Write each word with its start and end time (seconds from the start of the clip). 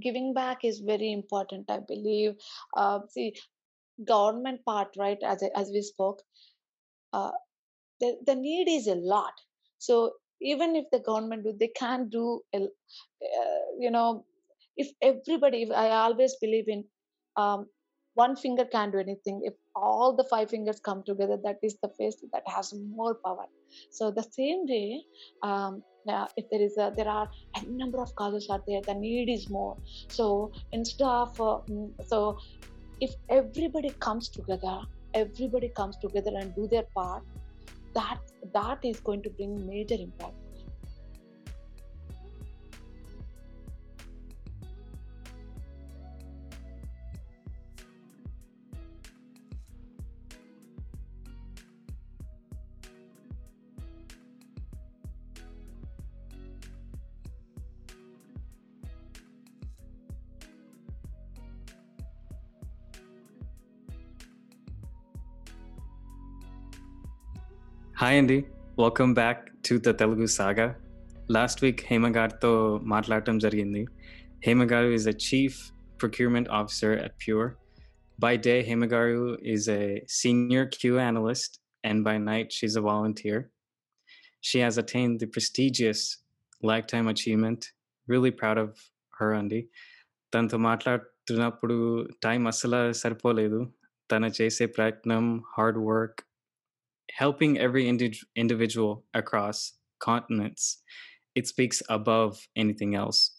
giving 0.00 0.34
back 0.34 0.64
is 0.64 0.80
very 0.80 1.12
important 1.12 1.70
i 1.70 1.78
believe. 1.78 2.34
Uh, 2.76 3.00
see 3.08 3.34
government 4.04 4.64
part 4.64 4.88
right 4.98 5.18
as 5.22 5.42
as 5.54 5.70
we 5.72 5.80
spoke 5.82 6.20
uh, 7.12 7.30
the, 8.00 8.16
the 8.26 8.34
need 8.34 8.68
is 8.68 8.86
a 8.88 8.94
lot. 8.94 9.32
So 9.78 10.14
even 10.40 10.74
if 10.76 10.86
the 10.90 10.98
government 10.98 11.44
do 11.44 11.54
they 11.58 11.68
can't 11.68 12.10
do 12.10 12.40
uh, 12.54 12.58
you 13.78 13.90
know 13.90 14.24
if 14.76 14.88
everybody 15.00 15.62
if 15.62 15.70
i 15.70 15.88
always 15.90 16.34
believe 16.40 16.68
in 16.68 16.84
um, 17.36 17.66
one 18.14 18.36
finger 18.36 18.64
can't 18.64 18.92
do 18.92 18.98
anything. 18.98 19.42
If 19.44 19.54
all 19.74 20.14
the 20.14 20.24
five 20.24 20.50
fingers 20.50 20.80
come 20.80 21.02
together 21.04 21.36
that 21.44 21.58
is 21.62 21.76
the 21.82 21.88
face 21.98 22.16
that 22.32 22.42
has 22.46 22.72
more 22.94 23.16
power. 23.24 23.46
So 23.90 24.10
the 24.10 24.22
same 24.22 24.66
way 24.66 25.02
um, 25.42 25.82
yeah, 26.06 26.26
if 26.36 26.48
there 26.50 26.60
is 26.60 26.76
a 26.76 26.92
there 26.96 27.08
are 27.08 27.28
a 27.56 27.64
number 27.66 28.00
of 28.00 28.14
causes 28.14 28.48
are 28.50 28.62
there 28.66 28.82
the 28.82 28.94
need 28.94 29.28
is 29.28 29.48
more. 29.48 29.76
So 30.08 30.52
instead 30.72 31.06
of 31.06 31.40
uh, 31.40 31.58
mm, 31.68 31.90
so 32.06 32.38
if 33.00 33.14
everybody 33.28 33.90
comes 34.00 34.28
together 34.28 34.80
everybody 35.14 35.68
comes 35.68 35.96
together 35.96 36.32
and 36.36 36.54
do 36.54 36.68
their 36.68 36.84
part 36.94 37.22
that 37.94 38.18
that 38.52 38.78
is 38.84 39.00
going 39.00 39.22
to 39.22 39.30
bring 39.30 39.66
major 39.66 39.94
impact 39.94 40.34
hi 68.03 68.17
అండి 68.17 68.37
welcome 68.79 69.13
back 69.13 69.41
to 69.67 69.75
the 69.77 69.91
Telugu 69.99 70.25
saga 70.35 70.67
last 71.31 71.63
week 71.63 71.81
Hema 71.85 72.07
గారితో 72.07 72.51
మాట్లాడటం 72.85 73.39
జరిగింది 73.39 73.81
Hema 74.45 74.63
garu 74.63 74.89
is 74.89 75.07
a 75.07 75.15
chief 75.27 75.57
procurement 75.99 76.49
officer 76.49 76.95
at 76.97 77.15
pure 77.25 77.49
by 78.19 78.35
day 78.37 78.55
Hema 78.61 78.85
garu 78.85 79.23
is 79.45 79.69
a 79.69 79.81
senior 80.09 80.67
Q 80.75 80.93
analyst 80.99 81.55
and 81.85 82.03
by 82.05 82.15
night 82.23 82.53
she 82.53 82.77
a 82.77 82.81
volunteer 82.81 83.41
she 84.43 84.61
has 84.61 84.79
attain 84.79 85.13
the 85.17 85.25
prestigious 85.27 86.05
life 86.63 86.87
time 86.87 87.09
achievement 87.09 87.65
really 88.07 88.33
proud 88.39 88.59
of 88.59 88.79
her 89.13 89.35
అండి 89.35 89.61
తనతో 90.33 90.57
మాట్లాడుతున్నప్పుడు 90.61 91.77
time 92.23 92.47
అస్సలు 92.47 92.79
సరిపోలేదు 92.93 93.59
తను 94.09 94.31
చేసే 94.39 94.65
ప్రయత్నం 94.65 95.25
hard 95.57 95.79
work 95.85 96.19
helping 97.16 97.58
every 97.58 97.88
indi- 97.88 98.20
individual 98.36 99.04
across 99.14 99.72
continents. 100.00 100.82
It 101.34 101.46
speaks 101.46 101.82
above 101.88 102.46
anything 102.56 102.94
else. 102.94 103.30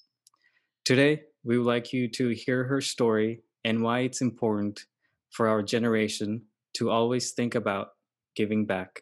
Today, 0.86 1.23
we 1.44 1.58
would 1.58 1.68
like 1.68 1.94
you 1.94 2.08
to 2.12 2.30
hear 2.30 2.64
her 2.66 2.81
story 2.81 3.42
and 3.64 3.84
why 3.84 4.00
it's 4.02 4.22
important 4.22 4.86
for 5.31 5.48
our 5.48 5.62
generation 5.62 6.44
to 6.76 6.90
always 6.90 7.31
think 7.31 7.56
about 7.56 7.90
giving 8.36 8.66
back. 8.66 9.02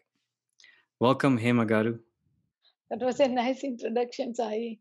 Welcome, 1.00 1.38
Hema 1.38 1.68
Garu. 1.68 1.98
that 2.90 3.00
was 3.00 3.20
a 3.20 3.28
nice 3.42 3.62
introduction 3.64 4.34
sai 4.34 4.78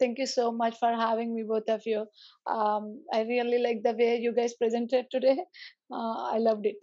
thank 0.00 0.18
you 0.18 0.26
so 0.26 0.50
much 0.52 0.78
for 0.78 0.92
having 0.94 1.34
me 1.34 1.42
both 1.42 1.68
of 1.68 1.82
you 1.86 2.00
um, 2.46 3.00
i 3.12 3.20
really 3.22 3.58
like 3.66 3.82
the 3.82 3.94
way 4.00 4.16
you 4.24 4.32
guys 4.34 4.54
presented 4.54 5.06
today 5.10 5.36
uh, 5.92 6.16
i 6.34 6.38
loved 6.38 6.66
it 6.66 6.76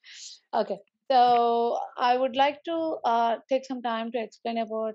okay 0.62 0.78
so 1.10 1.78
i 1.98 2.16
would 2.16 2.36
like 2.36 2.62
to 2.64 2.76
uh, 3.04 3.36
take 3.48 3.64
some 3.64 3.82
time 3.82 4.12
to 4.12 4.22
explain 4.22 4.58
about 4.58 4.94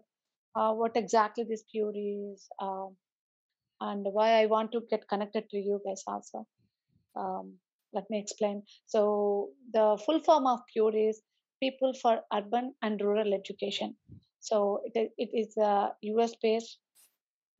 uh, 0.55 0.71
what 0.71 0.95
exactly 0.95 1.43
this 1.49 1.63
pure 1.71 1.93
is 1.95 2.47
um, 2.61 2.95
and 3.81 4.05
why 4.17 4.29
i 4.41 4.45
want 4.45 4.71
to 4.71 4.81
get 4.89 5.07
connected 5.07 5.49
to 5.49 5.57
you 5.57 5.81
guys 5.85 6.03
also. 6.07 6.47
Um, 7.17 7.55
let 7.93 8.09
me 8.09 8.19
explain. 8.19 8.63
So 8.85 9.51
the 9.73 9.97
full 10.05 10.19
form 10.19 10.47
of 10.47 10.59
pure 10.71 10.95
is 10.95 11.21
people 11.61 11.93
for 12.01 12.19
urban 12.33 12.73
and 12.81 12.99
rural 13.01 13.33
education. 13.33 13.95
So 14.41 14.81
it 14.83 14.99
is, 14.99 15.09
it 15.17 15.29
is 15.33 15.57
a 15.57 15.91
us 16.03 16.35
based 16.41 16.79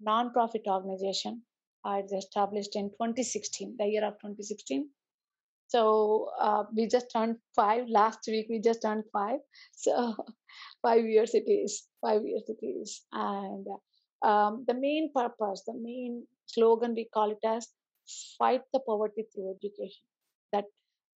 non-profit 0.02 0.64
organization 0.68 1.42
uh, 1.86 2.02
it's 2.04 2.14
established 2.14 2.76
in 2.76 2.90
2016 2.90 3.76
the 3.78 3.86
year 3.86 4.06
of 4.06 4.14
2016 4.16 4.90
so 5.68 6.30
uh, 6.40 6.64
we 6.76 6.88
just 6.88 7.12
turned 7.12 7.38
five 7.56 7.86
last 7.90 8.20
week 8.28 8.48
we 8.50 8.60
just 8.60 8.82
turned 8.82 9.04
five. 9.12 9.40
So 9.74 10.16
five 10.82 11.06
years 11.06 11.34
it 11.34 11.50
is 11.50 11.84
five 12.02 12.24
years 12.26 12.44
it 12.48 12.66
is. 12.66 13.02
And 13.12 13.68
um, 14.22 14.66
the 14.68 14.74
main 14.74 15.12
purpose 15.14 15.64
the 15.68 15.74
main 15.74 16.26
slogan 16.46 16.94
we 16.96 17.10
call 17.14 17.32
it 17.32 17.46
as 17.46 17.68
fight 18.38 18.62
the 18.74 18.80
poverty 18.80 19.26
through 19.34 19.56
education. 19.56 20.04
That 20.54 20.66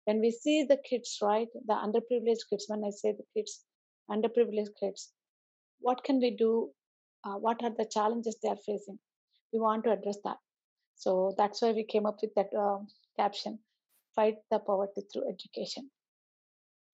when 0.05 0.19
we 0.19 0.31
see 0.31 0.63
the 0.63 0.77
kids 0.89 1.19
right 1.21 1.47
the 1.67 1.73
underprivileged 1.73 2.49
kids 2.49 2.65
when 2.67 2.83
i 2.83 2.89
say 2.89 3.11
the 3.11 3.25
kids 3.35 3.63
underprivileged 4.09 4.75
kids 4.79 5.11
what 5.81 6.03
can 6.03 6.19
we 6.19 6.31
do? 6.31 6.71
Uh, 7.23 7.35
what 7.35 7.63
are 7.63 7.71
the 7.77 7.85
challenges 7.89 8.37
they 8.41 8.49
are 8.49 8.63
facing? 8.65 8.99
We 9.53 9.59
want 9.59 9.83
to 9.85 9.91
address 9.91 10.17
that. 10.23 10.37
So 10.95 11.33
that's 11.37 11.61
why 11.61 11.71
we 11.71 11.83
came 11.83 12.05
up 12.05 12.17
with 12.21 12.33
that 12.35 12.49
um 12.57 12.87
caption 13.17 13.59
fight 14.19 14.37
the 14.51 14.59
poverty 14.59 15.03
through 15.11 15.29
education. 15.29 15.89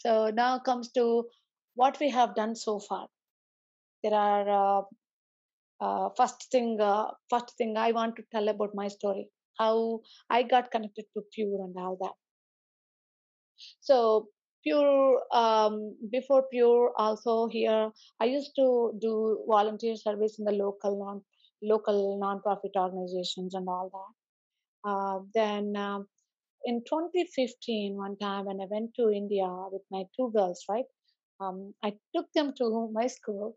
So 0.06 0.30
now 0.30 0.59
comes 0.59 0.91
to 1.00 1.06
what 1.75 2.00
we 2.00 2.09
have 2.09 2.36
done 2.36 2.56
so 2.56 2.80
far. 2.80 3.08
There 4.03 4.13
are 4.13 4.50
uh, 4.58 4.81
uh, 5.81 6.09
first 6.18 6.47
thing 6.52 6.80
uh, 6.80 7.08
first 7.30 7.58
thing 7.58 7.75
i 7.78 7.91
want 7.91 8.16
to 8.16 8.24
tell 8.31 8.47
about 8.47 8.75
my 8.81 8.88
story 8.88 9.28
how 9.59 10.02
i 10.30 10.44
got 10.44 10.72
connected 10.72 11.06
to 11.14 11.24
pure 11.34 11.64
and 11.64 11.75
all 11.78 11.97
that. 12.02 12.14
So 13.81 14.28
pure 14.64 15.22
um, 15.34 15.96
before 16.12 16.44
pure 16.52 16.91
also 16.97 17.47
here 17.47 17.91
i 18.22 18.25
used 18.25 18.52
to 18.56 18.94
do 19.02 19.46
volunteer 19.47 19.96
service 19.96 20.40
in 20.40 20.46
the 20.46 20.52
local 20.52 21.00
non 21.03 21.22
local 21.62 22.19
non-profit 22.19 22.72
organizations 22.75 23.53
and 23.56 23.68
all 23.68 23.90
that. 23.96 24.90
Uh, 24.90 25.19
then 25.34 25.75
um, 25.75 26.08
in 26.66 26.81
2015 26.90 27.96
one 27.96 28.18
time 28.18 28.46
when 28.46 28.62
i 28.62 28.68
went 28.70 28.92
to 28.96 29.09
india 29.09 29.48
with 29.72 29.84
my 29.92 30.03
two 30.16 30.31
girls 30.36 30.64
right 30.70 30.86
um, 31.42 31.74
i 31.84 31.92
took 32.16 32.28
them 32.34 32.53
to 32.58 32.90
my 32.94 33.08
school 33.08 33.56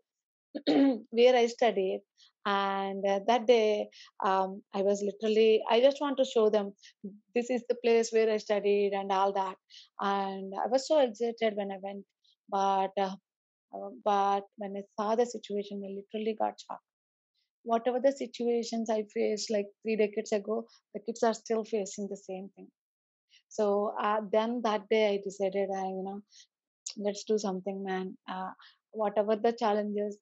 where 1.11 1.35
I 1.35 1.47
studied. 1.47 2.01
And 2.45 3.05
uh, 3.05 3.19
that 3.27 3.45
day, 3.45 3.89
um, 4.25 4.63
I 4.73 4.81
was 4.81 5.03
literally, 5.03 5.61
I 5.69 5.81
just 5.81 5.97
want 6.01 6.17
to 6.17 6.25
show 6.25 6.49
them 6.49 6.73
this 7.35 7.49
is 7.49 7.63
the 7.69 7.75
place 7.83 8.09
where 8.11 8.31
I 8.31 8.37
studied 8.37 8.91
and 8.93 9.11
all 9.11 9.33
that. 9.33 9.55
And 9.99 10.53
I 10.63 10.67
was 10.67 10.87
so 10.87 10.99
excited 10.99 11.53
when 11.55 11.71
I 11.71 11.77
went. 11.83 12.05
But 12.49 12.91
uh, 12.99 13.15
uh, 13.75 13.89
but 14.03 14.45
when 14.57 14.75
I 14.77 14.81
saw 14.99 15.15
the 15.15 15.25
situation, 15.25 15.83
I 15.85 16.01
literally 16.01 16.35
got 16.39 16.59
shocked. 16.59 16.83
Whatever 17.63 17.99
the 17.99 18.11
situations 18.11 18.89
I 18.89 19.03
faced 19.13 19.51
like 19.51 19.67
three 19.83 19.97
decades 19.97 20.31
ago, 20.31 20.65
the 20.95 21.01
kids 21.01 21.21
are 21.21 21.35
still 21.35 21.63
facing 21.63 22.07
the 22.09 22.17
same 22.17 22.49
thing. 22.55 22.67
So 23.49 23.93
uh, 24.01 24.21
then 24.31 24.61
that 24.63 24.89
day, 24.89 25.15
I 25.15 25.19
decided, 25.23 25.69
I 25.75 25.85
you 25.87 26.03
know, 26.03 26.21
let's 26.97 27.23
do 27.23 27.37
something 27.37 27.83
man. 27.83 28.17
Uh, 28.31 28.51
whatever 28.91 29.35
the 29.35 29.53
challenges 29.53 30.17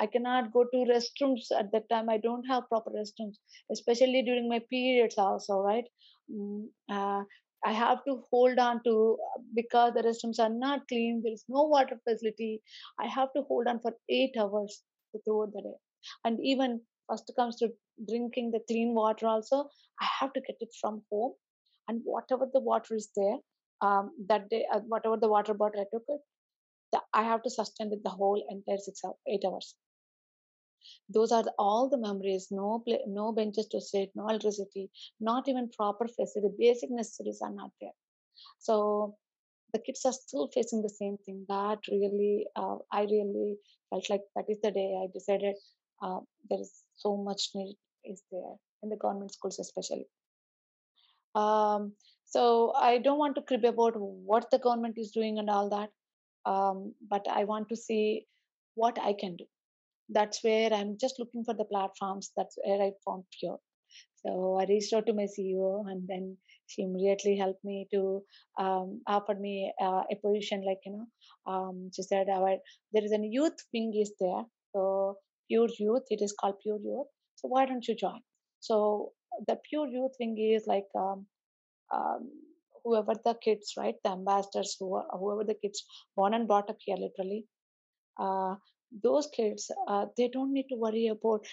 i 0.00 0.06
cannot 0.06 0.52
go 0.52 0.64
to 0.72 0.78
restrooms 0.90 1.46
at 1.58 1.70
that 1.72 1.88
time. 1.90 2.08
I 2.08 2.18
don't 2.18 2.44
have 2.44 2.68
proper 2.68 2.90
restrooms 2.90 3.36
especially 3.70 4.22
during 4.22 4.48
my 4.48 4.60
periods 4.70 5.18
also 5.18 5.58
right? 5.60 5.84
Mm, 6.32 6.66
uh, 6.90 7.22
i 7.64 7.72
have 7.72 8.04
to 8.06 8.14
hold 8.30 8.58
on 8.58 8.80
to 8.84 9.18
because 9.54 9.92
the 9.94 10.02
restrooms 10.02 10.38
are 10.44 10.54
not 10.62 10.86
clean 10.88 11.20
there 11.24 11.32
is 11.32 11.44
no 11.48 11.62
water 11.74 11.98
facility 12.08 12.60
i 13.00 13.06
have 13.06 13.32
to 13.36 13.42
hold 13.50 13.66
on 13.68 13.80
for 13.80 13.92
8 14.08 14.34
hours 14.38 14.82
throughout 15.24 15.52
the 15.52 15.62
day. 15.62 15.76
And 16.24 16.38
even 16.42 16.80
first 17.08 17.32
comes 17.38 17.56
to 17.58 17.68
drinking 18.08 18.50
the 18.52 18.60
clean 18.68 18.94
water 18.94 19.26
also 19.26 19.68
i 20.00 20.06
have 20.18 20.32
to 20.32 20.40
get 20.40 20.56
it 20.60 20.74
from 20.80 21.02
home 21.10 21.34
and 21.88 22.00
whatever 22.04 22.48
the 22.52 22.60
water 22.60 22.94
is 22.94 23.10
there 23.16 23.36
um, 23.80 24.10
that 24.28 24.48
day, 24.48 24.64
uh, 24.72 24.80
whatever 24.80 25.16
the 25.16 25.28
water 25.28 25.54
bottle 25.54 25.80
I 25.80 25.84
took 25.92 26.04
it, 26.08 26.20
the, 26.92 27.00
I 27.12 27.22
have 27.22 27.42
to 27.42 27.50
sustain 27.50 27.92
it 27.92 28.04
the 28.04 28.10
whole 28.10 28.44
entire 28.48 28.78
six 28.78 29.02
eight 29.28 29.42
hours. 29.46 29.74
Those 31.08 31.32
are 31.32 31.42
the, 31.42 31.52
all 31.58 31.88
the 31.88 31.98
memories. 31.98 32.48
No 32.50 32.82
play, 32.86 33.00
no 33.06 33.32
benches 33.32 33.66
to 33.68 33.80
sit, 33.80 34.10
no 34.14 34.28
electricity, 34.28 34.90
not 35.20 35.48
even 35.48 35.70
proper 35.76 36.08
facility. 36.08 36.54
Basic 36.58 36.90
necessities 36.90 37.40
are 37.42 37.52
not 37.52 37.70
there. 37.80 37.96
So 38.58 39.16
the 39.72 39.78
kids 39.78 40.04
are 40.04 40.12
still 40.12 40.48
facing 40.52 40.82
the 40.82 40.88
same 40.88 41.16
thing. 41.24 41.46
That 41.48 41.78
really, 41.90 42.46
uh, 42.56 42.76
I 42.90 43.02
really 43.02 43.56
felt 43.90 44.10
like 44.10 44.22
that 44.36 44.44
is 44.48 44.60
the 44.62 44.70
day 44.70 44.94
I 45.02 45.06
decided 45.12 45.54
uh, 46.02 46.20
there 46.50 46.60
is 46.60 46.82
so 46.96 47.16
much 47.16 47.50
need 47.54 47.76
is 48.04 48.22
there 48.30 48.54
in 48.82 48.88
the 48.88 48.96
government 48.96 49.32
schools 49.32 49.60
especially 49.60 50.06
um, 51.34 51.92
so 52.24 52.72
i 52.76 52.98
don't 52.98 53.18
want 53.18 53.34
to 53.36 53.42
crib 53.42 53.64
about 53.64 53.94
what 53.96 54.50
the 54.50 54.58
government 54.58 54.96
is 54.98 55.10
doing 55.10 55.38
and 55.38 55.50
all 55.50 55.68
that 55.68 55.90
um, 56.50 56.94
but 57.10 57.26
i 57.30 57.44
want 57.44 57.68
to 57.68 57.76
see 57.76 58.26
what 58.74 58.98
i 59.00 59.12
can 59.12 59.36
do 59.36 59.44
that's 60.10 60.42
where 60.44 60.72
i'm 60.72 60.96
just 61.00 61.18
looking 61.18 61.44
for 61.44 61.54
the 61.54 61.64
platforms 61.64 62.32
that's 62.36 62.56
where 62.64 62.82
i 62.82 62.90
found 63.04 63.24
pure 63.38 63.58
so 64.24 64.56
I 64.60 64.64
reached 64.66 64.92
out 64.92 65.06
to 65.06 65.12
my 65.12 65.24
CEO, 65.24 65.84
and 65.90 66.06
then 66.08 66.36
she 66.66 66.82
immediately 66.82 67.36
helped 67.36 67.64
me 67.64 67.88
to 67.92 68.22
um, 68.58 69.02
offer 69.06 69.34
me 69.34 69.72
uh, 69.80 70.02
a 70.10 70.16
position. 70.24 70.64
Like 70.64 70.78
you 70.86 70.92
know, 70.92 71.52
um, 71.52 71.90
she 71.94 72.02
said, 72.02 72.28
"Our 72.28 72.56
there 72.92 73.04
is 73.04 73.12
a 73.12 73.18
youth 73.18 73.58
wing 73.74 73.92
is 74.00 74.12
there, 74.20 74.44
so 74.74 75.18
Pure 75.48 75.70
Youth. 75.78 76.04
It 76.10 76.22
is 76.22 76.34
called 76.38 76.60
Pure 76.62 76.80
Youth. 76.84 77.08
So 77.36 77.48
why 77.48 77.66
don't 77.66 77.86
you 77.88 77.96
join?" 77.96 78.20
So 78.60 79.12
the 79.46 79.56
Pure 79.68 79.88
Youth 79.88 80.16
wing 80.20 80.36
is 80.38 80.66
like 80.66 80.88
um, 80.94 81.26
um, 81.92 82.30
whoever 82.84 83.14
the 83.24 83.34
kids, 83.34 83.74
right, 83.76 83.94
the 84.04 84.10
ambassadors, 84.10 84.76
who 84.78 84.94
are, 84.94 85.06
whoever 85.18 85.44
the 85.44 85.54
kids 85.54 85.84
born 86.16 86.34
and 86.34 86.46
brought 86.46 86.70
up 86.70 86.78
here, 86.80 86.96
literally. 86.96 87.46
Uh, 88.18 88.56
those 89.02 89.28
kids, 89.34 89.70
uh, 89.88 90.06
they 90.16 90.28
don't 90.28 90.52
need 90.52 90.66
to 90.68 90.76
worry 90.76 91.08
about 91.08 91.46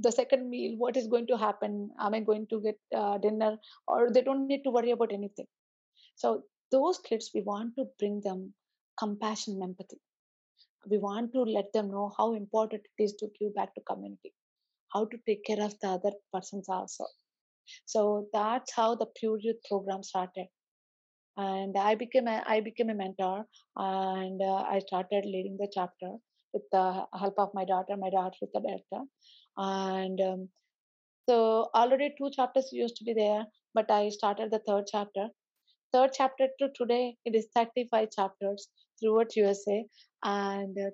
the 0.00 0.10
second 0.10 0.50
meal 0.50 0.74
what 0.76 0.96
is 0.96 1.06
going 1.06 1.24
to 1.24 1.36
happen 1.36 1.88
am 2.00 2.14
i 2.14 2.18
going 2.18 2.46
to 2.48 2.60
get 2.60 2.76
uh, 2.96 3.16
dinner 3.18 3.56
or 3.86 4.10
they 4.10 4.22
don't 4.22 4.48
need 4.48 4.64
to 4.64 4.70
worry 4.70 4.90
about 4.90 5.12
anything. 5.12 5.46
So 6.16 6.42
those 6.72 6.98
kids 6.98 7.30
we 7.34 7.42
want 7.42 7.76
to 7.76 7.84
bring 7.98 8.20
them 8.20 8.54
compassion 8.98 9.54
and 9.54 9.62
empathy. 9.62 10.00
We 10.88 10.98
want 10.98 11.32
to 11.34 11.42
let 11.42 11.72
them 11.72 11.90
know 11.90 12.12
how 12.18 12.34
important 12.34 12.82
it 12.98 13.02
is 13.02 13.14
to 13.20 13.28
give 13.38 13.54
back 13.54 13.74
to 13.74 13.80
community 13.82 14.32
how 14.94 15.04
to 15.06 15.18
take 15.26 15.44
care 15.44 15.62
of 15.62 15.74
the 15.80 15.88
other 15.88 16.12
persons 16.32 16.68
also. 16.68 17.04
So 17.86 18.28
that's 18.32 18.72
how 18.74 18.94
the 18.94 19.06
pure 19.18 19.38
youth 19.40 19.62
program 19.68 20.02
started. 20.02 20.46
And 21.36 21.76
i 21.76 21.94
became 21.96 22.28
a 22.28 22.42
i 22.46 22.60
became 22.60 22.90
a 22.90 22.94
mentor 22.94 23.44
and 23.76 24.40
uh, 24.40 24.62
i 24.74 24.78
started 24.78 25.24
leading 25.24 25.56
the 25.60 25.68
chapter 25.76 26.10
with 26.52 26.62
the 26.70 27.06
help 27.22 27.34
of 27.38 27.54
my 27.54 27.64
daughter 27.64 27.96
my 27.96 28.10
daughter 28.10 28.36
with 28.40 28.52
the 28.52 28.60
director. 28.60 29.02
And 29.56 30.20
um, 30.20 30.48
so 31.28 31.70
already 31.74 32.14
two 32.16 32.30
chapters 32.30 32.68
used 32.72 32.96
to 32.96 33.04
be 33.04 33.14
there 33.14 33.44
but 33.74 33.90
i 33.90 34.08
started 34.10 34.52
the 34.52 34.60
third 34.60 34.84
chapter. 34.90 35.28
Third 35.92 36.10
chapter 36.12 36.46
to 36.58 36.68
today 36.76 37.16
it 37.24 37.34
is 37.34 37.48
35 37.56 38.08
chapters 38.16 38.68
throughout 39.00 39.34
usa 39.34 39.86
and 40.22 40.78
uh, 40.78 40.90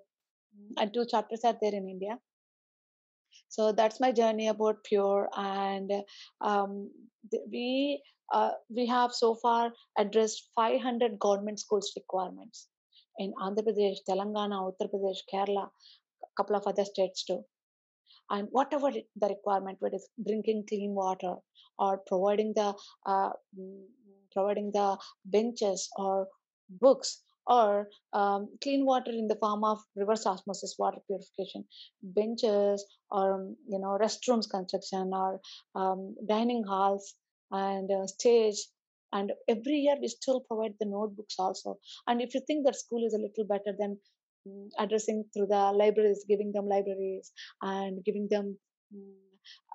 and 0.79 0.94
two 0.94 1.05
chapters 1.11 1.44
are 1.44 1.56
there 1.61 1.75
in 1.75 1.88
india 1.88 2.19
so 3.55 3.73
that's 3.79 4.00
my 4.05 4.11
journey 4.20 4.49
about 4.55 4.82
pure 4.91 5.29
and 5.37 5.93
um, 6.50 6.73
we 7.55 7.69
uh, 8.32 8.52
we 8.76 8.87
have 8.87 9.12
so 9.12 9.35
far 9.44 9.62
addressed 9.99 10.50
500 10.55 11.19
government 11.19 11.58
schools 11.64 11.93
requirements 12.00 12.69
in 13.23 13.32
andhra 13.47 13.64
pradesh 13.69 14.00
telangana 14.11 14.58
uttar 14.69 14.87
pradesh 14.93 15.23
kerala 15.32 15.64
a 16.29 16.35
couple 16.38 16.56
of 16.61 16.67
other 16.70 16.87
states 16.93 17.25
too. 17.29 17.41
And 18.35 18.49
whatever 18.56 18.91
the 19.23 19.29
requirement 19.35 19.79
whether 19.81 19.97
it's 20.00 20.11
drinking 20.26 20.61
clean 20.69 20.93
water 20.94 21.35
or 21.79 21.93
providing 22.11 22.52
the 22.61 22.69
uh, 23.12 23.31
mm, 23.58 23.85
providing 24.35 24.70
the 24.79 24.88
benches 25.25 25.88
or 26.05 26.29
books 26.85 27.11
or 27.46 27.88
um, 28.12 28.48
clean 28.62 28.84
water 28.84 29.10
in 29.10 29.28
the 29.28 29.37
form 29.37 29.64
of 29.64 29.78
reverse 29.96 30.26
osmosis 30.26 30.75
water 30.78 30.98
purification 31.06 31.64
benches 32.02 32.84
or 33.10 33.34
um, 33.34 33.56
you 33.69 33.78
know 33.78 33.98
restrooms 34.00 34.48
construction 34.48 35.10
or 35.14 35.40
um, 35.75 36.14
dining 36.28 36.62
halls 36.64 37.14
and 37.50 37.90
uh, 37.90 38.06
stage 38.06 38.58
and 39.12 39.32
every 39.48 39.78
year 39.87 39.96
we 40.00 40.08
still 40.08 40.40
provide 40.48 40.75
the 40.78 40.87
notebooks 40.87 41.37
also 41.38 41.78
and 42.06 42.20
if 42.20 42.34
you 42.34 42.40
think 42.46 42.64
that 42.64 42.76
school 42.76 43.04
is 43.06 43.14
a 43.14 43.25
little 43.26 43.46
better 43.48 43.76
than 43.78 43.98
mm, 44.46 44.69
addressing 44.78 45.25
through 45.32 45.46
the 45.46 45.72
libraries 45.82 46.25
giving 46.28 46.52
them 46.52 46.69
libraries 46.69 47.32
and 47.62 48.04
giving 48.04 48.28
them 48.31 48.56
mm, 48.94 49.14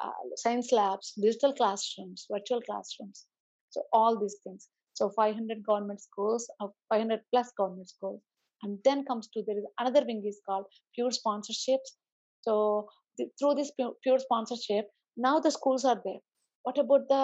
uh, 0.04 0.12
science 0.36 0.72
labs, 0.72 1.14
digital 1.20 1.54
classrooms, 1.54 2.28
virtual 2.32 2.62
classrooms. 2.62 3.26
So 3.70 3.84
all 3.92 4.20
these 4.20 4.38
things. 4.44 4.68
So 4.96 5.10
500 5.10 5.64
government 5.64 6.02
schools, 6.02 6.50
uh, 6.60 6.68
500 6.90 7.22
plus 7.32 7.52
government 7.58 7.90
schools, 7.90 8.22
and 8.64 8.80
then 8.84 9.06
comes 9.06 9.28
to 9.34 9.44
there 9.46 9.58
is 9.58 9.66
another 9.80 10.04
wing 10.06 10.24
is 10.26 10.42
called 10.48 10.66
pure 10.96 11.12
sponsorships. 11.12 11.92
So 12.42 12.90
the, 13.18 13.28
through 13.38 13.56
this 13.56 13.72
pure, 13.72 13.94
pure 14.04 14.20
sponsorship, 14.20 14.88
now 15.16 15.40
the 15.40 15.52
schools 15.52 15.86
are 15.86 16.02
there. 16.04 16.22
What 16.64 16.78
about 16.80 17.08
the 17.10 17.24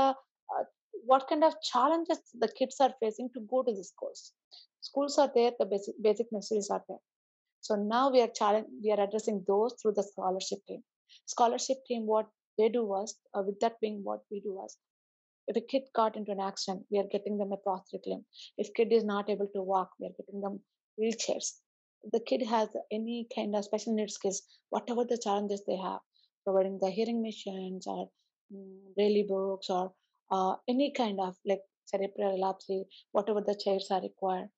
uh, 0.54 0.64
what 1.06 1.28
kind 1.28 1.44
of 1.44 1.56
challenges 1.64 2.20
the 2.40 2.52
kids 2.60 2.76
are 2.80 2.94
facing 3.00 3.30
to 3.34 3.42
go 3.50 3.64
to 3.64 3.74
the 3.74 3.84
schools? 3.84 4.34
Schools 4.82 5.18
are 5.18 5.32
there, 5.34 5.52
the 5.60 5.66
basic, 5.66 5.96
basic 6.02 6.28
necessities 6.32 6.70
are 6.70 6.84
there 6.88 7.00
so 7.62 7.76
now 7.76 8.10
we 8.10 8.22
are 8.22 8.28
challenge, 8.28 8.68
we 8.84 8.92
are 8.92 9.00
addressing 9.00 9.44
those 9.48 9.76
through 9.80 9.94
the 9.94 10.04
scholarship 10.04 10.60
team. 10.68 10.84
Scholarship 11.28 11.78
team, 11.88 12.08
what 12.08 12.28
they 12.58 12.70
do 12.70 12.84
was, 12.84 13.16
uh, 13.36 13.44
with 13.46 13.60
that 13.60 13.80
being 13.80 14.02
what 14.04 14.22
we 14.32 14.40
do 14.40 14.54
was, 14.54 14.78
if 15.52 15.58
a 15.58 15.68
kid 15.72 15.84
got 15.94 16.16
into 16.16 16.32
an 16.32 16.40
accident, 16.40 16.86
we 16.90 17.00
are 17.00 17.08
getting 17.12 17.38
them 17.38 17.52
a 17.52 17.58
prosthetic 17.58 18.06
limb. 18.08 18.26
If 18.58 18.74
kid 18.74 18.92
is 18.92 19.04
not 19.04 19.30
able 19.30 19.48
to 19.56 19.62
walk, 19.62 19.92
we 20.00 20.08
are 20.08 20.18
getting 20.18 20.42
them 20.42 20.60
wheelchairs. 21.00 21.48
If 22.04 22.12
the 22.12 22.22
kid 22.22 22.44
has 22.48 22.70
any 22.92 23.28
kind 23.36 23.56
of 23.56 23.66
special 23.66 23.96
needs 23.96 24.18
kids, 24.18 24.42
whatever 24.70 25.04
the 25.04 25.20
challenges 25.24 25.64
they 25.68 25.78
have, 25.78 26.00
providing 26.46 26.80
the 26.80 26.90
hearing 26.90 27.22
machines 27.22 27.86
or 27.86 28.10
mm, 28.54 28.96
braille 28.96 29.26
books 29.28 29.70
or 29.70 29.94
uh, 30.32 30.56
any 30.68 30.92
kind 30.92 31.20
of 31.20 31.36
like 31.46 31.62
cerebral 31.86 32.34
epilepsy, 32.34 32.86
whatever 33.12 33.42
the 33.42 33.60
chairs 33.64 33.88
are 33.92 34.02
required 34.02 34.50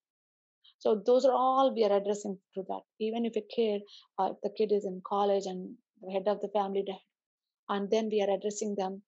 so 0.83 1.01
those 1.05 1.25
are 1.25 1.33
all 1.33 1.73
we 1.73 1.85
are 1.85 1.95
addressing 1.95 2.37
through 2.53 2.65
that. 2.67 2.81
Even 2.99 3.25
if 3.25 3.37
a 3.37 3.41
kid, 3.55 3.83
uh, 4.19 4.31
if 4.33 4.37
the 4.43 4.49
kid 4.49 4.73
is 4.73 4.85
in 4.85 5.01
college 5.07 5.45
and 5.45 5.75
the 6.01 6.11
head 6.11 6.27
of 6.27 6.41
the 6.41 6.49
family 6.49 6.85
and 7.69 7.89
then 7.89 8.09
we 8.09 8.21
are 8.21 8.29
addressing 8.29 8.75
them 8.75 9.01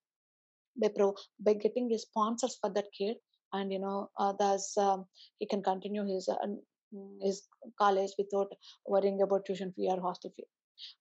by 0.81 0.89
pro 0.95 1.13
by 1.39 1.53
getting 1.53 1.89
his 1.89 2.03
sponsors 2.03 2.57
for 2.61 2.69
that 2.73 2.87
kid, 2.97 3.17
and 3.53 3.71
you 3.71 3.79
know, 3.79 4.09
uh, 4.19 4.33
thus 4.39 4.77
um, 4.77 5.05
he 5.39 5.47
can 5.47 5.63
continue 5.63 6.05
his 6.05 6.29
uh, 6.29 6.37
mm, 6.47 7.17
his 7.21 7.47
college 7.79 8.11
without 8.17 8.51
worrying 8.87 9.21
about 9.21 9.45
tuition 9.45 9.73
fee 9.75 9.89
or 9.91 10.01
hostel 10.01 10.31
fee. 10.35 10.47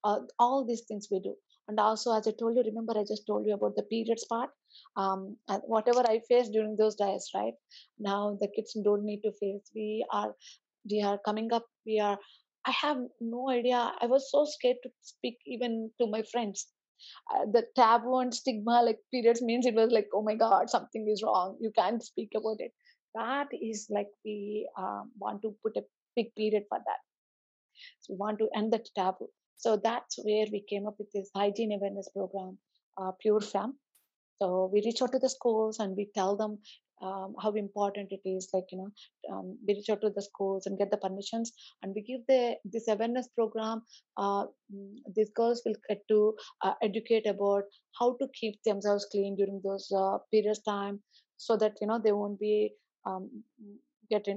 Uh, 0.03 0.19
all 0.39 0.65
these 0.65 0.81
things 0.87 1.07
we 1.11 1.19
do. 1.19 1.35
And 1.67 1.79
also, 1.79 2.15
as 2.15 2.27
I 2.27 2.31
told 2.39 2.55
you, 2.55 2.63
remember 2.63 2.97
I 2.97 3.03
just 3.03 3.25
told 3.27 3.45
you 3.47 3.55
about 3.55 3.75
the 3.75 3.83
periods 3.83 4.25
part. 4.29 4.51
Um, 4.97 5.37
and 5.49 5.61
whatever 5.65 6.01
I 6.07 6.21
faced 6.29 6.51
during 6.51 6.75
those 6.77 6.95
days, 6.95 7.29
right? 7.33 7.53
Now 7.99 8.37
the 8.39 8.47
kids 8.55 8.77
don't 8.83 9.03
need 9.05 9.21
to 9.21 9.31
face. 9.39 9.71
We 9.75 10.05
are 10.11 10.35
we 10.89 11.01
are 11.01 11.17
coming 11.25 11.51
up 11.53 11.65
we 11.85 11.99
are 11.99 12.17
i 12.65 12.71
have 12.71 12.97
no 13.21 13.49
idea 13.49 13.79
i 14.01 14.05
was 14.05 14.29
so 14.31 14.45
scared 14.45 14.77
to 14.83 14.89
speak 15.01 15.37
even 15.45 15.91
to 15.99 16.07
my 16.07 16.21
friends 16.31 16.67
uh, 17.33 17.45
the 17.51 17.63
taboo 17.75 18.19
and 18.19 18.33
stigma 18.33 18.81
like 18.83 18.99
periods 19.11 19.41
means 19.41 19.65
it 19.65 19.75
was 19.75 19.91
like 19.91 20.07
oh 20.13 20.21
my 20.21 20.35
god 20.35 20.69
something 20.69 21.07
is 21.09 21.23
wrong. 21.23 21.57
You 21.59 21.71
can't 21.77 22.03
speak 22.03 22.31
about 22.35 22.57
it. 22.59 22.71
That 23.15 23.47
is 23.51 23.87
like 23.89 24.09
we 24.23 24.67
um, 24.77 25.11
want 25.17 25.41
to 25.43 25.55
put 25.63 25.77
a 25.77 25.83
big 26.15 26.35
period 26.35 26.63
for 26.69 26.79
that. 26.79 27.01
So 28.01 28.13
we 28.13 28.17
want 28.17 28.39
to 28.39 28.49
end 28.55 28.73
that 28.73 28.87
taboo. 28.95 29.29
So 29.57 29.77
that's 29.77 30.17
where 30.23 30.45
we 30.51 30.65
came 30.69 30.87
up 30.87 30.95
with 30.99 31.11
this 31.13 31.29
hygiene 31.35 31.71
awareness 31.71 32.09
program 32.15 32.57
uh, 32.97 33.11
pure 33.19 33.41
fam. 33.41 33.77
So 34.41 34.69
we 34.71 34.81
reach 34.85 35.01
out 35.01 35.13
to 35.13 35.19
the 35.19 35.29
schools 35.29 35.79
and 35.79 35.95
we 35.95 36.09
tell 36.13 36.35
them 36.35 36.59
um, 37.01 37.35
how 37.41 37.51
important 37.51 38.11
it 38.11 38.21
is 38.25 38.49
like 38.53 38.65
you 38.71 38.77
know 38.77 38.91
um, 39.31 39.57
we 39.67 39.73
reach 39.73 39.89
out 39.89 40.01
to 40.01 40.09
the 40.09 40.21
schools 40.21 40.65
and 40.65 40.77
get 40.77 40.91
the 40.91 40.97
permissions 40.97 41.51
and 41.81 41.93
we 41.95 42.01
give 42.01 42.21
the 42.27 42.55
this 42.65 42.87
awareness 42.87 43.27
program 43.35 43.81
uh, 44.17 44.45
mm, 44.73 44.95
these 45.15 45.29
girls 45.35 45.61
will 45.65 45.75
get 45.89 46.01
to 46.07 46.35
uh, 46.63 46.73
educate 46.81 47.27
about 47.27 47.63
how 47.99 48.15
to 48.19 48.27
keep 48.39 48.61
themselves 48.63 49.07
clean 49.11 49.35
during 49.35 49.61
those 49.63 49.91
uh, 49.97 50.17
periods 50.31 50.61
time 50.63 50.99
so 51.37 51.57
that 51.57 51.73
you 51.81 51.87
know 51.87 51.99
they 52.03 52.11
won't 52.11 52.39
be 52.39 52.71
um, 53.05 53.29
get 54.09 54.27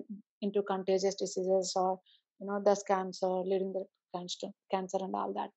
into 0.42 0.62
contagious 0.62 1.14
diseases 1.14 1.72
or 1.76 2.00
you 2.40 2.46
know 2.46 2.60
the 2.64 2.76
cancer 2.86 3.28
leading 3.50 3.72
the 3.72 3.84
cancer 4.14 4.48
cancer 4.70 4.98
and 5.00 5.14
all 5.14 5.32
that. 5.32 5.50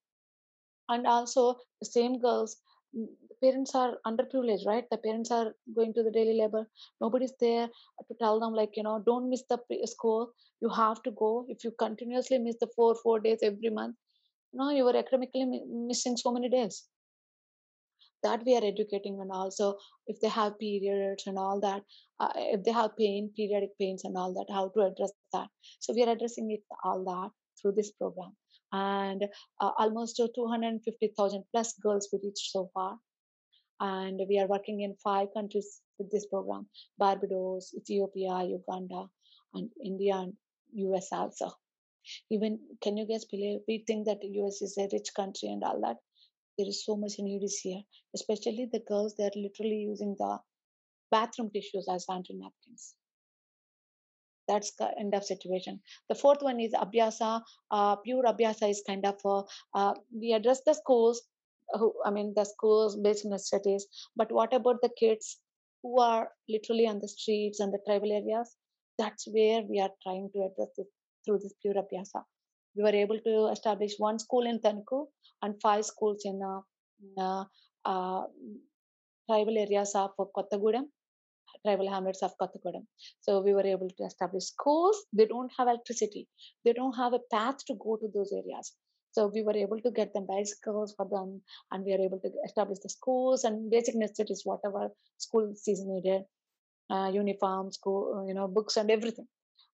And 0.90 1.08
also 1.08 1.56
the 1.80 1.86
same 1.86 2.20
girls 2.20 2.58
the 2.94 3.36
parents 3.42 3.74
are 3.76 3.98
underprivileged 4.06 4.66
right? 4.66 4.86
The 4.92 4.98
parents 4.98 5.32
are 5.32 5.54
going 5.76 5.94
to 5.94 6.04
the 6.04 6.12
daily 6.12 6.38
labor. 6.38 6.68
Nobody's 7.00 7.34
there 7.40 7.68
to 7.68 8.16
tell 8.20 8.40
them 8.40 8.54
like 8.54 8.76
you 8.76 8.84
know 8.84 9.02
don't 9.06 9.30
miss 9.30 9.44
the 9.50 9.60
school. 9.86 10.32
You 10.62 10.70
have 10.70 11.02
to 11.04 11.12
go. 11.12 11.46
If 11.48 11.64
you 11.64 11.72
continuously 11.80 12.38
miss 12.38 12.58
the 12.60 12.68
four 12.76 12.96
four 12.96 13.20
days 13.20 13.40
every 13.42 13.70
month 13.70 13.96
you 14.54 14.60
know 14.60 14.70
you 14.72 14.88
are 14.88 14.96
academically 14.96 15.46
missing 15.70 16.18
so 16.18 16.32
many 16.32 16.50
days. 16.50 16.84
That 18.24 18.44
we 18.46 18.56
are 18.56 18.64
educating 18.64 19.20
and 19.20 19.32
also 19.32 19.78
if 20.06 20.20
they 20.22 20.30
have 20.30 20.60
periods 20.60 21.26
and 21.26 21.40
all 21.40 21.60
that 21.62 21.82
uh, 22.20 22.32
if 22.36 22.64
they 22.64 22.72
have 22.72 22.96
pain 22.96 23.32
periodic 23.36 23.72
pains 23.80 24.04
and 24.04 24.16
all 24.16 24.34
that 24.34 24.54
how 24.54 24.70
to 24.70 24.82
address 24.82 25.12
that. 25.34 25.48
So 25.80 25.94
we 25.94 26.04
are 26.04 26.12
addressing 26.12 26.52
it 26.52 26.62
all 26.84 27.04
that 27.06 27.32
through 27.60 27.74
this 27.74 27.92
program 27.92 28.36
and 28.72 29.24
uh, 29.60 29.72
almost 29.78 30.16
to 30.18 30.30
250,000 30.36 31.44
plus 31.52 31.74
girls 31.84 32.10
we 32.12 32.20
reached 32.24 32.52
so 32.52 32.70
far 32.74 32.98
and 33.82 34.22
we 34.30 34.40
are 34.40 34.48
working 34.48 34.82
in 34.82 34.96
five 35.04 35.28
countries 35.34 35.82
with 35.98 36.12
this 36.12 36.28
program: 36.28 36.68
Barbados, 36.98 37.74
Ethiopia, 37.76 38.44
Uganda, 38.44 39.08
and 39.54 39.70
India 39.84 40.16
and 40.16 40.34
US 40.74 41.12
also. 41.12 41.52
Even 42.30 42.60
can 42.82 42.98
you 42.98 43.08
guys 43.08 43.26
believe? 43.26 43.62
We 43.68 43.84
think 43.88 44.06
that 44.06 44.24
US 44.24 44.62
is 44.62 44.78
a 44.78 44.88
rich 44.94 45.10
country 45.16 45.50
and 45.50 45.64
all 45.64 45.82
that. 45.82 45.98
There 46.58 46.68
is 46.68 46.86
so 46.86 46.96
much 46.96 47.14
need 47.20 47.44
is 47.44 47.60
here, 47.60 47.82
especially 48.16 48.70
the 48.72 48.84
girls. 48.88 49.16
They 49.16 49.26
are 49.26 49.36
literally 49.36 49.82
using 49.92 50.16
the 50.18 50.40
bathroom 51.10 51.50
tissues 51.52 51.88
as 51.90 52.06
sanitary 52.06 52.40
napkins 52.40 52.96
that's 54.52 54.72
end 55.00 55.16
of 55.16 55.24
situation. 55.24 55.80
The 56.10 56.16
fourth 56.24 56.42
one 56.50 56.60
is 56.60 56.74
abhyasa. 56.86 57.42
Uh, 57.70 57.96
pure 58.08 58.24
abhyasa 58.24 58.70
is 58.70 58.84
kind 58.88 59.06
of 59.06 59.20
uh, 59.26 59.44
uh, 59.74 59.94
we 60.24 60.34
address 60.34 60.62
the 60.66 60.74
schools 60.74 61.22
who 61.80 61.94
i 62.06 62.10
mean 62.16 62.34
the 62.36 62.44
schools 62.44 62.96
based 63.04 63.24
in 63.26 63.38
cities 63.40 63.86
but 64.22 64.32
what 64.38 64.54
about 64.58 64.82
the 64.82 64.90
kids 65.02 65.28
who 65.84 66.00
are 66.00 66.30
literally 66.48 66.88
on 66.88 67.00
the 67.00 67.08
streets 67.08 67.60
and 67.60 67.74
the 67.74 67.80
tribal 67.86 68.12
areas? 68.12 68.56
That's 68.98 69.28
where 69.28 69.62
we 69.62 69.80
are 69.80 69.92
trying 70.04 70.30
to 70.34 70.40
address 70.48 70.74
it 70.78 70.88
through 71.26 71.40
this 71.40 71.54
pure 71.62 71.76
abhyasa. 71.76 72.24
We 72.76 72.84
were 72.84 72.96
able 72.96 73.20
to 73.20 73.48
establish 73.52 73.94
one 73.98 74.20
school 74.20 74.46
in 74.46 74.60
Tanuku 74.60 75.06
and 75.42 75.56
five 75.62 75.86
schools 75.86 76.22
in 76.26 76.40
uh, 76.42 76.62
uh, 77.18 77.46
uh, 77.86 78.24
tribal 79.30 79.58
areas 79.58 79.94
of 79.96 80.12
Kottagudem 80.18 80.86
tribal 81.66 81.90
hamlets 81.90 82.24
of 82.24 82.32
Kottagudem. 82.42 82.86
So 83.20 83.42
we 83.42 83.54
were 83.54 83.66
able 83.66 83.90
to 83.90 84.04
establish 84.04 84.46
schools. 84.46 84.98
They 85.14 85.26
don't 85.26 85.52
have 85.58 85.68
electricity. 85.68 86.28
They 86.66 86.74
don't 86.74 86.96
have 86.96 87.14
a 87.14 87.20
path 87.32 87.58
to 87.68 87.76
go 87.76 87.98
to 87.98 88.08
those 88.14 88.32
areas. 88.32 88.74
So 89.12 89.30
we 89.34 89.44
were 89.44 89.56
able 89.56 89.80
to 89.82 89.92
get 89.92 90.14
them 90.14 90.26
bicycles 90.26 90.94
for 90.96 91.06
them, 91.06 91.42
and 91.72 91.84
we 91.84 91.94
are 91.94 92.00
able 92.00 92.20
to 92.20 92.30
establish 92.46 92.80
the 92.80 92.90
schools 92.90 93.44
and 93.44 93.70
basic 93.70 93.96
necessities, 93.96 94.44
whatever 94.46 94.90
school 95.18 95.52
is 95.52 95.84
needed, 95.86 96.22
uh, 96.90 97.12
uniform, 97.14 97.72
school, 97.72 98.26
you 98.28 98.34
know, 98.34 98.48
books 98.48 98.78
and 98.78 98.90
everything. 98.90 99.28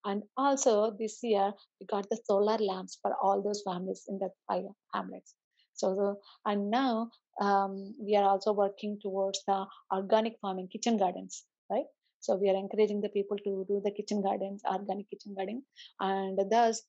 And 0.05 0.23
also 0.37 0.95
this 0.97 1.19
year 1.21 1.53
we 1.79 1.85
got 1.85 2.09
the 2.09 2.17
solar 2.25 2.57
lamps 2.57 2.97
for 3.01 3.13
all 3.21 3.43
those 3.43 3.61
families 3.63 4.05
in 4.07 4.17
the 4.17 4.29
five 4.47 4.63
hamlets. 4.93 5.35
So 5.73 5.93
the, 5.93 6.15
and 6.49 6.71
now 6.71 7.11
um, 7.39 7.93
we 7.99 8.15
are 8.15 8.23
also 8.23 8.53
working 8.53 8.97
towards 9.01 9.39
the 9.45 9.65
organic 9.91 10.37
farming 10.41 10.69
kitchen 10.69 10.97
gardens 10.97 11.43
right? 11.69 11.85
So 12.19 12.35
we 12.35 12.49
are 12.49 12.55
encouraging 12.55 13.01
the 13.01 13.09
people 13.09 13.37
to 13.37 13.65
do 13.67 13.81
the 13.83 13.91
kitchen 13.91 14.21
gardens 14.21 14.61
organic 14.65 15.09
kitchen 15.09 15.33
gardening 15.35 15.63
and 15.99 16.39
thus 16.51 16.81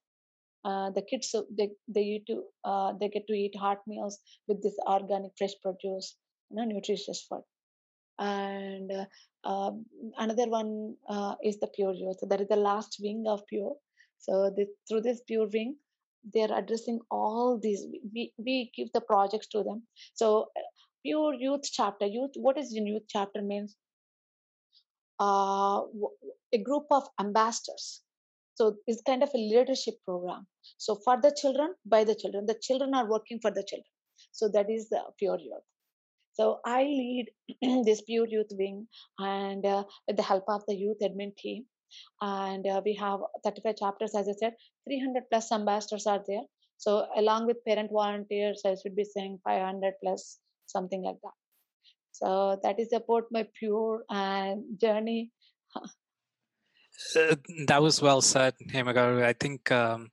uh, 0.65 0.91
the 0.91 1.03
kids 1.03 1.35
they 1.57 1.71
they 1.87 2.01
eat 2.01 2.27
to 2.27 2.43
uh, 2.65 2.93
they 3.01 3.09
get 3.09 3.27
to 3.27 3.35
eat 3.35 3.55
hot 3.57 3.79
meals 3.87 4.19
with 4.49 4.63
this 4.63 4.77
organic 4.87 5.33
fresh 5.39 5.55
produce 5.63 6.17
you 6.51 6.57
know 6.57 6.65
nutritious 6.65 7.25
food. 7.29 7.45
And 8.19 8.91
uh, 8.91 9.49
um, 9.49 9.87
another 10.19 10.49
one 10.49 10.97
uh, 11.09 11.37
is 11.45 11.61
the 11.61 11.69
pure 11.69 11.93
youth 11.93 12.17
so 12.19 12.27
that 12.27 12.41
is 12.41 12.49
the 12.49 12.57
last 12.57 12.97
wing 13.01 13.25
of 13.29 13.47
pure. 13.47 13.77
So 14.19 14.53
through 14.89 15.03
this 15.03 15.21
pure 15.27 15.49
wing 15.53 15.77
they're 16.35 16.53
addressing 16.53 16.99
all 17.11 17.61
these 17.63 17.87
we, 18.13 18.33
we 18.37 18.73
give 18.75 18.89
the 18.93 19.01
projects 19.01 19.47
to 19.49 19.63
them. 19.63 19.85
So 20.15 20.49
uh, 20.57 20.61
pure 21.05 21.35
youth 21.35 21.63
chapter 21.73 22.07
youth 22.07 22.33
what 22.35 22.59
is 22.59 22.75
in 22.75 22.87
youth 22.87 23.05
chapter 23.09 23.41
means 23.41 23.77
uh, 25.21 25.83
a 26.53 26.59
group 26.63 26.87
of 26.91 27.05
ambassadors. 27.21 28.03
So 28.55 28.77
it's 28.87 29.03
kind 29.03 29.23
of 29.23 29.31
a 29.35 29.39
leadership 29.39 29.95
program. 30.05 30.47
So 30.79 30.97
for 31.05 31.21
the 31.21 31.35
children, 31.41 31.75
by 31.87 32.05
the 32.05 32.15
children, 32.15 32.47
the 32.47 32.59
children 32.61 32.95
are 32.95 33.09
working 33.09 33.39
for 33.41 33.51
the 33.51 33.63
children. 33.63 33.93
So 34.33 34.49
that 34.49 34.69
is 34.69 34.89
the 34.89 35.03
pure 35.19 35.39
youth. 35.39 35.63
So 36.33 36.61
I 36.65 36.83
lead 36.83 37.27
this 37.85 38.03
pure 38.03 38.27
youth 38.29 38.51
wing, 38.53 38.87
and 39.19 39.65
uh, 39.67 39.85
with 40.07 40.17
the 40.17 40.23
help 40.23 40.45
of 40.49 40.63
the 40.69 40.75
youth 40.75 40.99
admin 41.03 41.37
team, 41.37 41.65
and 42.21 42.67
uh, 42.67 42.81
we 42.85 42.95
have 42.95 43.21
35 43.45 43.77
chapters, 43.77 44.15
as 44.15 44.29
I 44.29 44.33
said, 44.33 44.55
300 44.89 45.25
plus 45.31 45.51
ambassadors 45.51 46.07
are 46.07 46.23
there. 46.27 46.43
So 46.77 47.07
along 47.17 47.47
with 47.47 47.65
parent 47.65 47.91
volunteers, 47.93 48.63
I 48.65 48.77
should 48.81 48.95
be 48.95 49.05
saying 49.05 49.41
500 49.45 49.95
plus 50.03 50.39
something 50.67 51.03
like 51.03 51.17
that. 51.23 51.33
So 52.19 52.59
that 52.65 52.81
is 52.81 52.93
about 52.93 53.27
my 53.31 53.47
pure 53.59 54.05
and 54.11 54.65
journey. 54.81 55.33
Uh, 57.15 57.37
that 57.69 57.81
was 57.81 58.03
well 58.03 58.21
said, 58.21 58.55
Hemagaru. 58.73 59.23
I 59.23 59.33
think 59.33 59.71
um, 59.71 60.09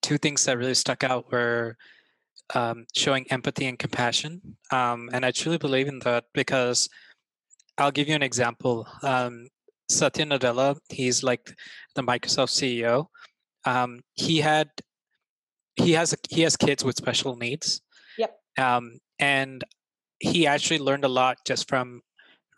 two 0.00 0.16
things 0.16 0.42
that 0.46 0.56
really 0.56 0.72
stuck 0.72 1.04
out 1.04 1.30
were 1.30 1.76
um, 2.54 2.86
showing 2.96 3.26
empathy 3.30 3.66
and 3.66 3.78
compassion. 3.78 4.40
Um, 4.72 5.10
and 5.12 5.22
I 5.26 5.32
truly 5.32 5.58
believe 5.58 5.86
in 5.86 5.98
that 5.98 6.24
because 6.32 6.88
I'll 7.76 7.90
give 7.90 8.08
you 8.08 8.14
an 8.14 8.22
example. 8.22 8.88
Um, 9.02 9.48
Satya 9.90 10.24
Nadella, 10.24 10.78
he's 10.88 11.22
like 11.22 11.52
the 11.94 12.02
Microsoft 12.02 12.56
CEO. 12.56 13.08
Um, 13.66 14.00
he 14.14 14.38
had 14.38 14.70
he 15.76 15.92
has 15.92 16.16
he 16.30 16.40
has 16.40 16.56
kids 16.56 16.84
with 16.84 16.96
special 16.96 17.36
needs. 17.36 17.82
Yep. 18.16 18.34
Um, 18.56 18.98
and 19.18 19.62
he 20.20 20.46
actually 20.46 20.78
learned 20.78 21.04
a 21.04 21.08
lot 21.08 21.38
just 21.46 21.68
from 21.68 22.02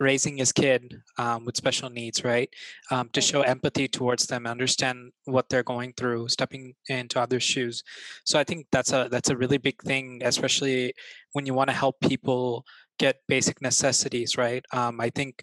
raising 0.00 0.36
his 0.36 0.52
kid 0.52 1.00
um, 1.18 1.44
with 1.44 1.56
special 1.56 1.88
needs, 1.88 2.24
right? 2.24 2.50
Um, 2.90 3.08
to 3.12 3.20
show 3.20 3.42
empathy 3.42 3.86
towards 3.88 4.26
them, 4.26 4.46
understand 4.46 5.12
what 5.24 5.48
they're 5.48 5.62
going 5.62 5.92
through, 5.96 6.28
stepping 6.28 6.74
into 6.88 7.20
others' 7.20 7.44
shoes. 7.44 7.82
So 8.24 8.38
I 8.38 8.44
think 8.44 8.66
that's 8.72 8.92
a 8.92 9.08
that's 9.10 9.30
a 9.30 9.36
really 9.36 9.58
big 9.58 9.80
thing, 9.82 10.20
especially 10.24 10.92
when 11.32 11.46
you 11.46 11.54
want 11.54 11.70
to 11.70 11.76
help 11.76 12.00
people 12.00 12.64
get 12.98 13.20
basic 13.28 13.62
necessities, 13.62 14.36
right? 14.36 14.64
Um, 14.72 15.00
I 15.00 15.10
think 15.10 15.42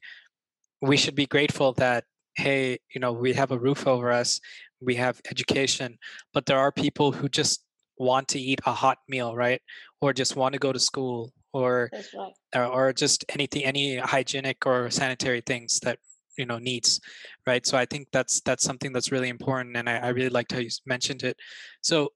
we 0.82 0.98
should 0.98 1.16
be 1.16 1.26
grateful 1.26 1.74
that 1.74 2.04
hey, 2.36 2.80
you 2.94 3.02
know, 3.02 3.12
we 3.12 3.34
have 3.34 3.52
a 3.52 3.60
roof 3.60 3.86
over 3.86 4.12
us, 4.12 4.40
we 4.80 4.96
have 4.96 5.20
education, 5.30 5.98
but 6.34 6.46
there 6.46 6.60
are 6.60 6.72
people 6.72 7.12
who 7.12 7.28
just 7.28 7.66
want 7.98 8.30
to 8.30 8.40
eat 8.40 8.62
a 8.66 8.72
hot 8.72 8.98
meal, 9.10 9.36
right? 9.36 9.62
Or 10.00 10.14
just 10.14 10.38
want 10.38 10.54
to 10.54 10.60
go 10.60 10.72
to 10.72 10.80
school 10.80 11.34
or 11.54 11.90
right. 11.94 12.34
or, 12.56 12.66
or 12.66 12.94
just 12.94 13.26
anything 13.30 13.66
any 13.66 13.98
hygienic 13.98 14.66
or 14.66 14.90
sanitary 14.90 15.42
things 15.42 15.80
that 15.82 16.00
you 16.38 16.46
know 16.46 16.58
needs 16.58 17.00
right? 17.48 17.66
So 17.66 17.78
i 17.78 17.86
think 17.86 18.08
that's 18.12 18.42
that's 18.42 18.64
something 18.64 18.94
that's 18.94 19.12
really 19.12 19.30
important 19.30 19.76
and 19.76 19.90
i, 19.90 19.98
I 19.98 20.10
really 20.10 20.30
liked 20.30 20.52
how 20.52 20.60
you 20.60 20.70
mentioned 20.86 21.24
it. 21.24 21.38
So 21.82 22.10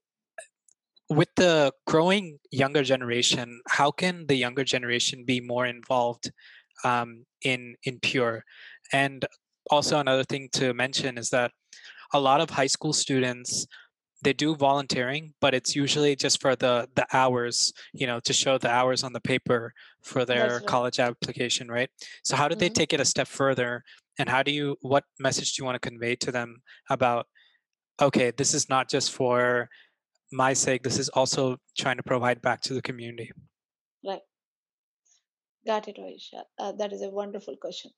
with 1.10 1.28
the 1.36 1.72
growing 1.86 2.38
younger 2.50 2.82
generation 2.82 3.60
how 3.68 3.90
can 3.90 4.26
the 4.26 4.36
younger 4.36 4.64
generation 4.64 5.24
be 5.24 5.40
more 5.40 5.66
involved 5.66 6.30
um, 6.84 7.24
in 7.42 7.76
in 7.84 7.98
pure? 8.00 8.44
And 8.92 9.24
also 9.70 9.98
another 9.98 10.24
thing 10.24 10.48
to 10.52 10.74
mention 10.74 11.18
is 11.18 11.30
that 11.30 11.50
a 12.12 12.20
lot 12.20 12.40
of 12.40 12.50
high 12.50 12.66
school 12.66 12.92
students 12.92 13.66
they 14.24 14.32
do 14.32 14.56
volunteering 14.56 15.34
but 15.40 15.54
it's 15.54 15.76
usually 15.76 16.16
just 16.16 16.40
for 16.40 16.56
the 16.56 16.88
the 16.96 17.06
hours 17.12 17.72
you 17.92 18.06
know 18.06 18.20
to 18.20 18.32
show 18.32 18.58
the 18.58 18.70
hours 18.70 19.04
on 19.04 19.12
the 19.12 19.20
paper 19.20 19.72
for 20.02 20.24
their 20.24 20.56
right. 20.56 20.66
college 20.66 20.98
application 20.98 21.68
right 21.70 21.90
so 22.24 22.36
how 22.36 22.48
do 22.48 22.54
they 22.56 22.70
Mhm. 22.70 22.74
take 22.80 22.92
it 22.92 23.00
a 23.00 23.04
step 23.04 23.28
further 23.28 23.82
and 24.18 24.28
how 24.28 24.42
do 24.42 24.50
you 24.50 24.76
what 24.80 25.04
message 25.18 25.52
do 25.54 25.60
you 25.62 25.66
want 25.66 25.76
to 25.80 25.88
convey 25.90 26.16
to 26.16 26.32
them 26.32 26.62
about 26.90 27.26
okay 28.00 28.30
this 28.32 28.54
is 28.54 28.68
not 28.68 28.88
just 28.90 29.12
for 29.12 29.68
my 30.32 30.52
sake 30.52 30.82
this 30.82 30.98
is 30.98 31.08
also 31.10 31.56
trying 31.78 31.96
to 31.96 32.02
provide 32.02 32.40
back 32.42 32.60
to 32.62 32.74
the 32.74 32.82
community 32.82 33.30
Right. 34.06 34.20
Got 35.66 35.88
it, 35.88 35.96
Aisha. 35.96 36.42
Uh, 36.58 36.72
that 36.72 36.92
is 36.92 37.00
a 37.02 37.08
wonderful 37.08 37.56
question. 37.56 37.90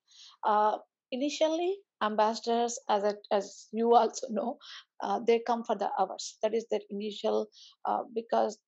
Uh, 0.44 0.78
initially, 1.10 1.76
ambassadors, 2.02 2.78
as 2.88 3.04
it, 3.04 3.26
as 3.30 3.68
you 3.72 3.94
also 3.94 4.26
know, 4.30 4.58
uh, 5.02 5.20
they 5.26 5.40
come 5.46 5.64
for 5.64 5.76
the 5.76 5.90
hours. 5.98 6.36
That 6.42 6.54
is 6.54 6.66
their 6.70 6.80
initial, 6.90 7.48
uh, 7.84 8.02
because 8.14 8.58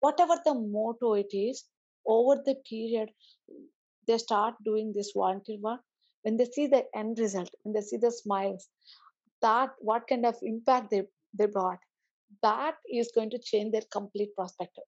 whatever 0.00 0.34
the 0.44 0.54
motto 0.54 1.14
it 1.14 1.32
is, 1.32 1.64
over 2.06 2.40
the 2.44 2.56
period, 2.68 3.10
they 4.06 4.18
start 4.18 4.54
doing 4.64 4.92
this 4.94 5.12
volunteer 5.14 5.58
work. 5.60 5.80
When 6.22 6.36
they 6.36 6.46
see 6.46 6.66
the 6.66 6.84
end 6.94 7.18
result, 7.18 7.50
when 7.62 7.74
they 7.74 7.82
see 7.82 7.96
the 7.98 8.10
smiles, 8.10 8.68
that 9.42 9.70
what 9.80 10.08
kind 10.08 10.26
of 10.26 10.36
impact 10.42 10.90
they 10.90 11.02
they 11.38 11.46
brought, 11.46 11.78
that 12.42 12.76
is 12.92 13.12
going 13.14 13.30
to 13.30 13.38
change 13.38 13.72
their 13.72 13.82
complete 13.92 14.34
perspective 14.36 14.84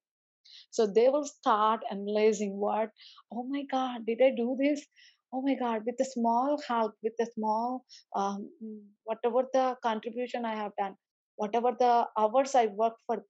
so 0.70 0.86
they 0.86 1.08
will 1.08 1.24
start 1.24 1.82
analyzing 1.90 2.56
what, 2.56 2.90
oh 3.32 3.44
my 3.44 3.62
God, 3.70 4.06
did 4.06 4.20
I 4.22 4.30
do 4.30 4.56
this? 4.58 4.84
Oh 5.32 5.42
my 5.42 5.54
God, 5.54 5.82
with 5.86 6.00
a 6.00 6.04
small 6.04 6.60
help, 6.66 6.94
with 7.02 7.14
a 7.20 7.26
small, 7.34 7.84
um, 8.14 8.48
mm, 8.62 8.80
whatever 9.04 9.42
the 9.52 9.76
contribution 9.82 10.44
I 10.44 10.54
have 10.54 10.72
done, 10.78 10.96
whatever 11.36 11.72
the 11.78 12.06
hours 12.16 12.54
I 12.54 12.66
worked 12.66 13.02
for, 13.06 13.24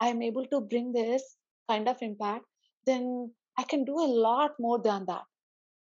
I'm 0.00 0.22
able 0.22 0.46
to 0.46 0.60
bring 0.60 0.92
this 0.92 1.36
kind 1.70 1.88
of 1.88 1.98
impact, 2.02 2.46
then 2.86 3.32
I 3.58 3.64
can 3.64 3.84
do 3.84 3.94
a 3.98 4.10
lot 4.28 4.52
more 4.60 4.80
than 4.82 5.06
that. 5.06 5.24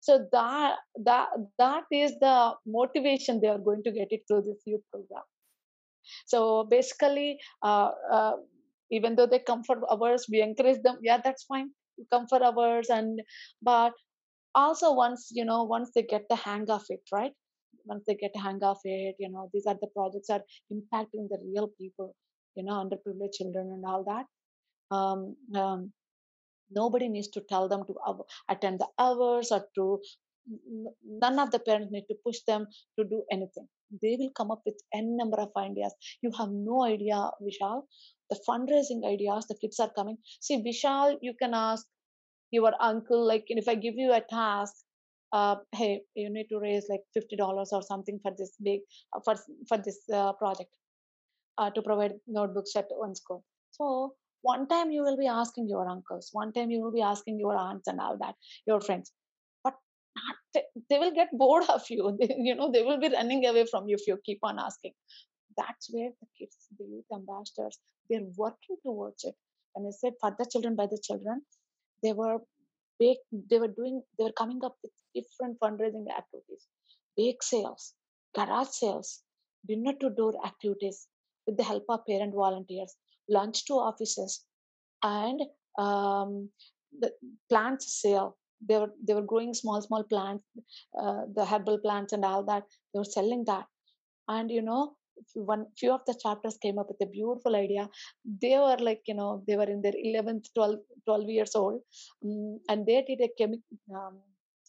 So 0.01 0.27
that 0.33 0.79
that 1.05 1.29
that 1.59 1.85
is 1.93 2.19
the 2.21 2.55
motivation 2.67 3.41
they 3.41 3.49
are 3.49 3.59
going 3.59 3.83
to 3.85 3.93
get 3.93 4.09
it 4.13 4.23
through 4.29 4.43
this 4.43 4.63
youth 4.67 4.83
program. 4.93 5.25
So 6.27 6.65
basically, 6.65 7.39
uh, 7.63 7.91
uh, 8.11 8.33
even 8.91 9.17
though 9.17 9.27
they 9.27 9.39
come 9.39 9.63
for 9.65 9.77
hours, 9.91 10.27
we 10.31 10.41
encourage 10.41 10.83
them. 10.83 10.99
Yeah, 11.03 11.19
that's 11.23 11.45
fine. 11.45 11.71
You 11.97 12.07
come 12.13 12.27
for 12.27 12.43
hours, 12.43 12.89
and 12.91 13.21
but 13.63 13.93
also 14.55 14.93
once 14.95 15.29
you 15.33 15.45
know 15.45 15.65
once 15.65 15.91
they 15.95 16.03
get 16.03 16.25
the 16.29 16.37
hang 16.37 16.69
of 16.71 16.83
it 16.89 17.03
right? 17.13 17.33
Once 17.85 18.05
they 18.07 18.15
get 18.15 18.33
the 18.35 18.41
hang 18.41 18.63
of 18.63 18.79
it 18.85 19.17
you 19.19 19.31
know 19.31 19.51
these 19.53 19.67
are 19.67 19.77
the 19.81 19.89
projects 19.89 20.31
are 20.31 20.43
impacting 20.73 21.29
the 21.29 21.39
real 21.45 21.69
people 21.81 22.15
you 22.57 22.65
know 22.65 22.75
underprivileged 22.85 23.35
children 23.35 23.71
and 23.75 23.85
all 23.87 24.05
that. 24.05 24.27
Um, 24.95 25.37
um, 25.55 25.93
nobody 26.71 27.09
needs 27.09 27.29
to 27.29 27.41
tell 27.49 27.69
them 27.69 27.85
to 27.87 27.95
attend 28.49 28.81
the 28.81 28.89
hours 28.99 29.51
or 29.53 29.67
to 29.77 30.01
none 31.05 31.39
of 31.39 31.51
the 31.51 31.59
parents 31.59 31.93
need 31.93 32.07
to 32.09 32.17
push 32.25 32.39
them 32.47 32.67
to 32.99 33.05
do 33.05 33.23
anything. 33.31 33.69
They 34.03 34.17
will 34.19 34.31
come 34.37 34.51
up 34.51 34.63
with 34.65 34.81
n 34.95 35.17
number 35.17 35.39
of 35.41 35.51
ideas. 35.57 35.95
You 36.23 36.31
have 36.39 36.51
no 36.51 36.85
idea 36.85 37.31
vishal. 37.43 37.83
The 38.31 38.39
fundraising 38.49 39.05
ideas 39.07 39.47
the 39.47 39.57
kids 39.61 39.81
are 39.81 39.91
coming. 39.91 40.19
See 40.41 40.63
vishal 40.63 41.17
you 41.21 41.35
can 41.41 41.55
ask 41.55 41.87
your 42.51 42.73
uncle 42.81 43.27
like 43.27 43.45
if 43.49 43.69
i 43.69 43.75
give 43.75 43.95
you 43.97 44.13
a 44.13 44.23
task 44.31 44.75
uh, 45.33 45.57
hey 45.73 46.03
you 46.15 46.31
need 46.31 46.49
to 46.49 46.59
raise 46.59 46.87
like 46.89 47.03
$50 47.17 47.73
or 47.73 47.83
something 47.83 48.19
for 48.23 48.33
this 48.37 48.57
big 48.63 48.81
uh, 49.15 49.21
for 49.25 49.37
for 49.69 49.79
this 49.79 49.99
uh, 50.13 50.33
project 50.33 50.71
uh, 51.59 51.71
to 51.71 51.83
provide 51.83 52.15
notebooks 52.27 52.75
at 52.77 52.87
one 52.91 53.15
school. 53.15 53.45
So 53.71 54.15
one 54.43 54.67
time 54.67 54.91
you 54.91 55.03
will 55.03 55.19
be 55.19 55.27
asking 55.27 55.69
your 55.69 55.87
uncles 55.87 56.31
one 56.33 56.53
time 56.53 56.71
you 56.71 56.81
will 56.81 56.93
be 56.93 57.03
asking 57.03 57.39
your 57.39 57.55
aunts 57.55 57.87
and 57.87 58.01
all 58.01 58.17
that 58.19 58.35
your 58.67 58.81
friends. 58.81 59.13
But 59.63 59.75
not, 60.17 60.65
they, 60.89 60.99
will 60.99 61.13
get 61.13 61.29
bored 61.33 61.69
of 61.69 61.83
you. 61.91 62.19
You 62.49 62.55
know 62.55 62.71
they 62.73 62.83
will 62.83 62.99
be 62.99 63.11
running 63.11 63.47
away 63.47 63.67
from 63.71 63.87
you 63.89 63.97
if 64.01 64.07
you 64.07 64.19
keep 64.25 64.41
on 64.43 64.59
asking. 64.59 64.93
That's 65.57 65.91
where 65.93 66.11
the 66.21 66.27
kids 66.39 66.57
the 66.79 66.85
youth 66.85 67.11
ambassadors 67.15 67.79
they're 68.09 68.29
working 68.37 68.77
towards 68.85 69.25
it. 69.25 69.35
And 69.77 69.87
i 69.87 69.91
said 69.97 70.15
for 70.21 70.35
the 70.37 70.47
children 70.51 70.75
by 70.75 70.87
the 70.87 71.01
children 71.09 71.43
they 72.03 72.13
were 72.13 72.39
they 73.01 73.59
were 73.59 73.69
doing 73.69 74.03
they 74.19 74.25
were 74.25 74.39
coming 74.41 74.61
up 74.65 74.77
with 74.83 74.93
different 75.15 75.59
fundraising 75.61 76.07
activities. 76.17 76.67
Bake 77.17 77.43
sales 77.43 77.95
garage 78.35 78.69
sales 78.69 79.23
dinner 79.67 79.93
to 80.01 80.11
door 80.11 80.35
activities 80.47 81.09
with 81.47 81.57
the 81.57 81.65
help 81.65 81.85
of 81.89 82.07
parent 82.07 82.35
volunteers 82.35 82.95
lunch 83.29 83.65
to 83.67 83.75
offices 83.75 84.45
and 85.03 85.41
um, 85.79 86.51
the 87.01 87.11
plants 87.49 88.01
sale. 88.01 88.37
They 88.69 88.79
were 88.79 88.93
they 89.07 89.15
were 89.15 89.23
growing 89.23 89.55
small 89.55 89.81
small 89.81 90.05
plants 90.05 90.45
uh, 91.01 91.23
the 91.35 91.47
herbal 91.47 91.79
plants 91.79 92.13
and 92.13 92.25
all 92.25 92.45
that 92.45 92.65
they 92.93 92.99
were 93.01 93.05
selling 93.05 93.45
that. 93.47 93.67
And 94.29 94.51
you 94.51 94.63
know 94.63 94.97
one 95.35 95.67
few 95.79 95.93
of 95.93 96.01
the 96.07 96.19
chapters 96.23 96.59
came 96.63 96.79
up 96.79 96.89
with 96.89 97.01
a 97.03 97.11
beautiful 97.11 97.57
idea. 97.57 97.89
They 98.43 98.57
were 98.59 98.79
like 98.79 99.03
you 99.07 99.15
know 99.15 99.43
they 99.47 99.57
were 99.57 99.71
in 99.75 99.83
their 99.83 99.93
11th 99.93 100.49
12, 100.55 100.77
12 101.07 101.29
years 101.29 101.55
old. 101.55 101.81
Um, 102.25 102.61
and 102.69 102.87
they 102.87 103.03
did 103.03 103.21
a 103.21 103.31
chemi- 103.41 103.63
um, 103.95 104.19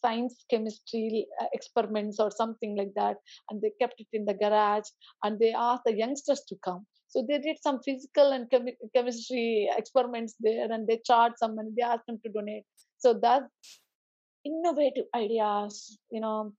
science 0.02 0.44
chemistry 0.50 1.26
uh, 1.40 1.46
experiments 1.52 2.18
or 2.18 2.30
something 2.30 2.76
like 2.76 2.92
that. 2.96 3.16
And 3.50 3.60
they 3.60 3.72
kept 3.80 4.00
it 4.00 4.08
in 4.12 4.24
the 4.24 4.34
garage 4.34 4.88
and 5.22 5.38
they 5.38 5.52
asked 5.52 5.84
the 5.86 5.96
youngsters 5.96 6.42
to 6.48 6.56
come. 6.64 6.86
So 7.08 7.24
they 7.28 7.38
did 7.38 7.58
some 7.62 7.80
physical 7.84 8.32
and 8.32 8.48
chemi- 8.50 8.76
chemistry 8.94 9.70
experiments 9.76 10.34
there 10.40 10.70
and 10.72 10.86
they 10.86 11.00
charged 11.04 11.38
some 11.38 11.56
money. 11.56 11.70
They 11.76 11.82
asked 11.82 12.06
them 12.06 12.18
to 12.24 12.32
donate. 12.32 12.64
So 12.98 13.14
that 13.22 13.42
innovative 14.44 15.04
ideas 15.14 15.98
you 16.10 16.20
know 16.20 16.52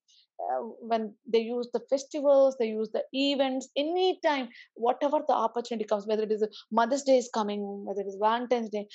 uh, 0.51 0.61
when 0.91 1.13
they 1.27 1.39
use 1.39 1.69
the 1.73 1.81
festivals 1.89 2.55
they 2.59 2.67
use 2.67 2.89
the 2.93 3.03
events 3.13 3.69
anytime 3.77 4.49
whatever 4.75 5.19
the 5.27 5.33
opportunity 5.33 5.85
comes 5.85 6.05
whether 6.07 6.23
it 6.23 6.31
is 6.31 6.45
mother's 6.71 7.03
day 7.03 7.17
is 7.17 7.29
coming 7.33 7.61
whether 7.85 8.01
it 8.01 8.07
is 8.07 8.17
valentine's 8.19 8.69
day 8.69 8.87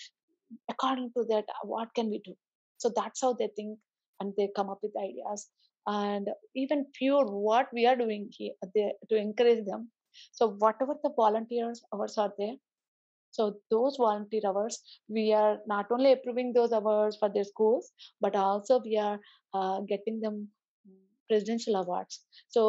according 0.71 1.11
to 1.17 1.25
that 1.28 1.45
uh, 1.49 1.67
what 1.67 1.88
can 1.95 2.09
we 2.11 2.21
do? 2.25 2.35
So 2.78 2.93
that's 2.95 3.21
how 3.21 3.35
they 3.35 3.49
think 3.57 3.78
and 4.21 4.33
they 4.37 4.50
come 4.55 4.71
up 4.71 4.78
with 4.83 4.93
ideas. 4.97 5.49
And 5.87 6.28
even 6.55 6.87
pure 6.93 7.25
what 7.25 7.69
we 7.73 7.87
are 7.87 7.97
doing 7.97 8.28
here 8.37 8.52
they, 8.75 8.93
to 9.09 9.17
encourage 9.17 9.65
them. 9.65 9.91
So 10.32 10.50
whatever 10.58 10.95
the 11.02 11.11
volunteers 11.17 11.82
hours 11.93 12.19
are 12.19 12.32
there 12.39 12.54
so 13.30 13.56
those 13.71 13.97
volunteer 13.97 14.41
hours, 14.47 14.82
we 15.08 15.32
are 15.32 15.58
not 15.67 15.87
only 15.91 16.13
approving 16.13 16.52
those 16.52 16.73
hours 16.73 17.17
for 17.17 17.28
their 17.28 17.45
schools, 17.45 17.93
but 18.21 18.34
also 18.34 18.80
we 18.80 18.97
are 18.97 19.21
uh, 19.54 19.80
getting 19.80 20.21
them 20.21 20.49
presidential 21.29 21.75
awards. 21.75 22.22
So 22.50 22.62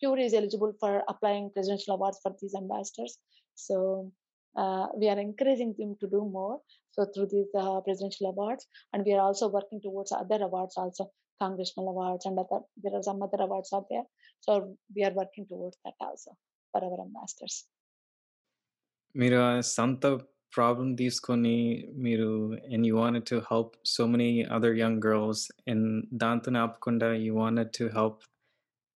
Pure 0.00 0.20
is 0.20 0.34
eligible 0.34 0.72
for 0.80 1.02
applying 1.08 1.50
presidential 1.50 1.94
awards 1.94 2.18
for 2.22 2.34
these 2.40 2.54
ambassadors. 2.54 3.18
So 3.54 4.12
uh, 4.56 4.86
we 4.96 5.08
are 5.08 5.18
encouraging 5.18 5.74
them 5.78 5.96
to 6.00 6.06
do 6.08 6.20
more. 6.38 6.60
So 6.92 7.06
through 7.12 7.28
these 7.30 7.50
uh, 7.56 7.80
presidential 7.80 8.30
awards, 8.30 8.66
and 8.92 9.04
we 9.04 9.12
are 9.14 9.20
also 9.20 9.48
working 9.48 9.80
towards 9.80 10.12
other 10.12 10.38
awards 10.42 10.76
also, 10.76 11.10
congressional 11.40 11.88
awards 11.90 12.26
and 12.26 12.38
other. 12.38 12.60
There 12.82 12.94
are 12.94 13.02
some 13.02 13.22
other 13.22 13.42
awards 13.42 13.72
out 13.72 13.86
there. 13.90 14.04
So 14.40 14.76
we 14.94 15.04
are 15.04 15.12
working 15.12 15.46
towards 15.46 15.76
that 15.84 15.94
also 16.00 16.30
for 16.72 16.80
our 16.84 17.00
ambassadors. 17.08 17.56
మీరు 19.20 19.38
ఆ 19.48 19.52
సొంత 19.76 20.06
problem 20.56 20.92
తీసుకొని 20.96 21.56
మీరు 22.06 22.28
and 22.74 22.86
you 22.86 22.94
wanted 22.96 23.26
to 23.30 23.38
help 23.50 23.72
so 23.94 24.04
many 24.06 24.30
other 24.56 24.76
young 24.78 25.00
girls 25.06 25.44
and 25.68 25.88
దాంతో 26.24 26.52
ఆపకుండా 26.64 27.10
you 27.26 27.32
wanted 27.34 27.72
to 27.78 27.86
help 27.98 28.22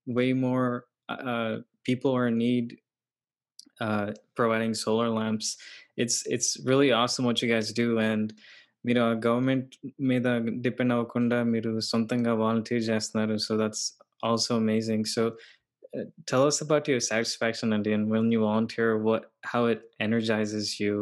way 0.07 0.27
more 0.47 0.69
people 1.89 2.13
are 2.21 2.33
need 2.45 2.71
uh, 3.81 4.13
providing 4.37 4.75
solar 4.75 5.09
lamps. 5.11 5.57
It's 5.97 6.25
it's 6.27 6.51
really 6.65 6.91
awesome 6.93 7.25
what 7.25 7.43
you 7.43 7.49
guys 7.55 7.71
do, 7.83 7.89
and 8.11 8.29
మీరు 8.87 9.01
ఆ 9.01 9.11
government 9.27 9.73
మీద 10.11 10.29
depend 10.65 10.93
అవ్వకుండా 10.95 11.37
మీరు 11.51 11.73
సొంతంగా 11.91 12.33
volunteer 12.41 12.83
చేస్తున్నారు 12.89 13.35
so 13.45 13.53
that's 13.61 13.85
also 14.29 14.53
amazing 14.63 15.09
so 15.17 15.25
tell 16.31 16.45
us 16.51 16.59
about 16.65 16.85
your 16.91 17.01
satisfaction 17.09 17.69
Andy, 17.77 17.93
and 17.97 18.07
when 18.13 18.27
you 18.35 18.41
volunteer 18.51 18.89
what 19.07 19.23
how 19.51 19.63
it 19.73 19.81
energizes 20.07 20.69
you 20.83 20.95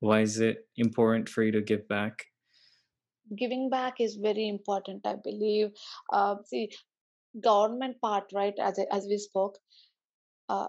why 0.00 0.20
is 0.20 0.38
it 0.40 0.66
important 0.76 1.28
for 1.28 1.42
you 1.42 1.52
to 1.52 1.60
give 1.60 1.86
back? 1.88 2.24
Giving 3.36 3.68
back 3.68 4.00
is 4.00 4.16
very 4.16 4.48
important 4.48 5.06
i 5.06 5.16
believe. 5.22 5.70
Uh, 6.12 6.36
see 6.46 6.70
government 7.40 8.00
part 8.00 8.24
right 8.32 8.54
as 8.58 8.78
as 8.90 9.06
we 9.08 9.18
spoke 9.18 9.58
uh, 10.48 10.68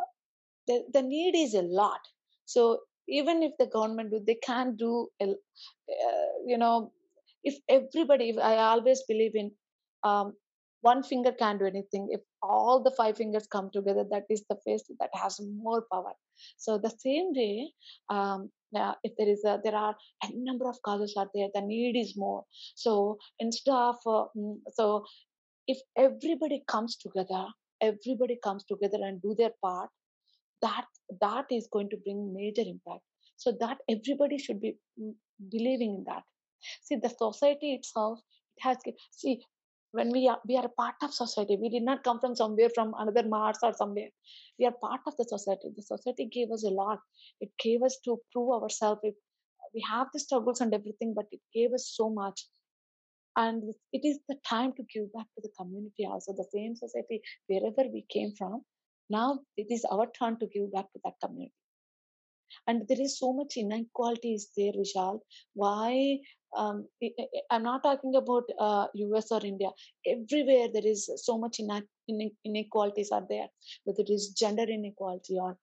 the, 0.68 0.84
the 0.94 1.02
need 1.02 1.36
is 1.36 1.54
a 1.54 1.62
lot. 1.62 2.02
So 2.46 2.80
even 3.08 3.42
if 3.44 3.54
the 3.58 3.66
government 3.66 4.12
do 4.12 4.22
they 4.26 4.36
can't 4.36 4.78
do 4.78 5.08
uh, 5.22 5.28
you 6.46 6.58
know 6.58 6.92
if 7.44 7.56
everybody 7.70 8.30
if 8.30 8.38
i 8.38 8.58
always 8.58 9.02
believe 9.08 9.36
in 9.36 9.52
um, 10.04 10.34
one 10.82 11.04
finger 11.04 11.32
can't 11.32 11.60
do 11.60 11.66
anything. 11.66 12.08
If 12.12 12.22
all 12.42 12.82
the 12.82 12.92
five 12.92 13.18
fingers 13.18 13.48
come 13.48 13.70
together 13.72 14.06
that 14.12 14.24
is 14.30 14.44
the 14.50 14.58
face 14.66 14.84
that 15.00 15.10
has 15.14 15.40
more 15.42 15.86
power 15.92 16.14
so 16.58 16.78
the 16.78 16.90
same 16.90 17.32
way 17.36 17.72
um, 18.10 18.50
yeah, 18.72 18.94
if 19.04 19.14
there 19.18 19.28
is 19.28 19.44
a 19.46 19.60
there 19.64 19.76
are 19.76 19.96
a 20.24 20.28
number 20.34 20.68
of 20.70 20.82
causes 20.84 21.16
are 21.18 21.28
there 21.34 21.48
the 21.54 21.62
need 21.62 22.00
is 22.00 22.14
more. 22.16 22.44
So 22.76 23.18
instead 23.40 23.74
of 23.74 23.96
uh, 24.06 24.26
mm, 24.38 24.58
so 24.74 25.06
if 25.68 25.80
everybody 25.98 26.64
comes 26.68 26.96
together 26.98 27.46
everybody 27.82 28.38
comes 28.44 28.64
together 28.66 28.98
and 29.02 29.22
do 29.22 29.34
their 29.38 29.52
part 29.64 29.90
that 30.62 30.86
that 31.22 31.46
is 31.52 31.68
going 31.72 31.90
to 31.90 31.98
bring 31.98 32.34
major 32.34 32.62
impact. 32.62 33.04
So 33.38 33.54
that 33.60 33.78
everybody 33.90 34.38
should 34.38 34.60
be 34.60 34.78
mm, 35.02 35.14
believing 35.50 35.96
in 35.96 36.04
that. 36.08 36.24
See 36.84 36.98
the 36.98 37.10
society 37.10 37.74
itself 37.74 38.20
it 38.58 38.64
has 38.64 38.78
see 39.12 39.42
when 39.92 40.12
we 40.12 40.28
are 40.28 40.40
we 40.48 40.56
are 40.56 40.66
a 40.66 40.76
part 40.82 40.96
of 41.02 41.14
society 41.14 41.58
we 41.62 41.70
did 41.70 41.84
not 41.84 42.04
come 42.04 42.20
from 42.20 42.36
somewhere 42.36 42.70
from 42.74 42.94
another 42.98 43.24
mars 43.28 43.58
or 43.64 43.74
somewhere. 43.74 44.10
We 44.60 44.66
are 44.66 44.74
part 44.82 45.02
of 45.08 45.16
the 45.18 45.24
society. 45.24 45.70
The 45.76 45.82
society 45.82 46.26
gave 46.26 46.52
us 46.52 46.64
a 46.64 46.70
lot. 46.70 47.00
It 47.42 47.50
gave 47.60 47.82
us 47.84 47.98
to 48.06 48.20
prove 48.32 48.62
ourselves. 48.62 49.02
It, 49.04 49.16
we 49.74 49.84
have 49.90 50.08
the 50.14 50.20
struggles 50.20 50.62
and 50.62 50.74
everything 50.74 51.14
but 51.16 51.26
it 51.32 51.42
gave 51.54 51.74
us 51.74 51.92
so 51.96 52.10
much. 52.10 52.46
And 53.36 53.64
it 53.94 54.02
is 54.04 54.20
the 54.28 54.36
time 54.48 54.74
to 54.74 54.84
give 54.94 55.12
back 55.14 55.28
to 55.36 55.42
the 55.42 55.52
community 55.58 56.06
also 56.06 56.34
the 56.34 56.48
same 56.54 56.76
society 56.76 57.22
wherever 57.48 57.90
we 57.90 58.06
came 58.10 58.34
from. 58.38 58.64
Now 59.10 59.40
it 59.58 59.68
is 59.70 59.86
our 59.92 60.08
turn 60.12 60.38
to 60.40 60.48
give 60.48 60.72
back 60.72 60.92
to 60.94 61.00
that 61.04 61.14
community 61.24 61.54
and 62.68 62.88
there 62.88 63.02
is 63.02 63.18
so 63.20 63.34
much 63.34 63.58
inequality 63.58 64.34
is 64.34 64.50
there 64.58 64.74
vishal? 64.74 65.20
Why 65.54 66.20
um, 66.58 66.88
i'm 67.52 67.64
not 67.64 67.84
talking 67.84 68.16
about 68.16 68.44
uh, 68.60 68.88
us 69.18 69.32
or 69.32 69.42
india. 69.46 69.70
Everywhere 70.08 70.68
there 70.74 70.86
is 70.86 71.10
so 71.18 71.38
much 71.38 71.60
ine- 71.60 71.88
ine- 72.08 72.36
inequalities 72.46 73.12
are 73.12 73.26
there 73.30 73.48
whether 73.84 74.02
it 74.02 74.10
is 74.10 74.30
gender 74.30 74.64
inequality 74.64 75.38
or 75.40 75.58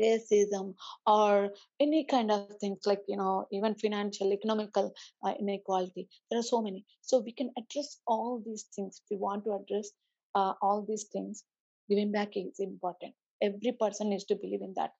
racism 0.00 0.74
or 1.06 1.50
any 1.80 2.04
kind 2.04 2.30
of 2.30 2.48
things 2.60 2.78
like 2.86 3.02
you 3.08 3.16
know 3.16 3.46
even 3.52 3.74
financial 3.74 4.32
economical 4.32 4.92
uh, 5.24 5.32
inequality. 5.40 6.08
There 6.30 6.38
are 6.40 6.42
so 6.54 6.62
many. 6.62 6.84
So 7.00 7.20
we 7.20 7.32
can 7.32 7.50
address 7.58 8.00
all 8.06 8.42
these 8.44 8.66
things. 8.74 9.00
If 9.02 9.10
we 9.10 9.16
want 9.16 9.44
to 9.44 9.52
address 9.52 9.90
uh, 10.34 10.52
all 10.62 10.84
these 10.86 11.04
things 11.12 11.44
giving 11.88 12.12
back 12.12 12.36
is 12.36 12.60
important. 12.60 13.14
Every 13.42 13.72
person 13.78 14.10
needs 14.10 14.24
to 14.24 14.36
believe 14.36 14.62
in 14.62 14.74
that 14.76 14.90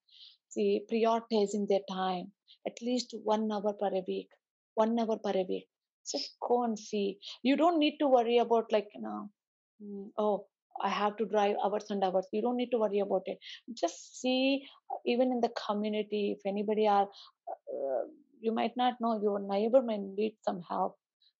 see 0.57 0.71
prioritizing 0.93 1.69
their 1.69 1.87
time 1.93 2.27
at 2.67 2.83
least 2.89 3.15
one 3.35 3.47
hour 3.53 3.75
per 3.83 3.93
a 4.03 4.05
week 4.09 4.29
one 4.77 4.99
hour 5.01 5.19
per 5.25 5.33
a 5.43 5.45
week. 5.49 5.67
Just 6.11 6.37
go 6.47 6.65
and 6.65 6.79
see. 6.79 7.19
You 7.43 7.57
don't 7.57 7.79
need 7.79 7.97
to 8.01 8.09
worry 8.09 8.39
about 8.39 8.73
like 8.73 8.89
you 8.95 9.03
know 9.03 9.31
mm, 9.83 10.09
oh 10.19 10.47
i 10.89 10.91
have 10.91 11.17
to 11.19 11.27
drive 11.27 11.57
hours 11.65 11.87
and 11.91 12.05
hours. 12.05 12.27
You 12.33 12.43
don't 12.43 12.57
need 12.63 12.71
to 12.73 12.79
worry 12.79 13.01
about 13.01 13.23
it. 13.27 13.39
Just 13.83 14.21
see 14.21 14.63
uh, 14.93 14.99
even 15.07 15.33
in 15.33 15.41
the 15.41 15.53
community 15.67 16.37
if 16.37 16.47
anybody 16.53 16.87
are 16.87 17.09
uh, 17.49 18.05
you 18.41 18.53
might 18.53 18.77
not 18.77 19.01
know 19.01 19.19
your 19.23 19.41
neighbor 19.41 19.83
may 19.83 19.99
need 19.99 20.37
some 20.49 20.61
help. 20.71 20.97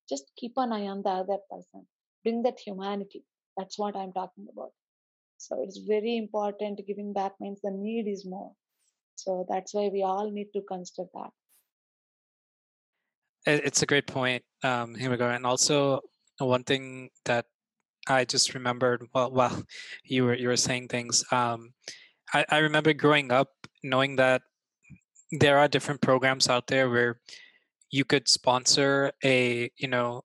Just 0.09 0.31
keep 0.37 0.53
an 0.57 0.73
eye 0.73 0.87
on 0.87 1.03
the 1.03 1.09
other 1.09 1.39
person. 1.51 1.85
Bring 2.23 2.43
that 2.43 2.59
humanity. 2.59 3.23
That's 3.57 3.79
what 3.79 3.95
i'm 3.95 4.13
talking 4.13 4.47
about. 4.51 4.71
So 5.37 5.63
it's 5.63 5.79
very 5.87 6.17
important 6.17 6.81
giving 6.87 7.13
back 7.13 7.33
means 7.39 7.59
the 7.61 7.71
need 7.71 8.07
is 8.07 8.25
more 8.25 8.53
so 9.17 9.45
that's 9.49 9.73
why 9.73 9.89
we 9.91 10.03
all 10.03 10.29
need 10.31 10.51
to 10.53 10.61
consider 10.61 11.07
that 11.13 11.31
It's 13.45 13.81
a 13.81 13.85
great 13.85 14.07
point, 14.07 14.43
um, 14.63 14.95
Hemagaru. 14.95 15.35
And 15.35 15.45
also 15.45 16.01
one 16.39 16.63
thing 16.63 17.09
that 17.25 17.45
I 18.07 18.25
just 18.25 18.53
remembered 18.53 19.07
while, 19.11 19.31
while 19.31 19.63
you 20.03 20.25
were 20.25 20.35
you 20.35 20.47
were 20.49 20.57
saying 20.57 20.89
things. 20.89 21.23
Um, 21.31 21.73
I, 22.33 22.45
I 22.49 22.57
remember 22.59 22.93
growing 22.93 23.31
up 23.31 23.49
knowing 23.83 24.17
that 24.17 24.41
there 25.31 25.57
are 25.57 25.67
different 25.67 26.01
programs 26.01 26.49
out 26.49 26.67
there 26.67 26.89
where 26.89 27.19
you 27.91 28.03
could 28.05 28.27
sponsor 28.27 29.11
a 29.23 29.69
you 29.77 29.87
know 29.87 30.23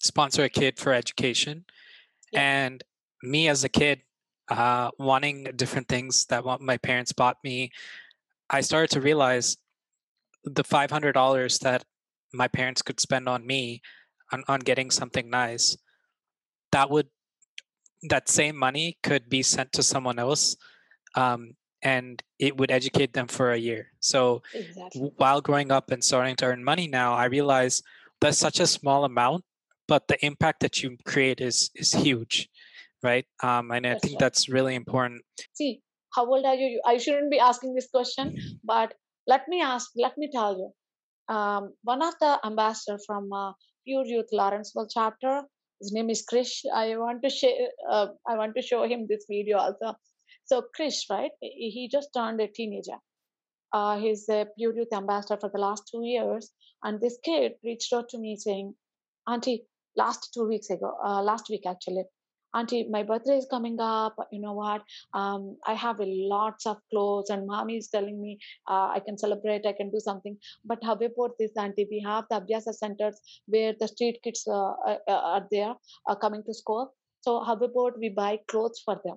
sponsor 0.00 0.44
a 0.44 0.48
kid 0.48 0.78
for 0.78 0.92
education 0.92 1.64
Yeah. 2.32 2.40
and 2.64 2.84
me 3.22 3.48
as 3.48 3.64
a 3.64 3.68
kid 3.68 4.02
uh, 4.48 4.90
wanting 4.98 5.44
different 5.56 5.88
things 5.88 6.26
that 6.26 6.44
my 6.60 6.76
parents 6.78 7.12
bought 7.12 7.36
me 7.44 7.70
i 8.50 8.60
started 8.60 8.90
to 8.90 9.00
realize 9.00 9.56
the 10.44 10.64
$500 10.64 11.58
that 11.60 11.84
my 12.32 12.48
parents 12.48 12.80
could 12.80 12.98
spend 12.98 13.28
on 13.28 13.46
me 13.46 13.82
on, 14.32 14.42
on 14.48 14.60
getting 14.60 14.90
something 14.90 15.28
nice 15.28 15.76
that 16.72 16.88
would 16.88 17.08
that 18.08 18.28
same 18.28 18.56
money 18.56 18.96
could 19.02 19.28
be 19.28 19.42
sent 19.42 19.70
to 19.72 19.82
someone 19.82 20.18
else 20.18 20.56
um, 21.14 21.52
and 21.82 22.22
it 22.38 22.56
would 22.56 22.70
educate 22.70 23.12
them 23.12 23.26
for 23.26 23.52
a 23.52 23.58
year 23.58 23.88
so 24.00 24.42
exactly 24.54 25.12
while 25.16 25.40
growing 25.40 25.70
up 25.70 25.90
and 25.90 26.02
starting 26.02 26.36
to 26.36 26.46
earn 26.46 26.64
money 26.64 26.88
now, 26.88 27.14
I 27.14 27.26
realize 27.26 27.82
that's 28.20 28.38
such 28.38 28.60
a 28.60 28.66
small 28.66 29.04
amount, 29.04 29.44
but 29.88 30.08
the 30.08 30.24
impact 30.24 30.60
that 30.60 30.82
you 30.82 30.96
create 31.04 31.40
is 31.40 31.70
is 31.74 31.92
huge, 31.92 32.48
right? 33.02 33.26
Um, 33.42 33.70
and 33.70 33.86
I 33.86 33.90
That's 33.90 34.02
think 34.02 34.14
right. 34.14 34.20
that's 34.20 34.48
really 34.48 34.74
important. 34.74 35.22
see 35.54 35.80
how 36.14 36.26
old 36.26 36.44
are 36.44 36.54
you? 36.54 36.80
I 36.84 36.98
shouldn't 36.98 37.30
be 37.30 37.38
asking 37.38 37.74
this 37.74 37.88
question 37.90 38.36
but 38.64 38.94
let 39.26 39.48
me 39.48 39.60
ask 39.62 39.90
let 39.96 40.16
me 40.18 40.30
tell 40.32 40.56
you. 40.56 41.34
Um, 41.34 41.74
one 41.82 42.02
of 42.02 42.14
the 42.20 42.38
ambassador 42.44 42.98
from 43.06 43.32
uh, 43.32 43.52
pure 43.86 44.04
youth 44.04 44.28
lawrenceville 44.32 44.88
chapter 44.88 45.42
his 45.80 45.92
name 45.92 46.10
is 46.10 46.24
krish. 46.30 46.64
I 46.74 46.96
want 46.96 47.22
to 47.22 47.30
share 47.30 47.68
uh, 47.90 48.08
i 48.28 48.36
want 48.36 48.54
to 48.56 48.62
show 48.62 48.84
him 48.84 49.06
this 49.08 49.24
video 49.28 49.58
also. 49.58 49.94
So 50.44 50.64
krish 50.78 51.02
right 51.10 51.32
he 51.40 51.70
he 51.70 51.88
just 51.88 52.10
turned 52.14 52.40
a 52.40 52.48
teenager. 52.48 52.98
Uh, 53.72 53.98
he's 53.98 54.28
a 54.28 54.46
pure 54.58 54.74
youth 54.74 54.92
ambassador 54.92 55.38
for 55.40 55.50
the 55.50 55.60
last 55.60 55.88
two 55.90 56.04
years 56.04 56.50
and 56.82 57.00
this 57.00 57.18
kid 57.24 57.52
reached 57.64 57.92
out 57.92 58.08
to 58.08 58.18
me 58.18 58.36
saying 58.36 58.74
auntie 59.28 59.64
last 59.96 60.32
two 60.34 60.46
weeks 60.48 60.70
ago 60.70 60.96
uh, 61.04 61.22
last 61.22 61.48
week 61.50 61.62
actually 61.66 62.04
auntie 62.54 62.88
my 62.90 63.02
birthday 63.02 63.36
is 63.36 63.46
coming 63.50 63.78
up. 63.80 64.16
You 64.32 64.40
know 64.40 64.52
what? 64.54 64.82
Um, 65.14 65.56
i 65.66 65.74
have 65.74 65.96
lots 66.00 66.66
of 66.66 66.78
clothes 66.90 67.30
and 67.30 67.46
mommy 67.46 67.76
is 67.76 67.88
telling 67.88 68.20
me 68.20 68.38
uh, 68.68 68.88
i 68.96 69.00
can 69.06 69.18
celebrate 69.18 69.66
i 69.66 69.72
can 69.72 69.90
do 69.90 70.00
something. 70.00 70.36
But 70.64 70.78
how 70.82 70.94
about 70.94 71.36
this 71.38 71.52
auntie 71.56 71.86
we 71.90 72.00
have 72.06 72.24
the 72.30 72.40
abhyasa 72.40 72.74
centers 72.74 73.20
where 73.46 73.74
the 73.78 73.88
street 73.88 74.20
kids 74.24 74.46
uh, 74.48 74.72
uh, 74.92 74.98
uh, 75.08 75.22
are 75.34 75.46
there 75.50 75.74
are 76.08 76.16
coming 76.26 76.42
to 76.44 76.54
school. 76.54 76.92
So 77.22 77.42
how 77.44 77.54
about 77.54 77.98
we 77.98 78.08
buy 78.08 78.38
clothes 78.48 78.80
for 78.84 79.00
them? 79.04 79.16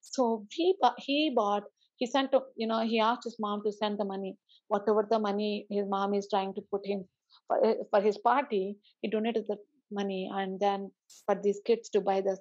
So 0.00 0.46
he 0.50 0.74
he 0.98 1.32
bought 1.34 1.64
he 1.96 2.06
sent 2.06 2.32
you 2.56 2.66
know 2.66 2.80
he 2.80 3.00
asked 3.00 3.24
his 3.24 3.36
mom 3.40 3.62
to 3.64 3.72
send 3.72 3.98
the 3.98 4.04
money. 4.04 4.36
Whatever 4.68 5.06
the 5.10 5.18
money 5.18 5.66
his 5.70 5.86
mom 5.88 6.14
is 6.14 6.28
trying 6.30 6.54
to 6.54 6.62
put 6.70 6.86
him 6.86 7.08
for, 7.48 7.64
uh, 7.66 7.74
for 7.90 8.00
his 8.00 8.18
party 8.18 8.76
he 9.02 9.10
donated 9.10 9.46
the 9.48 9.58
money 9.90 10.30
and 10.32 10.58
then 10.60 10.90
for 11.26 11.34
these 11.42 11.60
kids 11.64 11.88
to 11.90 12.00
buy 12.00 12.20
the 12.20 12.36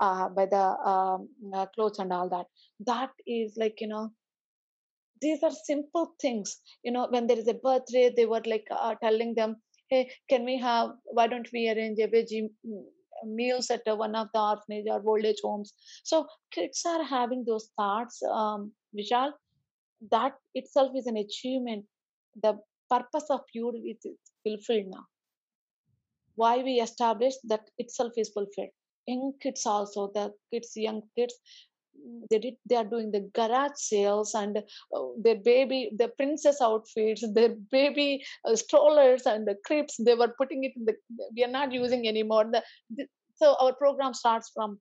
uh, 0.00 0.28
by 0.28 0.46
the 0.46 0.64
um, 0.90 1.28
uh, 1.54 1.66
clothes 1.74 1.98
and 1.98 2.12
all 2.12 2.28
that. 2.28 2.46
That 2.86 3.10
is 3.26 3.54
like 3.56 3.80
you 3.80 3.88
know 3.88 4.12
these 5.20 5.42
are 5.42 5.50
simple 5.50 6.14
things. 6.20 6.60
You 6.82 6.92
know 6.92 7.06
when 7.10 7.26
there 7.26 7.38
is 7.38 7.48
a 7.48 7.54
birthday 7.54 8.12
they 8.14 8.26
were 8.26 8.42
like 8.46 8.66
uh, 8.70 8.94
telling 9.02 9.34
them 9.34 9.56
hey 9.88 10.10
can 10.28 10.44
we 10.44 10.58
have 10.58 10.90
why 11.04 11.26
don't 11.26 11.48
we 11.52 11.68
arrange 11.68 11.98
a 11.98 12.08
veggie 12.08 12.48
meals 13.24 13.70
at 13.70 13.82
uh, 13.86 13.96
one 13.96 14.14
of 14.14 14.28
the 14.34 14.40
orphanage 14.40 14.86
or 14.88 15.02
old 15.06 15.24
age 15.24 15.40
homes? 15.42 15.72
So 16.02 16.26
kids 16.50 16.82
are 16.86 17.02
having 17.04 17.44
those 17.46 17.70
thoughts 17.76 18.22
um 18.22 18.72
vishal 18.96 19.32
that 20.10 20.34
itself 20.54 20.92
is 20.96 21.06
an 21.06 21.16
achievement. 21.16 21.84
The 22.42 22.58
purpose 22.90 23.26
of 23.30 23.40
is 23.54 24.04
is 24.04 24.16
fulfilled 24.42 24.86
now. 24.88 25.06
Why 26.36 26.58
we 26.58 26.80
established 26.80 27.38
that 27.44 27.70
itself 27.78 28.12
is 28.16 28.30
fulfilled 28.30 28.70
young 29.06 29.32
kids 29.40 29.66
also 29.66 30.10
the 30.14 30.32
kids 30.50 30.72
young 30.76 31.02
kids 31.16 31.34
mm, 31.96 32.22
they 32.30 32.38
did 32.38 32.56
they 32.68 32.76
are 32.76 32.90
doing 32.94 33.10
the 33.10 33.28
garage 33.34 33.76
sales 33.76 34.34
and 34.34 34.58
uh, 34.58 35.06
their 35.18 35.36
baby 35.36 35.90
the 35.98 36.08
princess 36.16 36.60
outfits 36.60 37.24
their 37.34 37.54
baby 37.70 38.24
uh, 38.48 38.56
strollers 38.56 39.26
and 39.26 39.46
the 39.46 39.56
cribs 39.66 39.96
they 39.98 40.14
were 40.14 40.32
putting 40.38 40.64
it 40.64 40.72
in 40.76 40.84
the 40.84 40.94
we 41.36 41.44
are 41.44 41.54
not 41.60 41.72
using 41.72 42.08
anymore. 42.08 42.44
The, 42.50 42.62
the 42.96 43.06
so 43.36 43.56
our 43.60 43.74
program 43.74 44.14
starts 44.14 44.50
from 44.54 44.78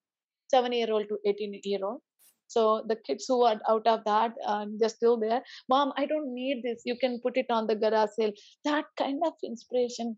7 0.49 0.71
year 0.71 0.91
old 0.91 1.07
to 1.09 1.17
18 1.25 1.61
year 1.63 1.79
old. 1.83 2.01
So 2.47 2.83
the 2.87 2.95
kids 2.95 3.25
who 3.27 3.41
are 3.43 3.59
out 3.67 3.87
of 3.87 4.03
that 4.05 4.33
uh, 4.45 4.65
they're 4.77 4.89
still 4.89 5.17
there. 5.17 5.41
Mom 5.69 5.93
i 5.97 6.05
don't 6.05 6.33
need 6.33 6.61
this. 6.63 6.81
You 6.85 6.97
can 6.97 7.19
put 7.19 7.37
it 7.37 7.47
on 7.49 7.67
the 7.67 7.75
garage 7.75 8.11
sale. 8.17 8.33
That 8.63 8.85
kind 8.97 9.21
of 9.25 9.33
inspiration 9.43 10.17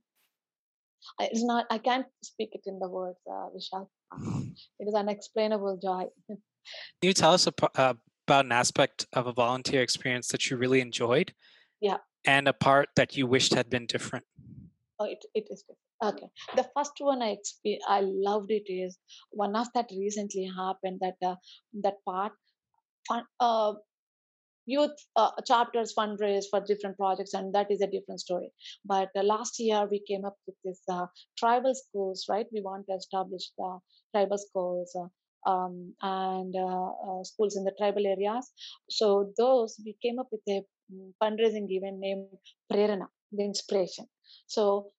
it's 1.20 1.44
not 1.44 1.66
i 1.70 1.78
can't 1.78 2.08
speak 2.24 2.50
it 2.54 2.62
in 2.66 2.80
the 2.80 2.90
words 2.90 3.20
uh, 3.30 3.48
vishal 3.56 3.88
it 4.80 4.88
is 4.88 4.94
unexplainable 4.94 5.78
joy 5.82 6.06
Can 7.02 7.10
you 7.10 7.14
tell 7.14 7.34
us 7.34 7.48
uh, 7.48 7.94
about 8.28 8.46
an 8.46 8.52
aspect 8.52 9.06
of 9.14 9.28
a 9.28 9.34
volunteer 9.34 9.82
experience 9.82 10.28
that 10.30 10.50
you 10.50 10.58
really 10.58 10.82
enjoyed? 10.82 11.34
Yeah. 11.82 11.98
And 12.26 12.48
a 12.48 12.54
part 12.54 12.90
that 12.96 13.16
you 13.16 13.28
wished 13.28 13.54
had 13.54 13.70
been 13.70 13.86
different? 13.86 14.26
Oh, 15.00 15.06
it, 15.06 15.24
it 15.36 15.48
is 15.50 15.64
different. 15.64 16.18
Okay. 16.18 16.28
The 16.56 16.68
first 16.76 16.94
one 17.00 17.22
I 17.22 17.38
I 17.88 18.02
loved 18.02 18.52
it 18.52 18.72
is 18.72 18.98
one 19.32 19.56
of 19.56 19.68
that 19.74 19.90
recently 19.96 20.50
happened 20.56 21.00
that 21.02 21.16
uh, 21.26 21.36
that 21.84 21.96
part 22.06 22.34
uh, 23.40 23.74
youth 24.66 24.92
uh, 25.16 25.32
chapters 25.46 25.94
fundraise 25.98 26.46
for 26.50 26.60
different 26.60 26.98
projects 26.98 27.34
and 27.34 27.54
that 27.54 27.72
is 27.72 27.82
a 27.82 27.88
different 27.88 28.20
story. 28.20 28.52
But 28.84 29.10
uh, 29.16 29.24
last 29.24 29.60
year 29.60 29.88
we 29.90 30.02
came 30.08 30.26
up 30.26 30.36
with 30.48 30.56
this 30.64 30.82
uh, 30.90 31.08
tribal 31.38 31.74
schools, 31.76 32.26
right? 32.30 32.48
We 32.52 32.62
want 32.62 32.88
to 32.88 32.96
establish 32.96 33.52
the 33.58 33.80
tribal 34.14 34.38
schools. 34.38 34.96
Uh, 35.00 35.08
um, 35.46 35.94
and 36.02 36.56
uh, 36.56 36.90
uh, 37.08 37.24
schools 37.24 37.56
in 37.56 37.64
the 37.64 37.74
tribal 37.78 38.06
areas. 38.06 38.52
So 38.90 39.32
those 39.38 39.80
we 39.86 39.96
came 40.02 40.20
up 40.20 40.28
with 40.32 40.42
a 40.50 40.64
mm, 40.92 41.12
fundraising 41.22 41.68
event 41.70 42.00
named 42.00 42.26
Prerana, 42.72 43.08
the 43.32 43.44
inspiration. 43.44 44.08
So 44.48 44.92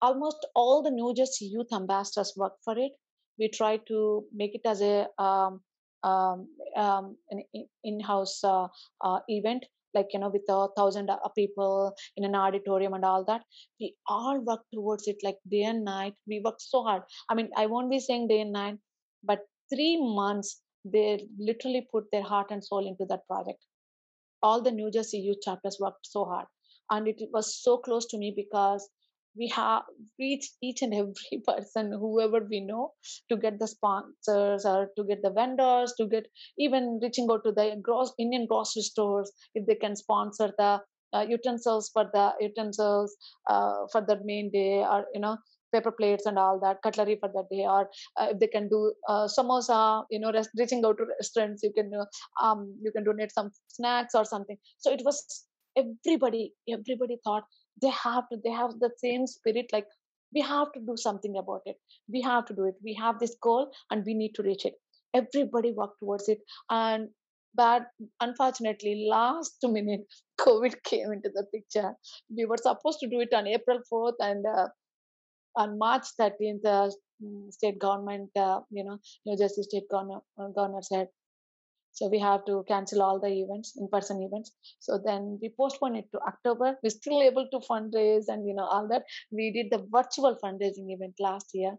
almost 0.00 0.46
all 0.54 0.82
the 0.82 0.90
New 0.90 1.14
Jersey 1.14 1.46
youth 1.46 1.72
ambassadors 1.72 2.32
work 2.36 2.54
for 2.64 2.78
it. 2.78 2.92
We 3.38 3.48
try 3.48 3.78
to 3.88 4.24
make 4.34 4.54
it 4.54 4.62
as 4.66 4.82
a 4.82 5.08
um, 5.18 5.60
um, 6.04 6.48
um, 6.76 7.16
an 7.30 7.42
in- 7.54 7.68
in-house 7.84 8.42
uh, 8.44 8.68
uh, 9.02 9.20
event, 9.28 9.64
like 9.94 10.08
you 10.12 10.20
know, 10.20 10.30
with 10.30 10.42
a 10.48 10.68
thousand 10.76 11.10
uh, 11.10 11.28
people 11.36 11.94
in 12.16 12.24
an 12.24 12.34
auditorium 12.34 12.94
and 12.94 13.04
all 13.04 13.24
that. 13.24 13.42
We 13.80 13.94
all 14.08 14.40
work 14.40 14.60
towards 14.72 15.08
it 15.08 15.16
like 15.22 15.36
day 15.48 15.64
and 15.64 15.84
night. 15.84 16.14
We 16.26 16.40
work 16.44 16.56
so 16.58 16.82
hard. 16.82 17.02
I 17.28 17.34
mean, 17.34 17.50
I 17.56 17.66
won't 17.66 17.90
be 17.90 18.00
saying 18.00 18.28
day 18.28 18.40
and 18.40 18.52
night, 18.52 18.78
but 19.22 19.40
three 19.72 19.98
months 20.00 20.62
they 20.84 21.26
literally 21.38 21.86
put 21.92 22.04
their 22.10 22.22
heart 22.22 22.48
and 22.50 22.64
soul 22.64 22.86
into 22.86 23.06
that 23.08 23.26
project 23.28 23.58
all 24.42 24.60
the 24.60 24.72
New 24.72 24.90
Jersey 24.90 25.18
youth 25.18 25.38
chapters 25.42 25.78
worked 25.80 26.06
so 26.06 26.24
hard. 26.24 26.46
And 26.90 27.08
it 27.08 27.16
was 27.32 27.62
so 27.62 27.78
close 27.78 28.06
to 28.06 28.18
me 28.18 28.32
because 28.34 28.88
we 29.36 29.48
have 29.48 29.82
reached 30.18 30.52
each 30.62 30.82
and 30.82 30.94
every 30.94 31.42
person, 31.46 31.92
whoever 31.92 32.40
we 32.48 32.60
know, 32.60 32.92
to 33.28 33.36
get 33.36 33.58
the 33.58 33.66
sponsors 33.66 34.64
or 34.64 34.88
to 34.96 35.04
get 35.04 35.22
the 35.22 35.30
vendors, 35.30 35.94
to 35.98 36.06
get 36.06 36.26
even 36.58 36.98
reaching 37.02 37.28
out 37.30 37.44
to 37.44 37.52
the 37.52 37.76
gross 37.82 38.12
Indian 38.18 38.46
grocery 38.46 38.82
stores 38.82 39.32
if 39.54 39.66
they 39.66 39.74
can 39.74 39.96
sponsor 39.96 40.52
the 40.58 40.80
uh, 41.12 41.26
utensils 41.28 41.90
for 41.92 42.04
the 42.12 42.32
utensils 42.40 43.16
uh, 43.48 43.86
for 43.90 44.00
the 44.00 44.18
main 44.24 44.50
day 44.50 44.78
or 44.78 45.04
you 45.14 45.20
know 45.20 45.36
paper 45.72 45.90
plates 45.92 46.26
and 46.26 46.38
all 46.38 46.58
that 46.60 46.82
cutlery 46.82 47.16
for 47.20 47.28
the 47.28 47.44
day 47.50 47.64
or 47.64 47.88
uh, 48.18 48.28
if 48.30 48.38
they 48.38 48.46
can 48.46 48.68
do 48.68 48.92
uh, 49.08 49.26
samosa 49.26 50.04
you 50.10 50.20
know 50.20 50.32
rest, 50.32 50.50
reaching 50.58 50.84
out 50.84 50.96
to 50.98 51.04
restaurants 51.18 51.62
you 51.62 51.72
can 51.72 51.90
uh, 51.98 52.04
um, 52.44 52.74
you 52.82 52.92
can 52.92 53.04
donate 53.04 53.32
some 53.32 53.50
snacks 53.68 54.14
or 54.14 54.24
something. 54.24 54.56
So 54.78 54.92
it 54.92 55.02
was 55.04 55.46
everybody 55.76 56.52
everybody 56.68 57.18
thought 57.24 57.44
they 57.80 57.90
have 57.90 58.28
to 58.30 58.38
they 58.44 58.50
have 58.50 58.78
the 58.80 58.90
same 58.98 59.26
spirit 59.26 59.66
like 59.72 59.86
we 60.34 60.40
have 60.40 60.72
to 60.72 60.80
do 60.80 60.96
something 60.96 61.36
about 61.36 61.62
it. 61.66 61.76
We 62.10 62.22
have 62.22 62.46
to 62.46 62.54
do 62.54 62.64
it. 62.64 62.74
We 62.82 62.94
have 62.94 63.18
this 63.18 63.36
goal 63.42 63.70
and 63.90 64.02
we 64.06 64.14
need 64.14 64.34
to 64.36 64.42
reach 64.42 64.64
it. 64.64 64.74
Everybody 65.14 65.72
worked 65.72 66.00
towards 66.00 66.28
it. 66.28 66.38
And 66.70 67.08
but 67.54 67.82
unfortunately 68.20 69.06
last 69.10 69.58
minute 69.62 70.06
covid 70.40 70.74
came 70.84 71.12
into 71.12 71.30
the 71.34 71.44
picture. 71.52 71.92
We 72.34 72.46
were 72.46 72.56
supposed 72.56 72.98
to 73.00 73.08
do 73.08 73.20
it 73.20 73.34
on 73.34 73.46
april 73.46 73.80
4th 73.92 74.14
and 74.20 74.46
uh, 74.46 74.68
on 75.56 75.78
march 75.78 76.06
13th 76.18 76.64
uh, 76.64 76.88
mm, 77.22 77.52
state 77.52 77.78
government 77.78 78.30
uh, 78.36 78.60
you 78.70 78.84
know 78.84 78.98
new 79.26 79.36
jersey 79.36 79.62
state 79.62 79.88
governor, 79.90 80.20
uh, 80.38 80.48
governor 80.48 80.80
said 80.80 81.08
so 81.92 82.08
we 82.08 82.18
have 82.18 82.44
to 82.46 82.64
cancel 82.68 83.02
all 83.02 83.20
the 83.20 83.28
events 83.28 83.74
in-person 83.78 84.22
events. 84.22 84.52
So 84.80 84.98
then 85.04 85.38
we 85.42 85.52
postponed 85.58 85.96
it 85.96 86.10
to 86.12 86.20
october. 86.26 86.76
We're 86.82 86.90
still 86.90 87.22
able 87.22 87.46
to 87.52 87.58
fundraise 87.70 88.28
and 88.28 88.46
you 88.46 88.54
know 88.54 88.64
all 88.64 88.88
that. 88.88 89.04
We 89.30 89.52
did 89.52 89.70
the 89.70 89.86
virtual 89.90 90.38
fundraising 90.42 90.90
event 90.90 91.14
last 91.20 91.50
year. 91.54 91.76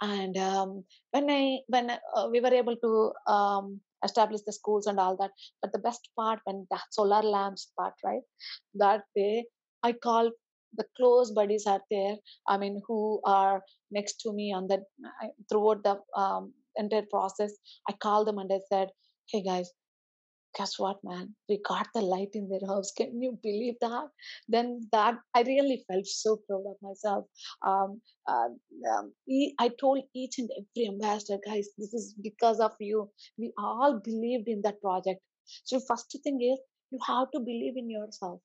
And 0.00 0.36
um, 0.36 0.84
when 1.12 1.30
i 1.30 1.58
when 1.68 1.90
uh, 1.90 2.28
we 2.30 2.40
were 2.40 2.54
able 2.54 2.76
to 2.76 3.12
um, 3.32 3.80
establish 4.04 4.42
the 4.46 4.52
schools 4.52 4.86
and 4.86 5.00
all 5.00 5.16
that 5.16 5.32
but 5.60 5.72
the 5.72 5.78
best 5.80 6.08
part 6.16 6.40
when 6.44 6.66
the 6.70 6.78
solar 6.90 7.20
lamps 7.20 7.72
part 7.76 7.94
right 8.04 8.22
that 8.74 9.02
day 9.16 9.44
i 9.82 9.90
called 9.92 10.32
the 10.76 10.84
close 10.96 11.30
buddies 11.32 11.66
are 11.66 11.80
there. 11.90 12.16
I 12.46 12.58
mean 12.58 12.82
who 12.86 13.20
are 13.24 13.62
next 13.90 14.20
to 14.22 14.32
me 14.32 14.52
on 14.52 14.68
that 14.68 14.82
I- 15.22 15.30
throughout 15.48 15.82
the 15.82 15.98
um, 16.20 16.52
entire 16.78 17.06
process. 17.10 17.52
I 17.88 17.92
called 17.94 18.26
them 18.28 18.38
and 18.38 18.50
i 18.52 18.60
said 18.72 18.88
hey 19.32 19.42
guys 19.42 19.70
guess 20.56 20.78
what 20.78 20.98
man? 21.04 21.34
We 21.48 21.60
got 21.66 21.86
the 21.94 22.00
light 22.02 22.30
in 22.34 22.48
their 22.48 22.66
house. 22.66 22.92
Can 22.96 23.20
you 23.22 23.38
believe 23.42 23.74
that? 23.80 24.08
Then 24.48 24.88
that 24.92 25.14
i 25.34 25.42
really 25.42 25.84
felt 25.88 26.06
so 26.06 26.36
proud 26.46 26.64
of 26.72 26.76
myself. 26.82 27.24
Um, 27.66 28.00
uh, 28.28 28.48
um, 28.94 29.12
e- 29.28 29.54
i 29.58 29.68
told 29.80 30.02
each 30.14 30.38
and 30.38 30.50
every 30.60 30.88
ambassador 30.88 31.38
guys 31.46 31.68
this 31.78 31.94
is 31.94 32.14
because 32.22 32.60
of 32.60 32.72
you. 32.80 33.10
We 33.38 33.52
all 33.58 34.00
believed 34.04 34.48
in 34.48 34.62
that 34.62 34.80
project. 34.82 35.20
So 35.64 35.80
first 35.88 36.16
thing 36.24 36.40
is 36.50 36.58
you 36.90 36.98
have 37.06 37.30
to 37.32 37.40
believe 37.40 37.76
in 37.76 37.90
yourself. 37.90 38.40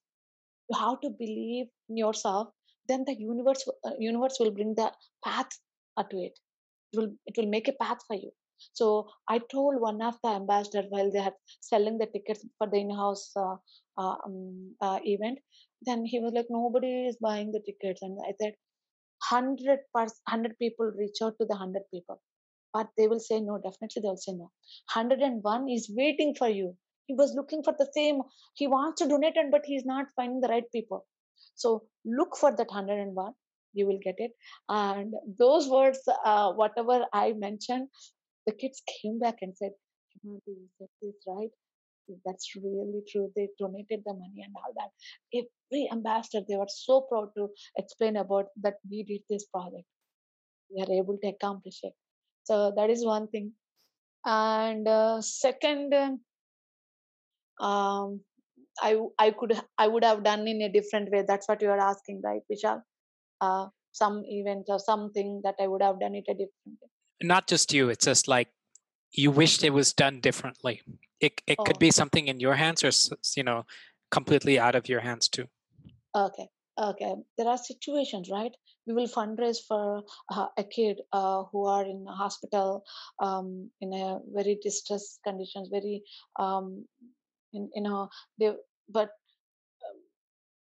You 0.69 0.77
have 0.79 1.01
to 1.01 1.09
believe 1.09 1.67
in 1.89 1.97
yourself. 1.97 2.49
Then 2.89 3.05
the 3.05 3.15
universe 3.19 3.65
uh, 3.85 3.91
universe 3.99 4.37
will 4.39 4.51
bring 4.51 4.75
the 4.75 4.91
path 5.25 5.51
uh, 5.97 6.03
to 6.03 6.17
it 6.29 6.39
it 6.93 6.99
will 6.99 7.11
it 7.25 7.37
will 7.37 7.49
make 7.49 7.67
a 7.67 7.73
path 7.73 7.99
for 8.07 8.15
you. 8.15 8.31
So 8.79 9.07
i 9.29 9.39
told 9.51 9.81
one 9.81 10.01
of 10.01 10.17
the 10.23 10.29
ambassador 10.29 10.83
while 10.89 11.11
they 11.11 11.21
had 11.21 11.33
selling 11.61 11.97
the 11.97 12.07
tickets 12.07 12.45
for 12.57 12.67
the 12.67 12.77
in-house 12.77 13.31
uh, 13.35 13.55
uh, 13.97 14.15
um, 14.25 14.75
uh, 14.81 14.99
event 15.03 15.39
then 15.87 16.05
he 16.05 16.19
was 16.19 16.33
like 16.33 16.47
nobody 16.49 17.07
is 17.07 17.17
buying 17.21 17.51
the 17.51 17.61
tickets. 17.65 18.01
And 18.01 18.17
i 18.27 18.33
said 18.41 18.53
100 19.31 19.79
pers- 19.95 20.21
100 20.29 20.57
people 20.59 20.91
reach 20.97 21.21
out 21.23 21.35
to 21.39 21.45
the 21.45 21.55
100 21.55 21.83
people 21.93 22.21
but 22.73 22.89
they 22.97 23.07
will 23.07 23.19
say 23.19 23.39
no 23.39 23.57
definitely 23.57 24.01
they 24.01 24.09
will 24.09 24.17
say 24.17 24.33
no. 24.33 24.51
101 24.93 25.69
is 25.69 25.91
waiting 25.95 26.35
for 26.35 26.49
you. 26.49 26.75
He 27.07 27.15
was 27.15 27.33
looking 27.35 27.63
for 27.63 27.75
the 27.77 27.89
same 27.93 28.21
he 28.55 28.67
wants 28.67 29.01
to 29.01 29.09
donate 29.09 29.37
and 29.37 29.51
but 29.51 29.65
he's 29.65 29.85
not 29.85 30.07
finding 30.15 30.41
the 30.41 30.47
right 30.47 30.71
people. 30.71 31.05
So 31.55 31.83
look 32.05 32.37
for 32.37 32.51
that 32.55 32.67
101 32.69 33.33
you 33.73 33.87
will 33.87 33.99
get 34.03 34.15
it. 34.17 34.31
And 34.69 35.13
those 35.39 35.67
words 35.67 35.99
uh, 36.25 36.51
whatever 36.53 37.05
i 37.13 37.33
mentioned 37.33 37.87
the 38.45 38.53
kids 38.53 38.81
came 38.87 39.19
back 39.19 39.35
and 39.41 39.55
said 39.55 39.71
you 40.23 40.41
said 40.77 40.87
this 41.01 41.15
right? 41.27 41.49
That's 42.25 42.53
really 42.55 43.01
true. 43.09 43.31
They 43.35 43.47
donated 43.57 44.01
the 44.05 44.13
money 44.13 44.43
and 44.43 44.53
all 44.55 44.73
that. 44.75 44.89
Every 45.33 45.89
ambassador 45.91 46.45
they 46.47 46.57
were 46.57 46.67
so 46.67 47.01
proud 47.01 47.29
to 47.37 47.47
explain 47.77 48.17
about 48.17 48.47
that 48.61 48.75
we 48.89 49.03
did 49.03 49.21
this 49.29 49.45
project. 49.45 49.85
We 50.69 50.81
are 50.83 50.91
able 50.91 51.17
to 51.21 51.27
accomplish 51.29 51.79
it. 51.83 51.93
So 52.43 52.73
that 52.75 52.89
is 52.89 53.05
one 53.05 53.27
thing. 53.29 53.53
And 54.25 54.87
uh, 54.87 55.21
second 55.21 55.93
um, 57.59 58.21
I 58.81 58.99
i 59.19 59.31
could 59.31 59.59
I 59.77 59.87
would 59.87 60.03
have 60.03 60.23
done 60.23 60.47
in 60.47 60.61
a 60.61 60.69
different 60.69 61.11
way. 61.11 61.23
That's 61.27 61.47
what 61.47 61.61
you 61.61 61.69
are 61.69 61.79
asking 61.79 62.21
right 62.23 62.41
vishal 62.51 62.81
uh 63.47 63.65
some 64.03 64.17
event 64.39 64.65
or 64.75 64.79
something 64.89 65.29
that 65.43 65.55
i 65.65 65.67
would 65.73 65.81
have 65.87 65.99
done 66.05 66.15
it 66.21 66.33
a 66.35 66.37
different 66.41 66.77
way 66.81 66.89
Not 67.21 67.47
just 67.47 67.73
you, 67.73 67.89
it's 67.89 68.05
just 68.05 68.27
like 68.27 68.49
you 69.11 69.31
wished 69.31 69.63
it 69.63 69.69
was 69.71 69.93
done 69.93 70.19
differently. 70.19 70.81
It, 71.19 71.41
it 71.47 71.63
could 71.63 71.77
oh 71.77 71.79
be 71.79 71.91
something 71.91 72.27
in 72.27 72.39
your 72.39 72.55
hands 72.55 72.83
or, 72.83 72.91
you 73.37 73.43
know, 73.43 73.65
completely 74.11 74.59
out 74.59 74.75
of 74.75 74.89
your 74.89 74.99
hands 75.01 75.29
too. 75.29 75.45
okay 76.15 76.47
okay 76.79 77.13
there 77.37 77.47
are 77.47 77.57
situations 77.57 78.29
right 78.31 78.55
we 78.87 78.93
will 78.93 79.07
fundraise 79.07 79.59
for 79.67 80.03
uh, 80.31 80.47
a 80.57 80.63
kid 80.63 81.01
uh, 81.11 81.43
who 81.51 81.65
are 81.65 81.85
in 81.85 82.05
a 82.09 82.15
hospital 82.21 82.83
um 83.19 83.69
in 83.81 83.93
a 83.93 84.19
very 84.33 84.57
distressed 84.63 85.19
conditions 85.23 85.69
very 85.71 86.01
um 86.39 86.85
in 87.53 87.69
you 87.75 87.83
know 87.83 88.09
they 88.39 88.51
but 88.89 89.11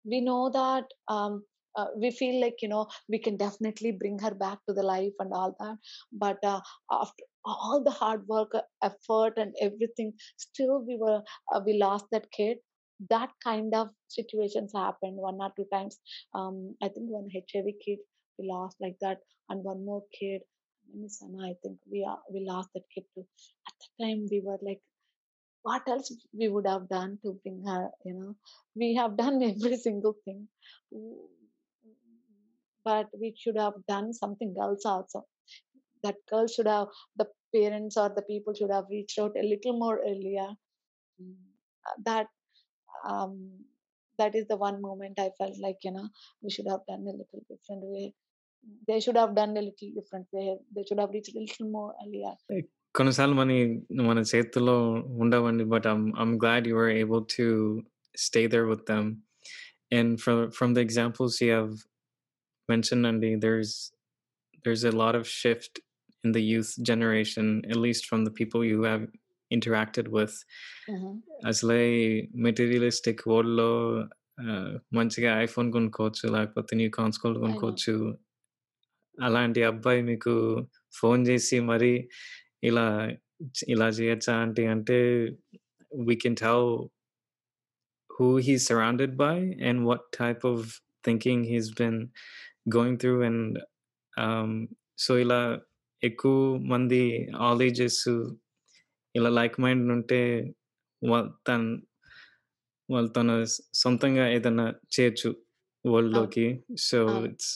we 0.04 0.20
know 0.20 0.50
that 0.50 0.84
um, 1.08 1.44
uh, 1.76 1.86
we 1.96 2.10
feel 2.10 2.40
like 2.40 2.56
you 2.62 2.68
know 2.68 2.86
we 3.08 3.18
can 3.18 3.36
definitely 3.36 3.92
bring 3.92 4.18
her 4.18 4.34
back 4.34 4.58
to 4.68 4.74
the 4.74 4.82
life 4.82 5.12
and 5.18 5.32
all 5.32 5.54
that. 5.60 5.76
But 6.12 6.38
uh, 6.44 6.60
after 6.90 7.24
all 7.44 7.82
the 7.84 7.90
hard 7.90 8.26
work 8.28 8.52
uh, 8.54 8.62
effort 8.82 9.34
and 9.36 9.54
everything 9.60 10.12
still 10.36 10.84
we 10.86 10.96
were 11.00 11.22
uh, 11.54 11.60
we 11.66 11.74
lost 11.78 12.06
that 12.12 12.30
kid. 12.32 12.58
That 13.10 13.30
kind 13.42 13.74
of 13.74 13.88
situations 14.08 14.72
happened 14.74 15.16
one 15.16 15.38
or 15.40 15.50
two 15.56 15.66
times. 15.72 15.98
Um 16.34 16.76
i 16.82 16.88
think 16.88 17.10
one 17.18 17.28
hiv 17.34 17.66
kid 17.84 17.98
we 18.38 18.48
lost 18.52 18.76
like 18.80 18.96
that 19.00 19.18
and 19.48 19.64
one 19.64 19.84
more 19.84 20.02
kid. 20.18 20.42
Sana, 21.08 21.48
i 21.50 21.54
think. 21.62 21.78
We 21.90 22.04
are 22.08 22.20
we 22.32 22.44
lost 22.48 22.70
that 22.74 22.84
kid 22.94 23.04
too. 23.14 23.26
At 23.68 23.74
the 23.82 24.04
time 24.04 24.26
we 24.30 24.40
were 24.44 24.58
like 24.62 24.80
what 25.62 25.88
else 25.88 26.12
we 26.32 26.48
would 26.48 26.66
have 26.66 26.88
done 26.88 27.18
to 27.24 27.32
bring 27.42 27.64
her 27.66 27.90
you 28.04 28.14
know? 28.14 28.36
We 28.76 28.94
have 28.96 29.16
done 29.16 29.42
every 29.50 29.76
single 29.78 30.14
thing 30.24 30.48
but 32.85 33.07
we 33.21 33.33
should 33.37 33.57
have 33.57 33.73
done 33.87 34.13
something 34.13 34.53
else 34.61 34.85
also 34.85 35.23
that 36.03 36.15
girl 36.29 36.47
should 36.47 36.67
have 36.67 36.87
the 37.17 37.27
parents 37.55 37.97
or 37.97 38.09
the 38.09 38.21
people 38.21 38.53
should 38.53 38.71
have 38.71 38.85
reached 38.89 39.19
out 39.19 39.35
a 39.37 39.47
little 39.53 39.77
more 39.79 39.99
earlier 40.11 40.49
Mm, 41.21 41.33
uh, 41.87 41.95
that 42.05 42.27
um 43.09 43.33
that 44.19 44.35
is 44.35 44.45
the 44.47 44.55
one 44.55 44.79
moment 44.81 45.19
i 45.19 45.29
felt 45.37 45.55
like 45.59 45.77
you 45.83 45.91
know 45.91 46.07
we 46.43 46.49
should 46.51 46.67
have 46.69 46.81
done 46.87 47.03
a 47.11 47.15
little 47.19 47.41
different 47.49 47.83
way 47.93 48.13
they 48.87 48.99
should 48.99 49.17
have 49.17 49.33
done 49.33 49.51
a 49.57 49.63
little 49.67 49.91
different 49.95 50.27
way 50.31 50.57
they 50.75 50.83
should 50.83 50.99
have 50.99 51.09
reached 51.09 51.35
a 51.35 51.39
little 51.39 51.69
more 51.77 51.93
earlier 52.03 52.35
కొన్నిసార్లు 52.97 53.35
మన 53.39 53.51
మన 54.09 54.19
చేతుల్లో 54.31 54.75
ఉండవండి 55.23 55.65
but 55.73 55.87
I'm 55.91 56.03
I'm 56.21 56.31
glad 56.43 56.61
you 56.69 56.75
were 56.79 56.93
able 57.03 57.23
to 57.37 57.45
stay 58.25 58.45
there 58.53 58.67
with 58.71 58.83
them. 58.91 59.05
And 59.97 60.09
from 60.23 60.37
from 60.57 60.69
the 60.75 60.83
examples 60.87 61.33
you 61.43 61.51
have 61.57 61.73
mentioned, 62.69 63.05
Andy, 63.05 63.35
there's 63.37 63.71
there's 64.65 64.83
a 64.83 64.91
lot 64.93 65.15
of 65.15 65.25
shift 65.41 65.73
in 66.23 66.31
the 66.31 66.43
youth 66.43 66.71
generation, 66.81 67.47
at 67.71 67.77
least 67.77 68.05
from 68.05 68.25
the 68.25 68.31
people 68.31 68.63
you 68.65 68.79
have 68.83 69.03
interacted 69.51 70.07
with. 70.17 70.35
Mhm. 70.93 71.11
అసలే 71.51 71.81
materialistic 72.45 73.21
వరల్డ్లో 73.31 73.69
మంచిగా 74.97 75.31
iPhone 75.45 75.69
కొనుక్కోవచ్చు 75.75 76.25
లేకపోతే 76.35 76.75
new 76.79 76.89
కాన్స్కోల్ 76.99 77.35
I 77.35 77.37
know. 77.37 77.43
కొనుక్కోవచ్చు 77.45 77.93
అలాంటి 79.17 79.61
అబ్బాయి 79.71 80.01
మీకు 80.11 80.33
phone 80.99 81.21
చేసి 81.29 81.57
మరి 81.71 81.93
ఇలా 82.69 82.85
ఇలా 83.73 83.87
చేయొచ్చా 83.99 84.33
ఆంటీ 84.43 84.65
అంటే 84.75 84.99
we 85.91 86.15
can 86.25 86.39
tell 86.43 86.69
who 88.09 88.27
he's 88.45 88.65
surrounded 88.69 89.11
by 89.17 89.33
and 89.67 89.85
what 89.87 90.11
type 90.11 90.43
of 90.51 90.59
thinking 91.03 91.39
he's 91.43 91.69
been 91.81 91.97
going 92.69 92.95
through 93.01 93.19
and 93.29 93.41
um 94.13 94.51
so 94.97 95.11
ఇలా 95.23 95.39
ఎక్కువ 96.03 96.35
మంది 96.71 97.01
ఆల్ 97.45 97.61
ఏజెస్ 97.67 98.01
ఇలా 99.15 99.29
లైక్ 99.39 99.55
మైండ్ 99.59 99.91
ఉంటే 99.91 100.19
వా- 101.01 101.29
తన 101.47 101.61
వాళ్ళు 102.89 103.09
తన 103.09 103.29
సొంతంగా 103.81 104.25
ఏదైనా 104.29 104.65
చేయొచ్చు 104.95 105.29
వరల్డ్ 105.85 106.13
లోకి 106.17 106.47
సో 106.87 106.99
అవును. 107.07 107.25
It's 107.29 107.53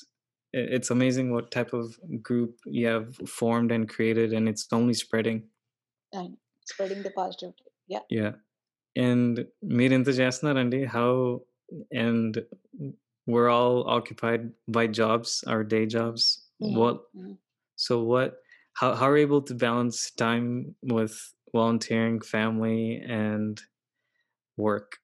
it's 0.74 0.90
amazing 0.90 1.28
what 1.32 1.46
type 1.52 1.70
of 1.74 1.86
group 2.22 2.54
you 2.78 2.86
have 2.88 3.06
formed 3.36 3.70
and 3.72 3.84
created 3.94 4.30
and 4.38 4.46
it's 4.52 4.66
only 4.72 4.96
spreading 5.02 5.38
I 6.14 6.24
know. 6.24 6.40
spreading 6.68 7.02
the 7.02 7.14
positivity 7.20 7.64
yeah 7.90 8.04
yeah 8.18 8.34
and 8.96 9.36
మీరు 9.78 9.94
ఎంత 9.94 10.12
చేస్తున్నారండి 10.20 10.80
how 10.96 11.12
and 12.06 12.34
we're 13.27 13.49
all 13.49 13.89
occupied 13.89 14.53
by 14.69 14.87
jobs 14.87 15.45
our 15.47 15.65
day 15.65 15.87
jobs. 15.87 16.47
What 16.59 17.03
so 17.77 18.03
what 18.03 18.39
how, 18.75 18.95
how 18.95 19.09
are 19.09 19.17
you 19.17 19.23
able 19.23 19.43
to 19.43 19.55
balance 19.55 20.11
time 20.11 20.75
with 20.83 21.17
volunteering 21.53 22.21
family 22.21 23.03
and 23.07 23.61
work? 24.57 24.99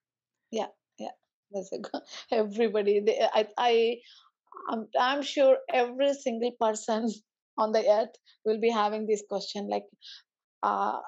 Yeah, 0.50 0.66
yeah, 0.98 1.16
That's 1.50 1.72
a 1.72 1.78
go- 1.78 2.02
everybody. 2.32 3.00
They, 3.00 3.18
I, 3.32 3.48
I, 3.56 3.96
I'm, 4.70 4.88
I'm 4.98 5.22
sure 5.22 5.56
every 5.72 6.14
single 6.14 6.52
person 6.61 7.11
on 7.58 7.72
the 7.72 7.87
earth 7.88 8.14
will 8.44 8.61
be 8.61 8.70
having 8.70 9.06
this 9.06 9.22
question 9.28 9.68
like 9.68 9.85
uh, 10.62 10.98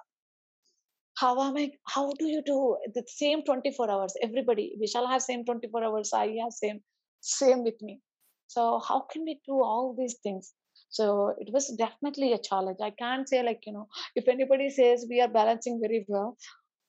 how 1.16 1.40
am 1.40 1.56
i 1.56 1.70
how 1.86 2.12
do 2.18 2.26
you 2.26 2.42
do? 2.44 2.76
The 2.94 3.04
same 3.06 3.44
24 3.44 3.90
hours 3.90 4.14
everybody 4.22 4.76
we 4.78 4.86
shall 4.86 5.06
have 5.06 5.22
same 5.22 5.44
24 5.44 5.84
hours 5.84 6.10
i 6.12 6.26
have 6.42 6.52
same 6.52 6.80
same 7.24 7.64
with 7.64 7.80
me. 7.80 8.00
So 8.46 8.80
how 8.86 9.00
can 9.12 9.24
we 9.24 9.40
do 9.46 9.62
all 9.62 9.94
these 9.98 10.16
things? 10.22 10.52
So 10.88 11.34
it 11.38 11.52
was 11.52 11.74
definitely 11.78 12.32
a 12.32 12.38
challenge. 12.38 12.78
I 12.82 12.90
can't 12.90 13.28
say 13.28 13.42
like 13.42 13.62
you 13.66 13.72
know 13.72 13.88
if 14.14 14.28
anybody 14.28 14.70
says 14.70 15.06
we 15.08 15.20
are 15.20 15.28
balancing 15.28 15.80
very 15.80 16.04
well 16.08 16.36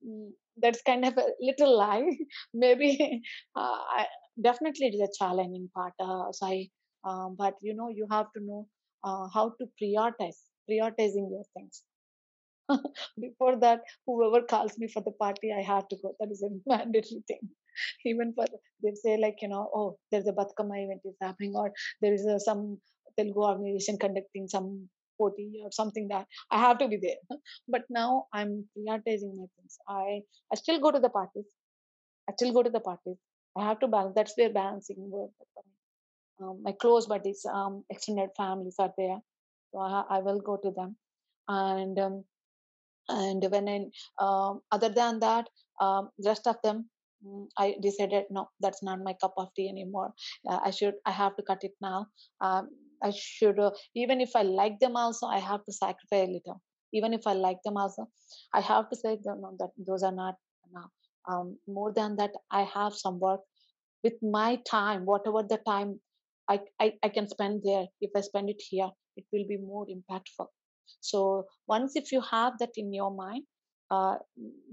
mm, 0.08 0.30
that's 0.58 0.82
kind 0.84 1.06
of 1.06 1.18
a 1.18 1.26
little 1.42 1.78
lie. 1.78 2.06
Maybe 2.54 3.22
uh, 3.56 3.80
I, 3.98 4.06
definitely 4.42 4.88
it 4.88 4.96
is 4.96 5.02
a 5.02 5.18
challenging 5.18 5.70
part 5.74 5.94
uh, 6.00 6.32
sai 6.32 6.68
um, 7.06 7.36
but 7.38 7.56
you 7.62 7.76
know 7.76 7.90
you 7.90 8.08
have 8.12 8.28
to 8.36 8.44
know 8.44 8.68
uh, 9.04 9.28
how 9.34 9.50
to 9.60 9.68
prioritize 9.82 10.40
prioritizing 10.70 11.30
your 11.32 11.46
things 11.56 11.84
before 13.26 13.56
that 13.60 13.82
whoever 14.06 14.42
calls 14.54 14.78
me 14.78 14.88
for 14.94 15.02
the 15.08 15.12
party 15.24 15.54
i 15.58 15.62
have 15.62 15.88
to 15.90 15.98
go. 16.02 16.16
That 16.20 16.32
is 16.32 16.44
a 16.44 16.50
mandatory 16.72 17.24
thing. 17.28 17.44
Even 18.06 18.34
for 18.36 18.46
they 18.84 18.94
say 19.04 19.18
like 19.18 19.38
you 19.42 19.50
know 19.50 19.70
oh 19.76 19.98
there's 20.12 20.28
a 20.28 20.34
Bathukamma 20.34 20.78
event 20.86 21.02
is 21.06 21.16
happening 21.22 21.54
or 21.56 21.72
there 22.02 22.14
is 22.14 22.26
a, 22.26 22.40
some 22.40 22.80
telugu 23.18 23.42
organization 23.52 23.98
conducting 24.06 24.48
some 24.56 24.70
party 25.20 25.48
or 25.66 25.72
something 25.80 26.08
that 26.14 26.26
i 26.52 26.60
have 26.66 26.78
to 26.84 26.88
be 26.94 27.00
there. 27.08 27.22
But 27.76 27.84
now 28.02 28.10
i'm 28.34 28.54
prioritizing 28.76 29.34
my 29.42 29.48
things. 29.56 29.78
I 29.88 30.22
i 30.52 30.56
still 30.64 30.80
go 30.88 30.92
to 30.98 31.02
the 31.08 31.14
parties. 31.20 31.50
I 32.30 32.34
still 32.40 32.54
go 32.58 32.64
to 32.64 32.74
the 32.78 32.86
parties. 32.92 33.20
I 33.58 33.66
have 33.70 33.80
to 33.84 33.88
balance. 33.96 34.16
That's 34.16 34.36
their 34.36 34.54
balancing 34.62 35.02
word 35.16 35.32
um, 36.42 36.62
my 36.64 36.74
close 36.74 37.06
buddies 37.08 37.46
um, 37.52 37.84
extended 37.90 38.30
families 38.38 38.76
are 38.80 38.94
there. 38.98 39.20
So 39.72 39.80
I, 39.80 40.04
I 40.10 40.20
will 40.20 40.40
go 40.40 40.58
to 40.58 40.72
them. 40.72 40.96
And 41.48 41.98
um, 42.00 42.24
and 43.10 43.46
when 43.50 43.68
I, 43.70 43.80
um, 44.24 44.62
other 44.72 44.90
than 44.90 45.20
that 45.20 45.48
um, 45.82 46.10
rest 46.26 46.48
of 46.48 46.56
them 46.64 46.90
mm, 47.26 47.46
i 47.58 47.76
decided 47.82 48.26
no 48.30 48.50
that's 48.60 48.84
not 48.84 49.00
my 49.04 49.14
cup 49.14 49.34
of 49.38 49.50
tea 49.56 49.70
anymore. 49.70 50.14
Uh, 50.50 50.60
i 50.64 50.72
should 50.72 50.96
i 51.06 51.12
have 51.12 51.36
to 51.36 51.44
cut 51.44 51.64
it 51.64 51.74
now. 51.82 52.08
Um, 52.42 52.70
i 53.04 53.12
should 53.16 53.60
uh, 53.60 53.72
even 53.96 54.22
if 54.22 54.32
i 54.36 54.42
like 54.42 54.80
them 54.80 54.96
also 54.96 55.28
i 55.28 55.40
have 55.40 55.64
to 55.66 55.72
sacrifice 55.72 56.28
a 56.28 56.32
little. 56.32 56.62
Even 56.94 57.14
if 57.14 57.28
i 57.28 57.34
like 57.34 57.58
them 57.64 57.78
also 57.78 58.08
i 58.54 58.62
have 58.62 58.90
to 58.90 58.96
say 58.96 59.18
no, 59.26 59.56
that 59.60 59.70
those 59.78 60.04
are 60.04 60.12
not 60.14 60.36
now 60.74 60.90
um, 61.30 61.58
more 61.68 61.92
than 61.94 62.16
that 62.16 62.32
i 62.52 62.64
have 62.64 62.94
some 62.94 63.20
work 63.20 63.42
with 64.04 64.14
my 64.22 64.56
time 64.70 65.06
whatever 65.06 65.44
the 65.44 65.60
time 65.68 66.00
I, 66.48 66.60
I 66.80 66.94
i 67.04 67.10
can 67.10 67.28
spend 67.28 67.64
there. 67.64 67.86
If 68.02 68.12
i 68.16 68.22
spend 68.22 68.50
it 68.50 68.62
here 68.70 68.90
it 69.18 69.26
will 69.34 69.48
be 69.48 69.58
more 69.58 69.88
impactful 69.88 70.48
so 71.02 71.46
once 71.68 71.96
if 71.96 72.12
you 72.12 72.22
have 72.22 72.54
that 72.60 72.72
in 72.78 72.94
your 72.94 73.12
mind 73.16 73.44
uh, 73.92 74.16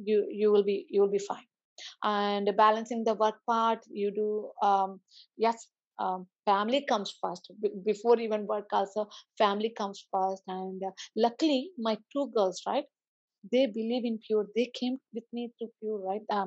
you 0.04 0.26
you 0.30 0.50
will 0.52 0.64
be 0.64 0.86
you 0.90 1.00
will 1.02 1.10
be 1.10 1.18
fine. 1.18 1.46
And 2.04 2.50
balancing 2.56 3.04
the 3.04 3.14
work 3.14 3.36
part 3.48 3.80
you 3.90 4.10
do 4.12 4.50
um, 4.66 5.00
yes 5.36 5.68
um, 5.98 6.26
family 6.46 6.84
comes 6.88 7.14
first. 7.22 7.50
B- 7.62 7.70
before 7.86 8.18
even 8.20 8.46
work 8.46 8.68
also 8.72 9.08
family 9.38 9.70
comes 9.76 10.06
first. 10.12 10.42
And 10.48 10.82
uh, 10.84 10.90
luckily 11.16 11.70
my 11.78 11.96
two 12.12 12.30
girls 12.34 12.62
right 12.66 12.84
they 13.52 13.66
believe 13.66 14.04
in 14.04 14.18
pure. 14.26 14.46
They 14.56 14.70
came 14.74 14.98
with 15.14 15.24
me 15.32 15.52
to 15.60 15.68
pure 15.80 15.98
right 15.98 16.22
uh, 16.30 16.46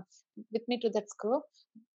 with 0.52 0.64
me 0.68 0.80
to 0.82 0.90
that 0.92 1.10
school. 1.10 1.44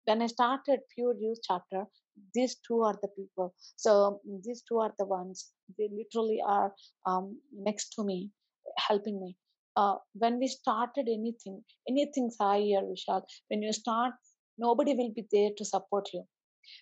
When 0.07 0.23
i 0.23 0.27
started 0.27 0.81
pure 0.95 1.15
youth 1.21 1.39
chapter 1.47 1.85
these 2.35 2.57
two 2.67 2.83
are 2.83 2.99
the 3.03 3.09
people. 3.09 3.55
So 3.77 4.21
these 4.45 4.63
two 4.69 4.79
are 4.79 4.93
the 4.99 5.07
ones 5.07 5.53
they 5.79 5.89
literally 5.93 6.41
are 6.47 6.75
um, 7.07 7.39
next 7.53 7.91
to 7.95 8.05
me 8.05 8.31
helping 8.79 9.21
me. 9.21 9.37
Uh, 9.77 9.97
when 10.15 10.39
we 10.39 10.49
started 10.49 11.09
anything 11.09 11.63
anything's 11.89 12.37
higher 12.41 12.83
vishal 12.91 13.23
when 13.49 13.63
you 13.63 13.73
start 13.73 14.13
nobody 14.59 14.95
will 14.95 15.13
be 15.15 15.25
there 15.33 15.51
to 15.57 15.65
support 15.65 16.09
you. 16.13 16.25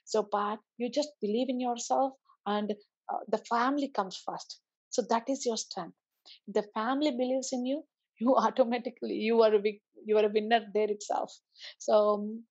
So 0.04 0.22
but 0.30 0.58
you 0.78 0.90
just 0.90 1.10
believe 1.20 1.48
in 1.48 1.60
yourself 1.60 2.14
and 2.46 2.72
uh, 3.12 3.18
the 3.28 3.38
family 3.50 3.88
comes 3.88 4.16
first. 4.26 4.60
So 4.90 5.02
that 5.10 5.24
is 5.28 5.44
your 5.46 5.56
strength. 5.56 5.96
The 6.48 6.64
family 6.74 7.10
believes 7.12 7.50
in 7.52 7.64
you 7.66 7.84
you 8.20 8.34
automatically 8.36 9.14
you 9.14 9.42
are 9.42 9.54
a 9.54 9.60
big 9.60 9.80
you 10.04 10.16
are 10.18 10.24
a 10.26 10.32
winner 10.32 10.60
there 10.74 10.90
itself. 10.90 11.32
So 11.78 11.94
um, 12.14 12.44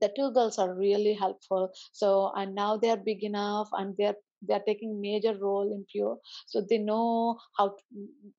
the 0.00 0.10
two 0.16 0.30
girls 0.32 0.58
are 0.58 0.74
really 0.74 1.14
helpful. 1.14 1.70
So 1.92 2.32
and 2.36 2.54
now 2.54 2.76
they 2.76 2.90
are 2.90 2.96
big 2.96 3.22
enough 3.24 3.68
and 3.72 3.94
they're 3.98 4.16
they're 4.46 4.62
taking 4.66 5.00
major 5.00 5.34
role 5.40 5.72
in 5.72 5.84
pure. 5.90 6.18
So 6.46 6.62
they 6.68 6.78
know 6.78 7.38
how 7.58 7.68
to, 7.68 7.82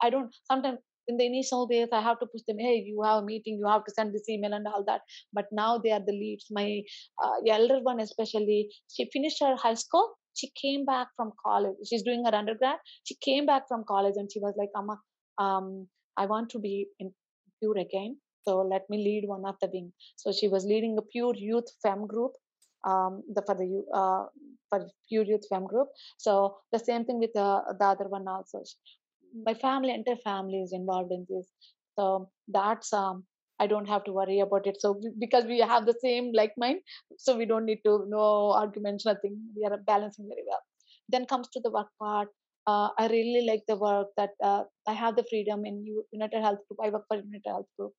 i 0.01 0.09
don't 0.09 0.33
sometimes 0.51 0.79
in 1.07 1.17
the 1.17 1.25
initial 1.25 1.67
days 1.67 1.89
i 1.93 2.01
have 2.01 2.19
to 2.19 2.25
push 2.25 2.41
them 2.47 2.57
hey 2.59 2.83
you 2.85 3.01
have 3.03 3.21
a 3.21 3.25
meeting 3.25 3.57
you 3.59 3.67
have 3.67 3.83
to 3.85 3.91
send 3.91 4.13
this 4.13 4.27
email 4.29 4.53
and 4.53 4.67
all 4.67 4.83
that. 4.85 5.01
But 5.33 5.45
now 5.51 5.77
they 5.77 5.91
are 5.91 5.99
the 6.05 6.13
leads. 6.13 6.47
My 6.51 6.81
uh, 7.23 7.31
elder 7.49 7.79
one 7.81 7.99
especially 7.99 8.69
she 8.91 9.09
finished 9.11 9.41
her 9.41 9.55
high 9.55 9.75
school. 9.75 10.13
She 10.35 10.51
came 10.61 10.83
back 10.85 11.07
from 11.15 11.31
college. 11.45 11.75
She's 11.89 12.03
doing 12.03 12.25
her 12.25 12.35
undergrad. 12.35 12.77
She 13.03 13.15
came 13.21 13.45
back 13.45 13.67
from 13.69 13.85
college 13.87 14.15
and 14.17 14.29
she 14.31 14.39
was 14.39 14.53
like 14.57 14.69
amma 14.77 14.97
um, 15.37 15.87
i 16.17 16.25
want 16.25 16.49
to 16.51 16.59
be 16.59 16.87
in 16.99 17.13
pure 17.59 17.77
again 17.77 18.17
so 18.47 18.61
let 18.61 18.83
me 18.89 18.97
lead 18.97 19.27
one 19.27 19.45
of 19.45 19.55
the 19.61 19.69
wing. 19.73 19.91
So 20.15 20.31
she 20.31 20.47
was 20.47 20.65
leading 20.65 20.97
a 20.97 21.01
pure 21.01 21.33
youth 21.35 21.69
fem 21.83 22.05
group 22.07 22.31
um, 22.87 23.23
the 23.33 23.41
for 23.45 23.55
the 23.55 23.67
uh, 23.93 24.25
for 24.69 24.87
pure 25.09 25.23
youth 25.25 25.45
fem 25.49 25.65
group. 25.65 25.87
So 26.17 26.57
the 26.71 26.79
same 26.79 27.05
thing 27.05 27.19
with 27.19 27.33
the, 27.33 27.61
the 27.79 27.85
other 27.85 28.07
one 28.07 28.27
also. 28.27 28.63
My 29.45 29.53
family 29.53 29.93
entire 29.93 30.15
family 30.23 30.61
is 30.61 30.73
involved 30.73 31.11
in 31.11 31.25
this. 31.29 31.51
So 31.97 32.29
that's 32.47 32.91
um 32.93 33.25
i 33.59 33.65
don't 33.71 33.87
have 33.87 34.03
to 34.05 34.11
worry 34.13 34.39
about 34.39 34.67
it. 34.67 34.77
So 34.81 34.99
because 35.19 35.45
we 35.45 35.59
have 35.59 35.85
the 35.85 35.97
same 36.01 36.31
like 36.33 36.53
mind 36.57 36.81
so 37.17 37.35
we 37.37 37.45
don't 37.45 37.65
need 37.65 37.81
to 37.85 37.93
no 38.07 38.51
arguments 38.51 39.05
nothing. 39.05 39.37
We 39.55 39.65
are 39.65 39.77
balancing 39.77 40.27
very 40.27 40.43
well. 40.49 40.63
Then 41.09 41.25
comes 41.25 41.47
to 41.49 41.59
the 41.61 41.71
work 41.71 41.89
part. 41.99 42.29
Uh, 42.67 42.89
i 42.97 43.07
really 43.07 43.45
like 43.47 43.63
the 43.67 43.75
work 43.77 44.07
that 44.17 44.31
uh, 44.43 44.63
i 44.87 44.93
have 45.01 45.15
the 45.17 45.23
freedom 45.31 45.65
in 45.65 45.75
united 46.11 46.41
health 46.41 46.59
group. 46.67 46.79
I 46.83 46.89
work 46.89 47.05
for 47.07 47.17
united 47.17 47.47
health 47.55 47.67
group 47.77 47.93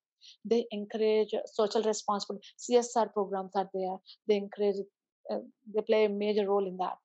they 0.45 0.65
encourage 0.71 1.33
social 1.45 1.83
responsibility 1.83 2.47
csr 2.65 3.11
programs 3.13 3.51
are 3.55 3.69
there 3.73 3.97
they 4.27 4.37
encourage 4.37 4.77
uh, 5.31 5.39
they 5.73 5.81
play 5.81 6.05
a 6.05 6.09
major 6.09 6.47
role 6.47 6.65
in 6.65 6.77
that. 6.77 6.95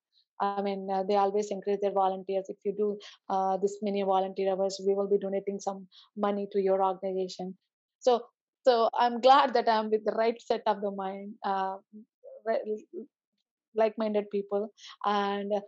I 0.40 0.60
mean 0.62 0.88
uh, 0.90 1.02
they 1.08 1.16
always 1.16 1.50
encourage 1.50 1.80
their 1.80 1.92
volunteers 1.92 2.46
if 2.48 2.56
you 2.64 2.74
do 2.76 2.98
uh, 3.28 3.56
this 3.58 3.78
many 3.82 4.02
volunteer 4.02 4.52
hours 4.52 4.80
we 4.86 4.94
will 4.94 5.08
be 5.08 5.18
donating 5.18 5.60
some 5.60 5.86
money 6.16 6.48
to 6.52 6.60
your 6.60 6.82
organization. 6.84 7.56
So 8.00 8.22
so 8.64 8.88
i'm 8.94 9.20
glad 9.20 9.54
that 9.54 9.68
i'm 9.68 9.90
with 9.90 10.04
the 10.04 10.12
right 10.12 10.40
set 10.40 10.62
of 10.66 10.80
the 10.80 10.90
mind 10.90 11.34
uh, 11.44 11.76
like-minded 13.74 14.30
people 14.30 14.68
and 15.04 15.52
uh, 15.52 15.60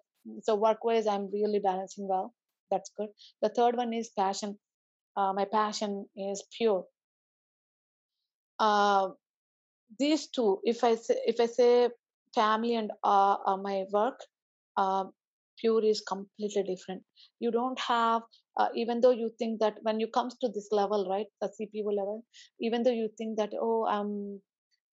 so 0.43 0.55
work-wise 0.55 1.07
i'm 1.07 1.31
really 1.33 1.59
balancing 1.59 2.09
well. 2.09 2.33
That's 2.71 2.91
good. 2.97 3.09
The 3.43 3.51
third 3.51 3.77
one 3.77 3.93
is 3.93 4.11
passion. 4.19 4.59
Uh, 5.17 5.33
my 5.33 5.45
passion 5.45 6.07
is 6.17 6.43
pure 6.57 6.85
uh, 8.59 9.09
these 9.99 10.27
two 10.29 10.61
if 10.65 10.83
i 10.85 10.95
say 10.95 11.17
if 11.27 11.41
i 11.41 11.47
say 11.47 11.89
family 12.35 12.75
and 12.75 12.91
uh, 13.05 13.37
uh, 13.47 13.57
my 13.57 13.85
work 13.93 14.21
uh, 14.77 15.05
pure 15.59 15.85
is 15.85 16.01
completely 16.01 16.63
different. 16.65 17.03
You 17.41 17.51
don't 17.53 17.79
have 17.81 18.23
uh, 18.59 18.69
even 18.75 19.01
though 19.01 19.13
you 19.13 19.31
think 19.39 19.61
that 19.61 19.79
when 19.83 20.01
you 20.01 20.09
comes 20.09 20.37
to 20.41 20.49
this 20.49 20.69
level 20.73 21.09
right 21.11 21.27
the 21.41 21.49
cpo 21.59 21.87
level 22.01 22.25
even 22.61 22.83
though 22.83 22.97
you 23.03 23.09
think 23.19 23.37
that 23.39 23.53
oh 23.61 23.85
um 23.87 24.41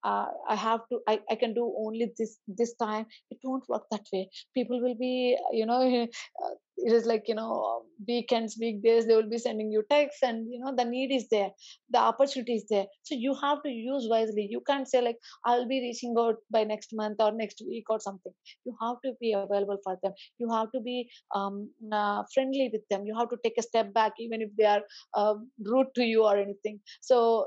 uh, 0.03 0.27
i 0.49 0.55
have 0.55 0.81
to 0.89 0.99
I, 1.07 1.19
I 1.29 1.35
can 1.35 1.53
do 1.53 1.73
only 1.85 2.11
this 2.17 2.39
this 2.47 2.75
time 2.75 3.05
it 3.31 3.39
won't 3.43 3.67
work 3.69 3.85
that 3.91 4.05
way. 4.13 4.29
People 4.55 4.81
will 4.81 4.95
be 4.95 5.37
you 5.51 5.65
know 5.65 5.81
uh, 6.43 6.53
it 6.77 6.93
is 6.93 7.05
like 7.05 7.25
you 7.27 7.35
know 7.35 7.80
weekends 8.07 8.57
weekdays 8.59 9.05
they 9.07 9.15
will 9.15 9.29
be 9.29 9.37
sending 9.37 9.71
you 9.71 9.83
texts 9.89 10.23
and 10.23 10.47
you 10.51 10.59
know 10.59 10.73
the 10.75 10.85
need 10.85 11.11
is 11.11 11.27
there 11.29 11.51
the 11.89 11.99
opportunity 11.99 12.55
is 12.55 12.65
there. 12.69 12.85
So 13.03 13.15
you 13.15 13.35
have 13.41 13.61
to 13.63 13.69
use 13.69 14.07
wisely. 14.09 14.47
You 14.49 14.61
can't 14.65 14.87
say 14.87 15.01
like 15.01 15.17
i'll 15.45 15.67
be 15.67 15.81
reaching 15.81 16.15
out 16.17 16.35
by 16.51 16.63
next 16.63 16.91
month 16.93 17.17
or 17.19 17.31
next 17.31 17.61
week 17.67 17.85
or 17.89 17.99
something. 17.99 18.33
You 18.65 18.75
have 18.81 18.97
to 19.05 19.13
be 19.19 19.33
available 19.33 19.77
for 19.83 19.97
them. 20.03 20.13
You 20.39 20.51
have 20.51 20.71
to 20.71 20.81
be 20.81 21.09
um, 21.35 21.69
uh, 21.91 22.23
friendly 22.33 22.69
with 22.71 22.81
them. 22.89 23.05
You 23.05 23.15
have 23.17 23.29
to 23.29 23.37
take 23.43 23.57
a 23.57 23.61
step 23.63 23.93
back 23.93 24.13
even 24.19 24.41
if 24.41 24.49
they 24.57 24.65
are 24.65 24.81
uh, 25.13 25.35
rude 25.63 25.87
to 25.95 26.03
you 26.03 26.23
or 26.23 26.37
anything. 26.37 26.79
So 27.01 27.45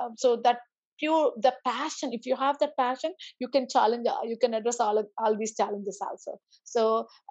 um, 0.00 0.14
so 0.16 0.36
that 0.44 0.58
pure 1.00 1.32
the 1.46 1.52
passion 1.66 2.12
if 2.18 2.26
you 2.30 2.36
have 2.36 2.58
that 2.62 2.76
passion 2.78 3.12
you 3.38 3.48
can 3.48 3.66
challenge 3.74 4.06
uh, 4.14 4.16
you 4.32 4.36
can 4.44 4.54
address 4.54 4.80
all 4.80 4.98
of, 5.02 5.06
all 5.18 5.36
these 5.36 5.54
challenges 5.60 5.98
also 6.08 6.38
so 6.64 6.82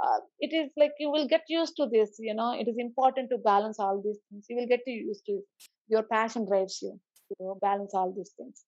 uh, 0.06 0.20
it 0.40 0.54
is 0.62 0.72
like 0.84 0.92
you 1.00 1.12
will 1.12 1.28
get 1.36 1.44
used 1.48 1.76
to 1.82 1.88
this 1.92 2.16
you 2.20 2.34
know 2.34 2.52
it 2.64 2.68
is 2.74 2.78
important 2.88 3.30
to 3.30 3.38
balance 3.52 3.80
all 3.80 4.02
these 4.08 4.20
things 4.30 4.46
you 4.50 4.58
will 4.62 4.72
get 4.74 4.82
used 4.86 5.26
to 5.26 5.34
it 5.34 5.46
your 5.96 6.04
passion 6.16 6.46
drives 6.52 6.80
you 6.82 7.00
to 7.30 7.56
balance 7.62 7.94
all 7.94 8.12
these 8.18 8.34
things 8.38 8.66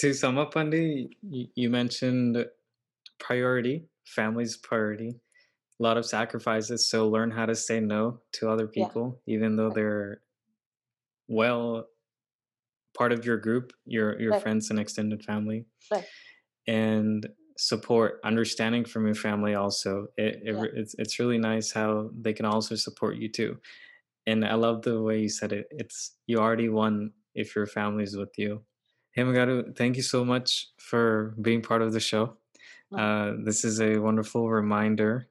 To 0.00 0.14
sum 0.14 0.38
up, 0.38 0.56
Andy, 0.56 1.10
you, 1.28 1.48
you 1.54 1.68
mentioned 1.68 2.46
priority. 3.18 3.84
Family's 4.06 4.56
priority. 4.56 5.10
A 5.78 5.82
lot 5.82 5.98
of 5.98 6.06
sacrifices. 6.06 6.88
So 6.88 7.08
learn 7.08 7.30
how 7.30 7.44
to 7.44 7.54
say 7.54 7.80
no 7.80 8.20
to 8.36 8.48
other 8.48 8.68
Yeah. 8.72 8.86
people, 8.86 9.20
even 9.26 9.56
though 9.56 9.68
they're 9.68 10.22
well 11.28 11.86
part 12.96 13.12
of 13.12 13.24
your 13.24 13.36
group, 13.38 13.72
your 13.84 14.18
your 14.20 14.32
Right. 14.32 14.42
friends 14.42 14.70
and 14.70 14.78
extended 14.78 15.24
family, 15.24 15.66
Right. 15.90 16.04
and 16.66 17.28
support, 17.58 18.20
understanding 18.24 18.84
from 18.84 19.04
your 19.06 19.14
family. 19.14 19.54
Also, 19.54 20.08
it, 20.16 20.40
it 20.44 20.54
Yeah. 20.54 20.64
it's 20.74 20.94
it's 20.98 21.18
really 21.18 21.38
nice 21.38 21.72
how 21.72 22.10
they 22.18 22.32
can 22.32 22.46
also 22.46 22.74
support 22.74 23.16
you 23.16 23.28
too. 23.28 23.58
And 24.26 24.44
I 24.44 24.54
love 24.54 24.82
the 24.82 25.02
way 25.02 25.20
you 25.20 25.28
said 25.28 25.52
it. 25.52 25.66
It's 25.70 26.16
you 26.26 26.38
already 26.38 26.68
won 26.68 27.12
if 27.34 27.54
your 27.56 27.66
family's 27.66 28.16
with 28.16 28.36
you. 28.38 28.64
Hemagaru, 29.16 29.76
thank 29.76 29.96
you 29.96 30.02
so 30.02 30.24
much 30.24 30.68
for 30.78 31.34
being 31.40 31.62
part 31.62 31.82
of 31.82 31.92
the 31.92 32.00
show. 32.00 32.36
Uh, 32.92 33.34
this 33.44 33.64
is 33.64 33.80
a 33.80 33.98
wonderful 33.98 34.50
reminder 34.50 35.28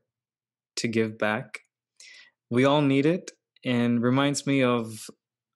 to 0.77 0.87
give 0.87 1.17
back. 1.17 1.61
We 2.49 2.63
all 2.65 2.81
need 2.81 3.05
it, 3.05 3.31
and 3.65 4.01
reminds 4.01 4.47
me 4.47 4.63
of 4.63 5.09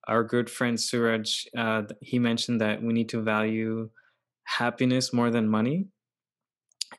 our 0.08 0.24
good 0.24 0.49
friend 0.49 0.80
Suraj. 0.80 1.45
Uh, 1.58 1.84
he 2.01 2.20
mentioned 2.20 2.62
that 2.62 2.82
we 2.82 2.93
need 2.93 3.10
to 3.10 3.22
value 3.22 3.89
happiness 4.45 5.14
more 5.14 5.30
than 5.30 5.47
money, 5.47 5.88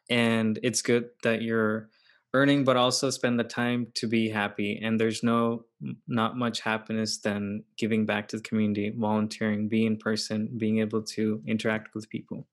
and 0.09 0.59
it's 0.63 0.83
good 0.83 1.11
that 1.23 1.43
you're 1.43 1.89
earning, 2.33 2.65
but 2.65 2.77
also 2.77 3.11
spend 3.11 3.39
the 3.39 3.45
time 3.45 3.87
to 3.95 4.09
be 4.09 4.29
happy. 4.29 4.81
And 4.83 4.99
there's 4.99 5.23
no 5.23 5.67
not 6.09 6.37
much 6.37 6.61
happiness 6.61 7.19
than 7.19 7.63
giving 7.79 8.07
back 8.07 8.29
to 8.29 8.39
the 8.39 8.43
community, 8.43 8.93
volunteering, 8.97 9.69
being 9.69 9.87
in 9.87 9.97
person, 9.99 10.49
being 10.57 10.81
able 10.81 11.03
to 11.03 11.43
interact 11.47 11.95
with 11.95 12.11
people. 12.11 12.49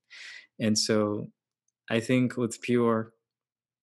And 0.60 0.78
so, 0.78 1.28
I 1.90 1.98
think 1.98 2.36
with 2.36 2.60
Pure, 2.62 3.12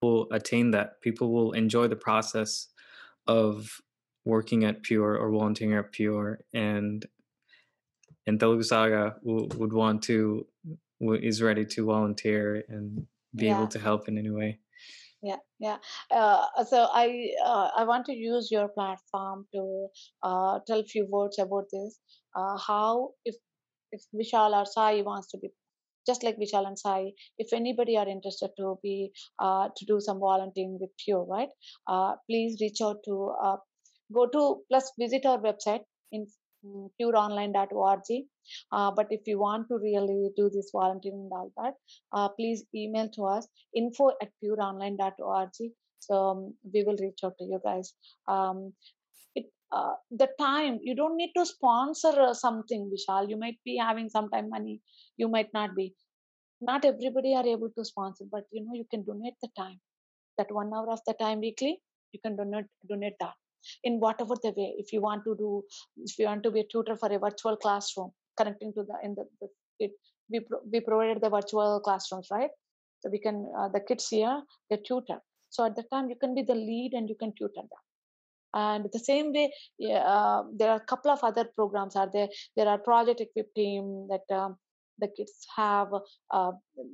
will 0.01 0.28
attain 0.32 0.72
that. 0.72 1.01
People 1.01 1.32
will 1.32 1.51
enjoy 1.51 1.88
the 1.88 1.95
process 1.95 2.67
of 3.28 3.82
working 4.26 4.63
at 4.65 4.84
Pure 4.84 5.17
or 5.17 5.32
volunteering 5.32 5.74
at 5.76 5.91
Pure, 5.91 6.39
and 6.53 7.05
and 8.28 8.39
Telugu 8.39 8.63
Saga 8.63 9.15
w- 9.26 9.49
would 9.57 9.74
want 9.74 10.03
to 10.03 10.45
w- 10.99 11.22
is 11.22 11.41
ready 11.41 11.65
to 11.65 11.86
volunteer 11.86 12.63
and 12.67 13.07
be 13.36 13.45
Yeah. 13.47 13.57
able 13.57 13.67
to 13.67 13.80
help 13.80 14.07
in 14.07 14.17
any 14.17 14.32
way. 14.41 14.59
yeah 15.30 15.39
yeah 15.59 15.78
uh, 16.17 16.43
so 16.72 16.78
i 16.99 17.05
uh, 17.51 17.67
i 17.80 17.84
want 17.89 18.05
to 18.09 18.13
use 18.15 18.45
your 18.55 18.67
platform 18.76 19.39
to 19.55 19.63
uh, 20.28 20.53
tell 20.67 20.84
few 20.93 21.03
words 21.15 21.38
about 21.45 21.65
this 21.74 21.99
uh, 22.39 22.55
how 22.67 23.09
if 23.32 23.36
if 23.97 24.01
vishal 24.20 24.55
or 24.59 24.65
sai 24.76 24.91
wants 25.09 25.28
to 25.34 25.38
be 25.41 25.49
just 26.09 26.24
like 26.28 26.38
vishal 26.43 26.67
and 26.70 26.80
sai 26.84 27.01
if 27.45 27.51
anybody 27.59 27.97
are 28.03 28.07
interested 28.15 28.51
to 28.61 28.67
be 28.86 28.95
uh, 29.45 29.65
to 29.78 29.84
do 29.91 29.97
some 30.07 30.20
volunteering 30.28 30.78
with 30.84 30.93
pure 31.05 31.26
right 31.36 31.51
uh, 31.93 32.11
please 32.30 32.55
reach 32.63 32.82
out 32.89 33.03
to 33.09 33.17
uh, 33.47 33.57
go 34.14 34.28
to 34.28 34.62
plus 34.70 34.91
visit 34.99 35.26
our 35.26 35.39
website 35.39 35.84
in 36.12 36.26
mm, 36.66 36.89
pureonline.org 36.99 38.01
uh, 38.72 38.91
but 38.91 39.07
if 39.10 39.22
you 39.26 39.39
want 39.39 39.68
to 39.68 39.78
really 39.78 40.30
do 40.36 40.49
this 40.53 40.70
volunteering 40.74 41.22
and 41.26 41.32
all 41.32 41.51
that 41.57 41.74
uh, 42.14 42.30
please 42.30 42.64
email 42.76 43.10
to 43.10 43.26
us 43.26 43.47
info 43.76 44.10
at 44.22 44.30
pureonline.org. 44.43 45.49
So 45.99 46.16
um, 46.16 46.53
we 46.74 46.84
will 46.84 46.95
reach 46.99 47.20
out 47.24 47.38
to 47.39 47.43
you 47.45 47.60
guys. 47.64 47.93
Um, 48.28 48.74
it, 49.36 49.45
uh, 49.72 49.93
the 50.12 50.30
time 50.39 50.80
you 50.82 50.95
don't 50.95 51.18
need 51.18 51.34
to 51.36 51.45
sponsor 51.45 52.14
uh, 52.22 52.34
something, 52.34 52.89
Vishal. 52.91 53.30
You 53.30 53.38
might 53.38 53.57
be 53.66 53.78
having 53.78 54.10
some 54.10 54.30
time 54.30 54.49
money, 54.49 54.82
you 55.18 55.28
might 55.28 55.53
not 55.53 55.76
be. 55.76 55.93
Not 56.62 56.86
everybody 56.86 57.36
are 57.36 57.45
able 57.45 57.70
to 57.78 57.86
sponsor, 57.86 58.26
but 58.32 58.43
you 58.51 58.66
know 58.66 58.74
you 58.74 58.86
can 58.89 59.03
donate 59.03 59.36
the 59.41 59.49
time. 59.57 59.80
That 60.38 60.47
one 60.51 60.72
hour 60.74 60.89
of 60.91 60.99
the 61.05 61.14
time 61.14 61.41
weekly, 61.41 61.82
you 62.14 62.20
can 62.24 62.36
donate 62.38 62.66
donate 62.88 63.16
that 63.20 63.34
in 63.84 63.99
whatever 63.99 64.36
the 64.43 64.53
way. 64.55 64.76
If 64.78 64.93
you 64.93 65.01
want 65.01 65.24
to 65.26 65.36
do, 65.36 65.64
if 65.97 66.18
you 66.20 66.26
want 66.26 66.43
to 66.43 66.51
be 66.51 66.62
a 66.62 66.64
tutor 66.72 66.95
for 66.95 67.12
a 67.12 67.20
virtual 67.20 67.55
classroom, 67.57 68.12
connecting 68.38 68.74
to 68.74 68.84
the 68.84 68.95
in 69.03 69.16
the, 69.16 69.26
the 69.41 69.47
it 69.80 69.91
we 70.30 70.39
pro- 70.39 70.62
we 70.72 70.80
provided 70.80 71.22
the 71.22 71.30
virtual 71.30 71.80
classrooms, 71.80 72.28
right? 72.32 72.51
So 73.01 73.10
we 73.10 73.20
can 73.20 73.51
uh, 73.57 73.70
the 73.70 73.80
kids 73.80 74.07
here 74.10 74.41
the 74.70 74.78
tutor 74.78 75.20
So 75.49 75.66
at 75.66 75.76
the 75.76 75.84
time 75.91 76.10
you 76.10 76.16
can 76.16 76.36
be 76.36 76.43
the 76.43 76.55
lead 76.55 76.93
and 76.93 77.10
you 77.10 77.16
can 77.16 77.34
tutor 77.38 77.62
them. 77.62 77.84
And 78.53 78.86
the 78.91 78.99
same 78.99 79.32
way, 79.32 79.51
uh, 79.93 80.43
there 80.55 80.72
are 80.72 80.78
a 80.78 80.86
couple 80.91 81.12
of 81.12 81.24
other 81.24 81.45
programs 81.55 81.95
are 81.95 82.10
there. 82.12 82.30
There 82.55 82.68
are 82.68 82.80
project 82.80 83.22
equip 83.22 83.53
team 83.53 84.07
that 84.10 84.36
um, 84.36 84.57
the 84.97 85.07
kids 85.07 85.45
have 85.55 85.93
uh, 86.32 86.51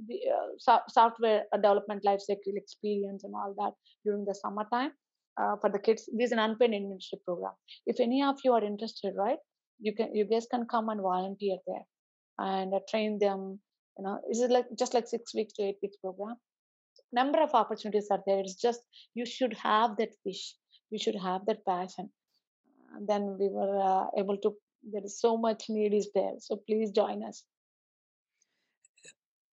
the, 0.07 0.19
uh, 0.35 0.47
so- 0.57 0.81
software 0.89 1.43
development 1.53 2.03
life 2.03 2.19
cycle 2.21 2.53
experience 2.55 3.23
and 3.23 3.33
all 3.35 3.53
that 3.57 3.73
during 4.03 4.25
the 4.25 4.35
summertime 4.35 4.91
uh, 5.37 5.55
for 5.61 5.69
the 5.69 5.79
kids. 5.79 6.09
This 6.13 6.27
is 6.27 6.31
an 6.31 6.39
unpaid 6.39 6.71
internship 6.71 7.23
program. 7.25 7.53
If 7.85 7.99
any 7.99 8.23
of 8.23 8.35
you 8.43 8.53
are 8.53 8.63
interested, 8.63 9.13
right, 9.15 9.37
you 9.79 9.93
can 9.93 10.15
you 10.15 10.25
guys 10.25 10.47
can 10.49 10.65
come 10.65 10.89
and 10.89 11.01
volunteer 11.01 11.57
there 11.67 11.85
and 12.39 12.73
uh, 12.73 12.79
train 12.89 13.19
them. 13.19 13.59
You 13.97 14.03
know, 14.03 14.19
this 14.27 14.39
is 14.39 14.49
like 14.49 14.65
just 14.77 14.93
like 14.93 15.07
six 15.07 15.33
weeks 15.33 15.53
to 15.53 15.63
eight 15.63 15.77
weeks 15.81 15.97
program. 15.97 16.35
Number 17.13 17.41
of 17.41 17.53
opportunities 17.53 18.07
are 18.11 18.21
there. 18.25 18.39
It's 18.39 18.55
just 18.55 18.81
you 19.13 19.25
should 19.25 19.53
have 19.53 19.97
that 19.97 20.09
wish. 20.25 20.55
You 20.89 20.99
should 20.99 21.15
have 21.15 21.45
that 21.47 21.65
passion. 21.65 22.09
And 22.95 23.07
then 23.07 23.37
we 23.39 23.49
were 23.49 23.79
uh, 23.79 24.05
able 24.17 24.37
to. 24.37 24.55
There 24.91 25.03
is 25.03 25.19
so 25.19 25.35
much 25.37 25.65
need 25.69 25.93
is 25.93 26.09
there. 26.13 26.33
So 26.39 26.57
please 26.67 26.91
join 26.91 27.23
us. 27.23 27.43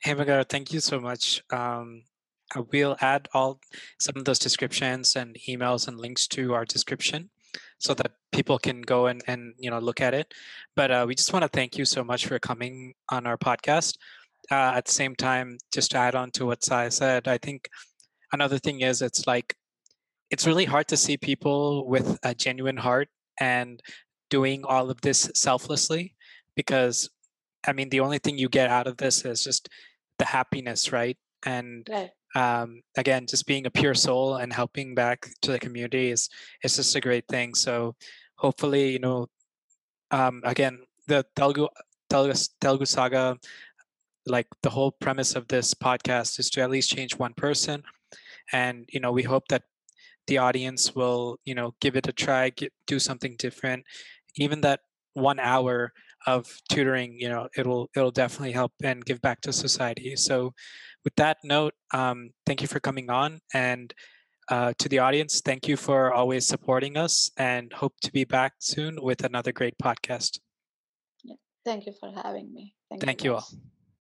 Hemagaru, 0.05 0.49
thank 0.49 0.73
you 0.73 0.81
so 0.81 1.01
much. 1.01 1.43
Um, 1.51 2.03
we'll 2.73 2.97
add 3.01 3.29
all 3.35 3.61
some 4.01 4.17
of 4.17 4.25
those 4.25 4.39
descriptions 4.39 5.17
and 5.17 5.37
emails 5.49 5.89
and 5.89 5.99
links 5.99 6.27
to 6.29 6.55
our 6.55 6.65
description 6.65 7.31
so 7.79 7.95
that 7.95 8.13
people 8.31 8.59
can 8.59 8.81
go 8.81 9.07
and, 9.07 9.23
and 9.27 9.55
you 9.59 9.71
know 9.71 9.79
look 9.79 10.01
at 10.01 10.15
it. 10.15 10.33
But 10.77 10.91
uh, 10.91 11.05
we 11.07 11.15
just 11.15 11.33
want 11.33 11.43
to 11.43 11.49
thank 11.49 11.77
you 11.77 11.85
so 11.85 12.05
much 12.05 12.27
for 12.27 12.39
coming 12.39 12.95
on 13.11 13.27
our 13.27 13.37
podcast. 13.37 13.97
Uh, 14.51 14.73
at 14.75 14.87
the 14.87 14.93
same 14.93 15.15
time, 15.15 15.59
just 15.73 15.93
to 15.93 15.99
add 15.99 16.15
on 16.15 16.31
to 16.33 16.47
what 16.47 16.65
Sai 16.65 16.89
said, 16.89 17.29
I 17.29 17.39
think 17.39 17.69
another 18.33 18.59
thing 18.59 18.81
is 18.81 19.03
it's 19.03 19.27
like 19.27 19.55
it's 20.31 20.47
really 20.47 20.65
hard 20.65 20.89
to 20.89 20.97
see 20.97 21.17
people 21.17 21.87
with 21.87 22.19
a 22.23 22.35
genuine 22.35 22.77
heart 22.77 23.09
and 23.39 23.81
doing 24.31 24.65
all 24.65 24.91
of 24.91 25.01
this 25.03 25.31
selflessly 25.35 26.15
because 26.57 27.11
I 27.67 27.73
mean 27.73 27.91
the 27.91 28.01
only 28.01 28.19
thing 28.19 28.39
you 28.39 28.49
get 28.49 28.71
out 28.71 28.87
of 28.87 28.97
this 28.97 29.25
is 29.25 29.45
just 29.45 29.69
the 30.19 30.25
happiness, 30.25 30.93
right? 30.93 31.17
And 31.45 31.87
Right. 31.91 32.11
Um, 32.35 32.83
again, 32.97 33.27
just 33.27 33.47
being 33.47 33.67
a 33.67 33.71
pure 33.71 33.95
soul 33.95 34.37
and 34.37 34.53
helping 34.53 34.95
back 34.95 35.29
to 35.43 35.53
the 35.53 35.59
community 35.59 36.11
is 36.11 36.29
is 36.65 36.77
just 36.77 36.97
a 36.97 37.01
great 37.01 37.27
thing. 37.29 37.55
So 37.55 37.95
hopefully, 38.37 38.91
you 38.91 38.99
know, 38.99 39.29
um, 40.11 40.43
again, 40.45 40.81
the 41.09 41.25
Telugu 41.37 41.69
Telugu, 42.09 42.35
Telugu 42.61 42.85
Saga, 42.85 43.37
like 44.27 44.47
the 44.63 44.71
whole 44.71 44.93
premise 44.93 45.35
of 45.35 45.49
this 45.49 45.75
podcast 45.75 46.39
is 46.39 46.49
to 46.51 46.63
at 46.63 46.71
least 46.71 46.91
change 46.91 47.17
one 47.17 47.35
person, 47.35 47.83
and 48.53 48.89
you 48.93 49.01
know, 49.01 49.13
we 49.13 49.23
hope 49.23 49.49
that 49.49 49.63
the 50.27 50.39
audience 50.39 50.95
will, 50.95 51.39
you 51.45 51.55
know, 51.55 51.75
give 51.81 51.97
it 51.97 52.09
a 52.09 52.13
try, 52.13 52.51
get, 52.51 52.73
do 52.87 52.99
something 52.99 53.35
different. 53.39 53.85
Even 54.37 54.61
that 54.61 54.81
one 55.15 55.39
hour 55.39 55.93
of 56.27 56.47
tutoring, 56.69 57.17
you 57.19 57.29
know, 57.29 57.49
it'll 57.57 57.91
it'll 57.97 58.11
definitely 58.11 58.53
help 58.53 58.73
and 58.83 59.05
give 59.05 59.21
back 59.21 59.41
to 59.43 59.53
society. 59.53 60.17
So 60.17 60.53
with 61.05 61.15
that 61.17 61.39
note, 61.45 61.75
um, 61.93 62.31
thank 62.47 62.63
you 62.63 62.69
for 62.69 62.81
coming 62.81 63.11
on. 63.11 63.41
And 63.53 63.93
uh, 64.49 64.73
to 64.79 64.89
the 64.89 64.99
audience, 64.99 65.41
thank 65.41 65.69
you 65.69 65.77
for 65.77 66.13
always 66.13 66.47
supporting 66.47 66.97
us 66.97 67.31
and 67.37 67.73
hope 67.73 67.95
to 68.03 68.13
be 68.13 68.25
back 68.25 68.55
soon 68.59 68.99
with 69.01 69.25
another 69.25 69.53
great 69.53 69.75
podcast. 69.83 70.41
Yeah. 71.23 71.37
Thank 71.65 71.87
you 71.87 71.93
for 71.99 72.13
having 72.13 72.53
me. 72.53 72.75
Thank, 72.91 73.03
Thank 73.03 73.25
you 73.25 73.31
you 73.31 73.37
all. 73.37 73.47